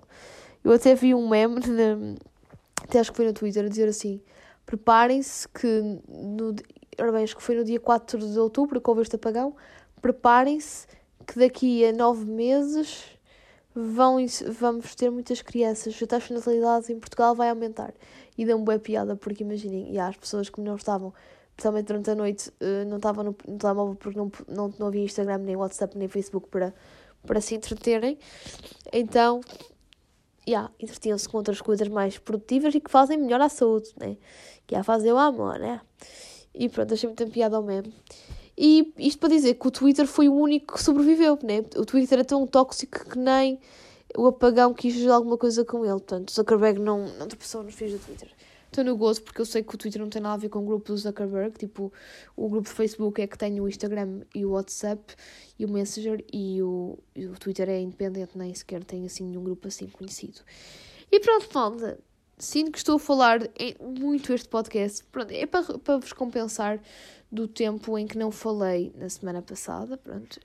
Eu 0.64 0.72
até 0.72 0.94
vi 0.94 1.14
um 1.14 1.28
meme 1.28 1.60
até 2.82 2.98
acho 2.98 3.12
que 3.12 3.16
foi 3.16 3.26
no 3.26 3.32
Twitter, 3.32 3.64
a 3.64 3.68
dizer 3.68 3.88
assim: 3.88 4.20
preparem-se 4.66 5.48
que 5.48 6.00
no, 6.08 6.52
bem, 6.52 7.22
acho 7.22 7.36
que 7.36 7.42
foi 7.42 7.54
no 7.54 7.64
dia 7.64 7.78
4 7.78 8.18
de 8.18 8.38
outubro 8.40 8.80
que 8.80 8.90
houve 8.90 9.02
este 9.02 9.14
apagão. 9.14 9.54
Preparem-se 10.02 10.86
que 11.26 11.38
daqui 11.38 11.84
a 11.86 11.92
nove 11.92 12.24
meses 12.26 13.13
vão, 13.74 14.18
vamos 14.58 14.94
ter 14.94 15.10
muitas 15.10 15.42
crianças. 15.42 16.00
A 16.02 16.06
taxa 16.06 16.28
de 16.28 16.34
natalidade 16.34 16.92
em 16.92 16.98
Portugal 16.98 17.34
vai 17.34 17.50
aumentar. 17.50 17.92
E 18.38 18.44
deu-me 18.44 18.64
boa 18.64 18.78
piada, 18.78 19.16
porque 19.16 19.42
imaginem, 19.42 19.92
e 19.92 19.98
há 19.98 20.08
as 20.08 20.16
pessoas 20.16 20.48
que 20.48 20.60
não 20.60 20.76
estavam, 20.76 21.12
principalmente 21.56 21.86
durante 21.86 22.10
a 22.10 22.14
noite, 22.14 22.52
eh, 22.60 22.84
não 22.84 22.96
estavam 22.96 23.24
no, 23.24 23.32
telemóvel 23.32 23.94
porque 23.94 24.18
não, 24.18 24.30
não, 24.48 24.74
não 24.78 24.86
havia 24.88 25.02
Instagram, 25.02 25.38
nem 25.38 25.56
WhatsApp, 25.56 25.96
nem 25.96 26.08
Facebook 26.08 26.48
para, 26.48 26.74
para 27.26 27.40
se 27.40 27.54
entreterem. 27.54 28.18
Então 28.92 29.40
yeah, 30.46 30.70
entretinham-se 30.78 31.28
com 31.28 31.38
outras 31.38 31.60
coisas 31.60 31.88
mais 31.88 32.18
produtivas 32.18 32.74
e 32.74 32.80
que 32.80 32.90
fazem 32.90 33.16
melhor 33.16 33.40
à 33.40 33.48
saúde, 33.48 33.90
né? 33.98 34.16
Que 34.66 34.74
é 34.74 34.78
a 34.78 34.84
fazer 34.84 35.12
o 35.12 35.18
amor, 35.18 35.58
né? 35.58 35.80
E 36.54 36.68
pronto, 36.68 36.94
achei 36.94 37.08
muito 37.08 37.26
piada 37.28 37.56
ao 37.56 37.62
meme. 37.62 37.92
E 38.56 38.92
isto 38.98 39.18
para 39.18 39.30
dizer 39.30 39.54
que 39.54 39.66
o 39.66 39.70
Twitter 39.70 40.06
foi 40.06 40.28
o 40.28 40.34
único 40.34 40.74
que 40.74 40.82
sobreviveu, 40.82 41.38
né? 41.42 41.64
O 41.76 41.84
Twitter 41.84 42.20
é 42.20 42.24
tão 42.24 42.46
tóxico 42.46 43.08
que 43.10 43.18
nem 43.18 43.58
o 44.16 44.26
apagão 44.26 44.72
quis 44.72 44.94
fazer 44.94 45.10
alguma 45.10 45.36
coisa 45.36 45.64
com 45.64 45.84
ele. 45.84 45.94
Portanto, 45.94 46.32
Zuckerberg 46.32 46.80
não, 46.80 47.06
não 47.18 47.26
tropeçou 47.26 47.62
nos 47.62 47.74
fios 47.74 47.92
do 47.92 47.98
Twitter 47.98 48.30
estou 48.74 48.84
no 48.84 48.96
gozo 48.96 49.22
porque 49.22 49.40
eu 49.40 49.46
sei 49.46 49.62
que 49.62 49.74
o 49.74 49.78
Twitter 49.78 50.00
não 50.00 50.10
tem 50.10 50.20
nada 50.20 50.34
a 50.34 50.36
ver 50.36 50.48
com 50.48 50.58
o 50.58 50.66
grupo 50.66 50.86
do 50.86 50.96
Zuckerberg. 50.96 51.56
Tipo, 51.56 51.92
o 52.36 52.48
grupo 52.48 52.68
do 52.68 52.74
Facebook 52.74 53.22
é 53.22 53.26
que 53.26 53.38
tem 53.38 53.60
o 53.60 53.68
Instagram 53.68 54.22
e 54.34 54.44
o 54.44 54.50
WhatsApp 54.50 55.14
e 55.58 55.64
o 55.64 55.68
Messenger 55.68 56.24
e 56.32 56.60
o, 56.62 56.98
e 57.14 57.26
o 57.26 57.32
Twitter 57.38 57.68
é 57.68 57.80
independente, 57.80 58.36
nem 58.36 58.52
sequer 58.52 58.82
tem 58.84 59.06
assim 59.06 59.24
nenhum 59.24 59.44
grupo 59.44 59.68
assim 59.68 59.86
conhecido. 59.86 60.40
E 61.10 61.20
pronto, 61.20 61.48
malta. 61.54 61.98
Sinto 62.36 62.72
que 62.72 62.78
estou 62.78 62.96
a 62.96 62.98
falar 62.98 63.40
muito 63.80 64.32
este 64.32 64.48
podcast. 64.48 65.04
Pronto, 65.04 65.30
é 65.30 65.46
para, 65.46 65.78
para 65.78 65.98
vos 65.98 66.12
compensar 66.12 66.80
do 67.30 67.46
tempo 67.46 67.96
em 67.98 68.06
que 68.06 68.18
não 68.18 68.30
falei 68.30 68.92
na 68.96 69.08
semana 69.08 69.40
passada. 69.40 69.96
Pronto, 69.96 70.40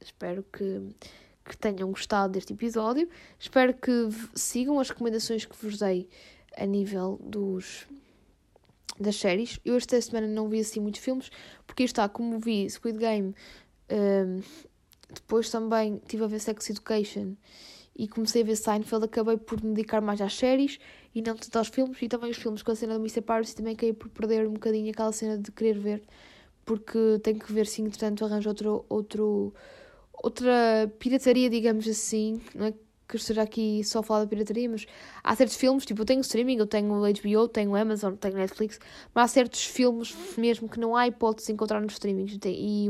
espero 0.00 0.44
que, 0.52 0.88
que 1.44 1.56
tenham 1.56 1.90
gostado 1.90 2.32
deste 2.32 2.52
episódio. 2.52 3.08
Espero 3.38 3.74
que 3.74 4.08
sigam 4.34 4.80
as 4.80 4.90
recomendações 4.90 5.44
que 5.44 5.56
vos 5.64 5.78
dei 5.78 6.08
a 6.56 6.66
nível 6.66 7.18
dos 7.22 7.86
das 8.98 9.16
séries. 9.16 9.58
Eu 9.64 9.76
esta 9.76 10.00
semana 10.00 10.26
não 10.26 10.48
vi 10.48 10.60
assim 10.60 10.78
muitos 10.78 11.00
filmes, 11.00 11.30
porque 11.66 11.84
está, 11.84 12.08
como 12.08 12.38
vi 12.38 12.68
Squid 12.68 12.98
Game, 12.98 13.34
um, 13.90 14.42
depois 15.12 15.48
também 15.50 15.96
estive 15.96 16.24
a 16.24 16.26
ver 16.26 16.38
Sex 16.38 16.68
Education 16.68 17.34
e 17.96 18.08
comecei 18.08 18.42
a 18.42 18.44
ver 18.44 18.56
Seinfeld, 18.56 19.04
acabei 19.04 19.36
por 19.36 19.62
me 19.62 19.74
dedicar 19.74 20.00
mais 20.00 20.20
às 20.20 20.34
séries 20.34 20.78
e 21.14 21.20
não 21.22 21.34
tanto 21.36 21.56
aos 21.58 21.68
filmes, 21.68 22.00
e 22.00 22.08
também 22.08 22.30
os 22.30 22.36
filmes 22.36 22.62
com 22.62 22.72
a 22.72 22.74
cena 22.76 22.94
do 22.94 23.00
Mr. 23.00 23.20
Paris 23.20 23.52
também 23.54 23.74
acabei 23.74 23.92
por 23.92 24.08
perder 24.08 24.46
um 24.46 24.52
bocadinho 24.52 24.90
aquela 24.90 25.12
cena 25.12 25.36
de 25.36 25.50
querer 25.52 25.78
ver, 25.78 26.02
porque 26.64 27.18
tenho 27.22 27.38
que 27.38 27.52
ver 27.52 27.66
se 27.66 27.82
entretanto 27.82 28.24
arranjo 28.24 28.48
outro, 28.48 28.84
outro, 28.88 29.54
outra 30.12 30.90
pirataria, 30.98 31.50
digamos 31.50 31.86
assim, 31.88 32.40
não 32.54 32.66
é? 32.66 32.74
que 33.10 33.16
esteja 33.16 33.42
aqui 33.42 33.82
só 33.84 33.98
a 33.98 34.02
falar 34.02 34.20
da 34.20 34.26
pirataria, 34.26 34.68
mas 34.68 34.86
há 35.22 35.34
certos 35.34 35.56
filmes, 35.56 35.84
tipo, 35.84 36.00
eu 36.02 36.06
tenho 36.06 36.20
streaming, 36.20 36.58
eu 36.58 36.66
tenho 36.66 36.88
HBO, 36.88 37.48
tenho 37.48 37.74
Amazon, 37.74 38.14
tenho 38.14 38.36
Netflix, 38.36 38.78
mas 39.12 39.24
há 39.24 39.28
certos 39.28 39.64
filmes 39.64 40.14
mesmo 40.38 40.68
que 40.68 40.78
não 40.78 40.94
há 40.94 41.08
hipótese 41.08 41.48
de 41.48 41.52
encontrar 41.52 41.80
nos 41.80 41.94
streamings. 41.94 42.38
E 42.46 42.88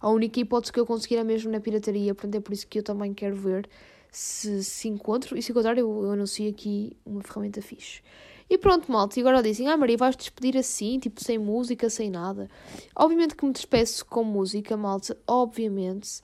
a 0.00 0.10
única 0.10 0.38
hipótese 0.40 0.72
que 0.72 0.78
eu 0.78 0.86
conseguir 0.86 1.16
é 1.16 1.24
mesmo 1.24 1.50
na 1.50 1.60
pirataria, 1.60 2.14
portanto 2.14 2.34
é 2.34 2.40
por 2.40 2.52
isso 2.52 2.66
que 2.66 2.78
eu 2.78 2.82
também 2.82 3.14
quero 3.14 3.34
ver 3.34 3.68
se, 4.12 4.62
se 4.62 4.88
encontro. 4.88 5.36
E 5.36 5.42
se 5.42 5.50
encontrar, 5.50 5.76
eu, 5.78 6.04
eu 6.04 6.12
anuncio 6.12 6.48
aqui 6.48 6.96
uma 7.04 7.22
ferramenta 7.22 7.62
fixe. 7.62 8.02
E 8.48 8.58
pronto, 8.58 8.92
malta, 8.92 9.18
e 9.18 9.22
agora 9.22 9.42
dizem, 9.42 9.66
ah 9.68 9.76
Maria, 9.78 9.96
vais 9.96 10.14
despedir 10.14 10.58
assim, 10.58 10.98
tipo, 10.98 11.24
sem 11.24 11.38
música, 11.38 11.88
sem 11.88 12.10
nada. 12.10 12.50
Obviamente 12.94 13.34
que 13.34 13.46
me 13.46 13.52
despeço 13.52 14.04
com 14.04 14.22
música, 14.22 14.76
malta, 14.76 15.16
obviamente. 15.26 16.20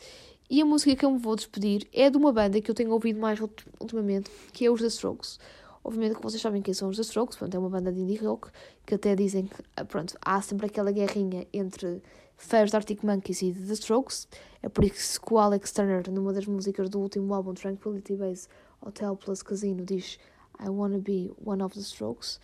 E 0.50 0.60
a 0.60 0.64
música 0.64 0.94
que 0.94 1.04
eu 1.06 1.10
me 1.10 1.18
vou 1.18 1.34
despedir 1.34 1.88
é 1.92 2.10
de 2.10 2.18
uma 2.18 2.30
banda 2.30 2.60
que 2.60 2.70
eu 2.70 2.74
tenho 2.74 2.90
ouvido 2.90 3.18
mais 3.18 3.40
ultimamente, 3.80 4.30
que 4.52 4.66
é 4.66 4.70
os 4.70 4.80
The 4.80 4.88
Strokes. 4.88 5.38
Obviamente 5.82 6.16
que 6.16 6.22
vocês 6.22 6.42
sabem 6.42 6.60
quem 6.60 6.74
são 6.74 6.90
os 6.90 6.96
The 6.96 7.02
Strokes, 7.02 7.36
pronto, 7.36 7.54
é 7.54 7.58
uma 7.58 7.70
banda 7.70 7.90
de 7.90 8.00
indie 8.00 8.16
rock, 8.16 8.50
que 8.84 8.94
até 8.94 9.16
dizem 9.16 9.46
que, 9.46 9.56
ah, 9.76 9.84
pronto, 9.86 10.14
há 10.20 10.40
sempre 10.42 10.66
aquela 10.66 10.92
guerrinha 10.92 11.46
entre 11.50 12.02
fãs 12.38 12.70
de 12.70 12.76
Arctic 12.76 13.02
Monkeys 13.02 13.42
e 13.42 13.52
de 13.52 13.66
The 13.66 13.74
Strokes. 13.74 14.26
É 14.62 14.68
por 14.68 14.84
isso 14.84 15.20
que 15.20 15.34
o 15.34 15.38
Alex 15.38 15.72
Turner, 15.72 16.10
numa 16.10 16.32
das 16.32 16.46
músicas 16.46 16.88
do 16.88 17.00
último 17.00 17.34
álbum 17.34 17.52
Tranquility 17.52 18.14
Base 18.14 18.48
Hotel 18.80 19.14
Plus 19.16 19.42
Casino, 19.42 19.84
diz 19.84 20.18
I 20.64 20.68
wanna 20.70 20.98
be 20.98 21.30
one 21.44 21.62
of 21.62 21.74
the 21.74 21.82
Strokes. 21.82 22.40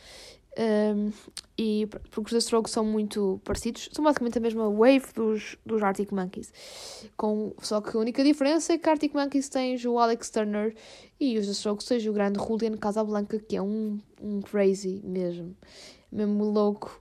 Um, 0.56 1.12
e 1.58 1.88
porque 2.10 2.28
os 2.28 2.30
The 2.30 2.38
Strokes 2.38 2.72
são 2.72 2.84
muito 2.84 3.40
parecidos, 3.44 3.88
são 3.92 4.04
basicamente 4.04 4.38
a 4.38 4.40
mesma 4.40 4.70
wave 4.70 5.06
dos, 5.14 5.56
dos 5.66 5.82
Arctic 5.82 6.12
Monkeys. 6.12 6.52
Com, 7.16 7.52
só 7.60 7.80
que 7.80 7.96
a 7.96 8.00
única 8.00 8.22
diferença 8.22 8.72
é 8.72 8.78
que 8.78 8.88
Arctic 8.88 9.14
Monkeys 9.14 9.48
tem 9.48 9.76
o 9.86 9.98
Alex 9.98 10.30
Turner 10.30 10.74
e 11.18 11.38
os 11.38 11.46
The 11.46 11.52
Strokes 11.52 11.86
têm 11.86 12.08
o 12.08 12.12
grande 12.12 12.38
Julian 12.38 12.76
Casablanca, 12.76 13.38
que 13.38 13.56
é 13.56 13.62
um, 13.62 13.98
um 14.20 14.40
crazy 14.40 15.00
mesmo, 15.04 15.56
mesmo 16.10 16.44
louco. 16.44 17.00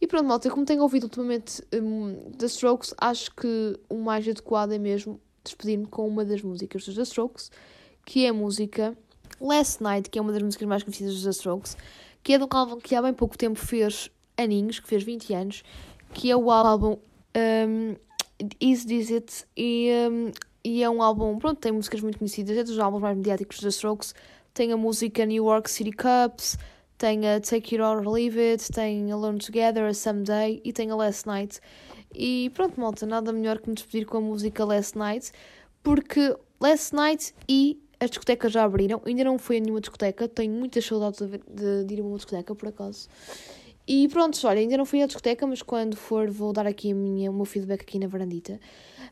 E 0.00 0.06
pronto, 0.06 0.26
malta, 0.26 0.50
como 0.50 0.64
tenho 0.64 0.82
ouvido 0.82 1.04
ultimamente 1.04 1.62
um, 1.74 2.30
The 2.38 2.46
Strokes, 2.46 2.94
acho 2.98 3.34
que 3.34 3.78
o 3.88 3.96
mais 3.96 4.26
adequado 4.26 4.72
é 4.72 4.78
mesmo 4.78 5.20
despedir-me 5.44 5.86
com 5.86 6.08
uma 6.08 6.24
das 6.24 6.42
músicas 6.42 6.84
dos 6.84 6.94
The 6.94 7.02
Strokes, 7.02 7.50
que 8.06 8.24
é 8.24 8.28
a 8.28 8.32
música 8.32 8.96
Last 9.40 9.82
Night, 9.82 10.08
que 10.08 10.18
é 10.18 10.22
uma 10.22 10.32
das 10.32 10.42
músicas 10.42 10.66
mais 10.66 10.82
conhecidas 10.82 11.14
dos 11.14 11.24
The 11.24 11.30
Strokes 11.30 11.76
que 12.22 12.34
é 12.34 12.38
um 12.38 12.48
álbum 12.50 12.78
que 12.78 12.94
há 12.94 13.02
bem 13.02 13.14
pouco 13.14 13.36
tempo 13.36 13.58
fez 13.58 14.10
aninhos, 14.36 14.80
que 14.80 14.88
fez 14.88 15.02
20 15.02 15.34
anos, 15.34 15.62
que 16.12 16.30
é 16.30 16.36
o 16.36 16.50
álbum 16.50 16.98
um, 17.36 17.96
Is 18.60 18.84
This 18.84 19.10
It? 19.10 19.44
E, 19.56 19.90
um, 20.10 20.32
e 20.64 20.82
é 20.82 20.90
um 20.90 21.02
álbum, 21.02 21.38
pronto, 21.38 21.58
tem 21.58 21.72
músicas 21.72 22.00
muito 22.00 22.18
conhecidas, 22.18 22.56
é 22.56 22.62
dos 22.62 22.78
álbuns 22.78 23.00
mais 23.00 23.16
mediáticos 23.16 23.60
da 23.60 23.68
Strokes. 23.68 24.14
Tem 24.52 24.72
a 24.72 24.76
música 24.76 25.24
New 25.24 25.46
York 25.46 25.70
City 25.70 25.92
Cups, 25.92 26.58
tem 27.00 27.26
a 27.26 27.40
Take 27.40 27.76
It 27.76 27.80
or 27.80 28.06
Leave 28.06 28.38
It, 28.38 28.70
tem 28.70 29.10
Alone 29.10 29.38
Together, 29.38 29.86
a 29.86 29.94
Someday 29.94 30.60
e 30.62 30.70
tem 30.70 30.90
a 30.90 30.94
Last 30.94 31.26
Night. 31.26 31.58
E 32.14 32.50
pronto, 32.50 32.78
malta, 32.78 33.06
nada 33.06 33.32
melhor 33.32 33.58
que 33.58 33.70
me 33.70 33.74
despedir 33.74 34.06
com 34.06 34.18
a 34.18 34.20
música 34.20 34.62
Last 34.66 34.98
Night, 34.98 35.32
porque 35.82 36.36
Last 36.60 36.94
Night 36.94 37.34
e 37.48 37.82
as 37.98 38.10
discotecas 38.10 38.52
já 38.52 38.64
abriram, 38.64 39.00
ainda 39.06 39.24
não 39.24 39.38
fui 39.38 39.56
a 39.56 39.60
nenhuma 39.60 39.80
discoteca, 39.80 40.28
tenho 40.28 40.52
muitas 40.52 40.84
saudades 40.84 41.20
de, 41.20 41.38
de, 41.38 41.84
de 41.86 41.94
ir 41.94 42.00
a 42.00 42.04
uma 42.04 42.16
discoteca, 42.16 42.54
por 42.54 42.68
acaso. 42.68 43.08
E 43.88 44.06
pronto, 44.08 44.38
olha, 44.46 44.60
ainda 44.60 44.76
não 44.76 44.84
fui 44.84 45.02
à 45.02 45.06
discoteca, 45.06 45.46
mas 45.46 45.62
quando 45.62 45.96
for 45.96 46.30
vou 46.30 46.52
dar 46.52 46.66
aqui 46.66 46.92
a 46.92 46.94
minha, 46.94 47.30
o 47.30 47.34
meu 47.34 47.46
feedback 47.46 47.80
aqui 47.80 47.98
na 47.98 48.08
varandita. 48.08 48.60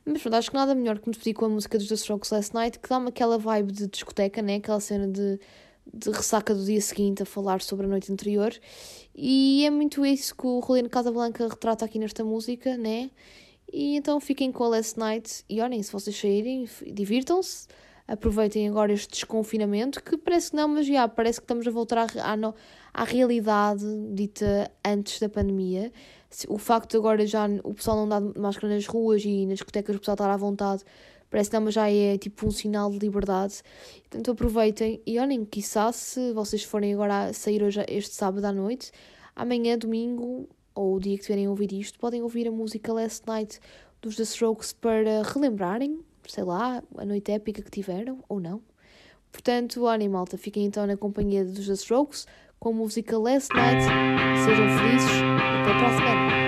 Mas 0.05 0.21
pronto, 0.21 0.35
acho 0.35 0.51
que 0.51 0.57
nada 0.57 0.75
melhor 0.75 0.99
que 0.99 1.09
me 1.09 1.13
despedir 1.15 1.35
com 1.35 1.47
a 1.47 1.49
música 1.49 1.79
dos 1.79 1.89
The 1.89 1.95
Strokes 1.95 2.31
Last 2.31 2.55
Night, 2.55 2.79
que 2.79 2.89
dá-me 2.89 3.09
aquela 3.09 3.39
vibe 3.39 3.73
de 3.73 3.87
discoteca, 3.87 4.43
né? 4.43 4.57
Aquela 4.57 4.79
cena 4.79 5.09
de, 5.09 5.41
de 5.93 6.11
ressaca 6.11 6.55
do 6.55 6.65
dia 6.65 6.81
seguinte 6.81 7.23
a 7.23 7.27
falar 7.27 7.61
sobre 7.61 7.87
a 7.87 7.89
noite 7.89 8.13
anterior. 8.13 8.53
E 9.15 9.65
é 9.65 9.71
muito 9.71 10.05
isso 10.05 10.35
que 10.35 10.47
o 10.47 10.61
Rolino 10.61 10.89
Casablanca 10.89 11.49
retrata 11.49 11.85
aqui 11.85 11.99
nesta 11.99 12.25
música, 12.25 12.77
né? 12.77 13.11
E 13.73 13.97
então 13.97 14.19
fiquem 14.21 14.51
com 14.51 14.65
a 14.65 14.69
Last 14.69 14.99
Night 14.99 15.45
e 15.49 15.61
olhem, 15.61 15.83
se 15.83 15.93
vocês 15.93 16.17
saírem, 16.17 16.69
divirtam-se 16.87 17.69
aproveitem 18.09 18.67
agora 18.67 18.91
este 18.91 19.11
desconfinamento, 19.11 20.03
que 20.03 20.17
parece 20.17 20.51
que 20.51 20.57
não, 20.57 20.67
mas 20.67 20.87
já, 20.87 21.07
parece 21.07 21.39
que 21.39 21.45
estamos 21.45 21.67
a 21.67 21.71
voltar 21.71 21.99
à, 21.99 22.05
à, 22.05 22.55
à 22.95 23.05
realidade 23.05 23.85
dita 24.15 24.71
antes 24.83 25.21
da 25.21 25.29
pandemia. 25.29 25.93
O 26.49 26.57
facto 26.57 26.93
de 26.93 26.97
agora 26.97 27.27
já 27.27 27.47
o 27.63 27.75
pessoal 27.75 27.99
não 27.99 28.09
dá 28.09 28.41
máscara 28.41 28.75
nas 28.75 28.87
ruas 28.87 29.23
e 29.25 29.45
nas 29.45 29.57
discotecas 29.57 29.95
o 29.95 29.99
pessoal 29.99 30.15
estar 30.15 30.31
à 30.31 30.37
vontade, 30.39 30.83
parece 31.31 31.51
que 31.51 31.71
já 31.71 31.91
é 31.91 32.17
tipo 32.19 32.47
um 32.47 32.51
sinal 32.51 32.91
de 32.91 32.99
liberdade. 32.99 33.63
Portanto, 34.03 34.31
aproveitem 34.31 35.01
e 35.07 35.19
olhem, 35.19 35.45
quiçá 35.45 35.93
se 35.93 36.33
vocês 36.33 36.65
forem 36.65 36.95
agora 36.95 37.33
sair 37.33 37.63
hoje, 37.63 37.85
este 37.89 38.15
sábado 38.15 38.45
à 38.45 38.53
noite, 38.53 38.91
amanhã, 39.35 39.77
domingo, 39.77 40.49
ou 40.75 40.95
o 40.97 41.01
dia 41.01 41.17
que 41.17 41.23
tiverem 41.23 41.47
a 41.47 41.51
ouvir 41.51 41.73
isto, 41.73 41.99
podem 41.99 42.23
ouvir 42.23 42.47
a 42.47 42.53
música 42.53 42.93
Last 42.93 43.25
Night 43.27 43.59
dos 44.01 44.17
The 44.17 44.23
Strokes 44.23 44.73
para 44.73 45.23
relembrarem, 45.23 46.01
sei 46.29 46.45
lá, 46.45 46.83
a 46.97 47.05
noite 47.05 47.33
épica 47.33 47.63
que 47.63 47.71
tiveram, 47.71 48.23
ou 48.29 48.39
não. 48.39 48.63
Portanto, 49.33 49.85
olhem 49.85 50.09
malta, 50.09 50.39
fiquem 50.39 50.65
então 50.65 50.87
na 50.87 50.97
companhia 50.97 51.45
dos 51.45 51.67
The 51.67 51.75
Strokes 51.75 52.27
com 52.59 52.71
a 52.71 52.73
música 52.73 53.19
Last 53.19 53.55
Night. 53.55 53.85
Sejam 54.45 54.79
felizes 54.79 55.11
e 55.11 55.63
até 55.63 55.79
para 55.79 55.87
a 55.87 55.97
semana. 55.97 56.48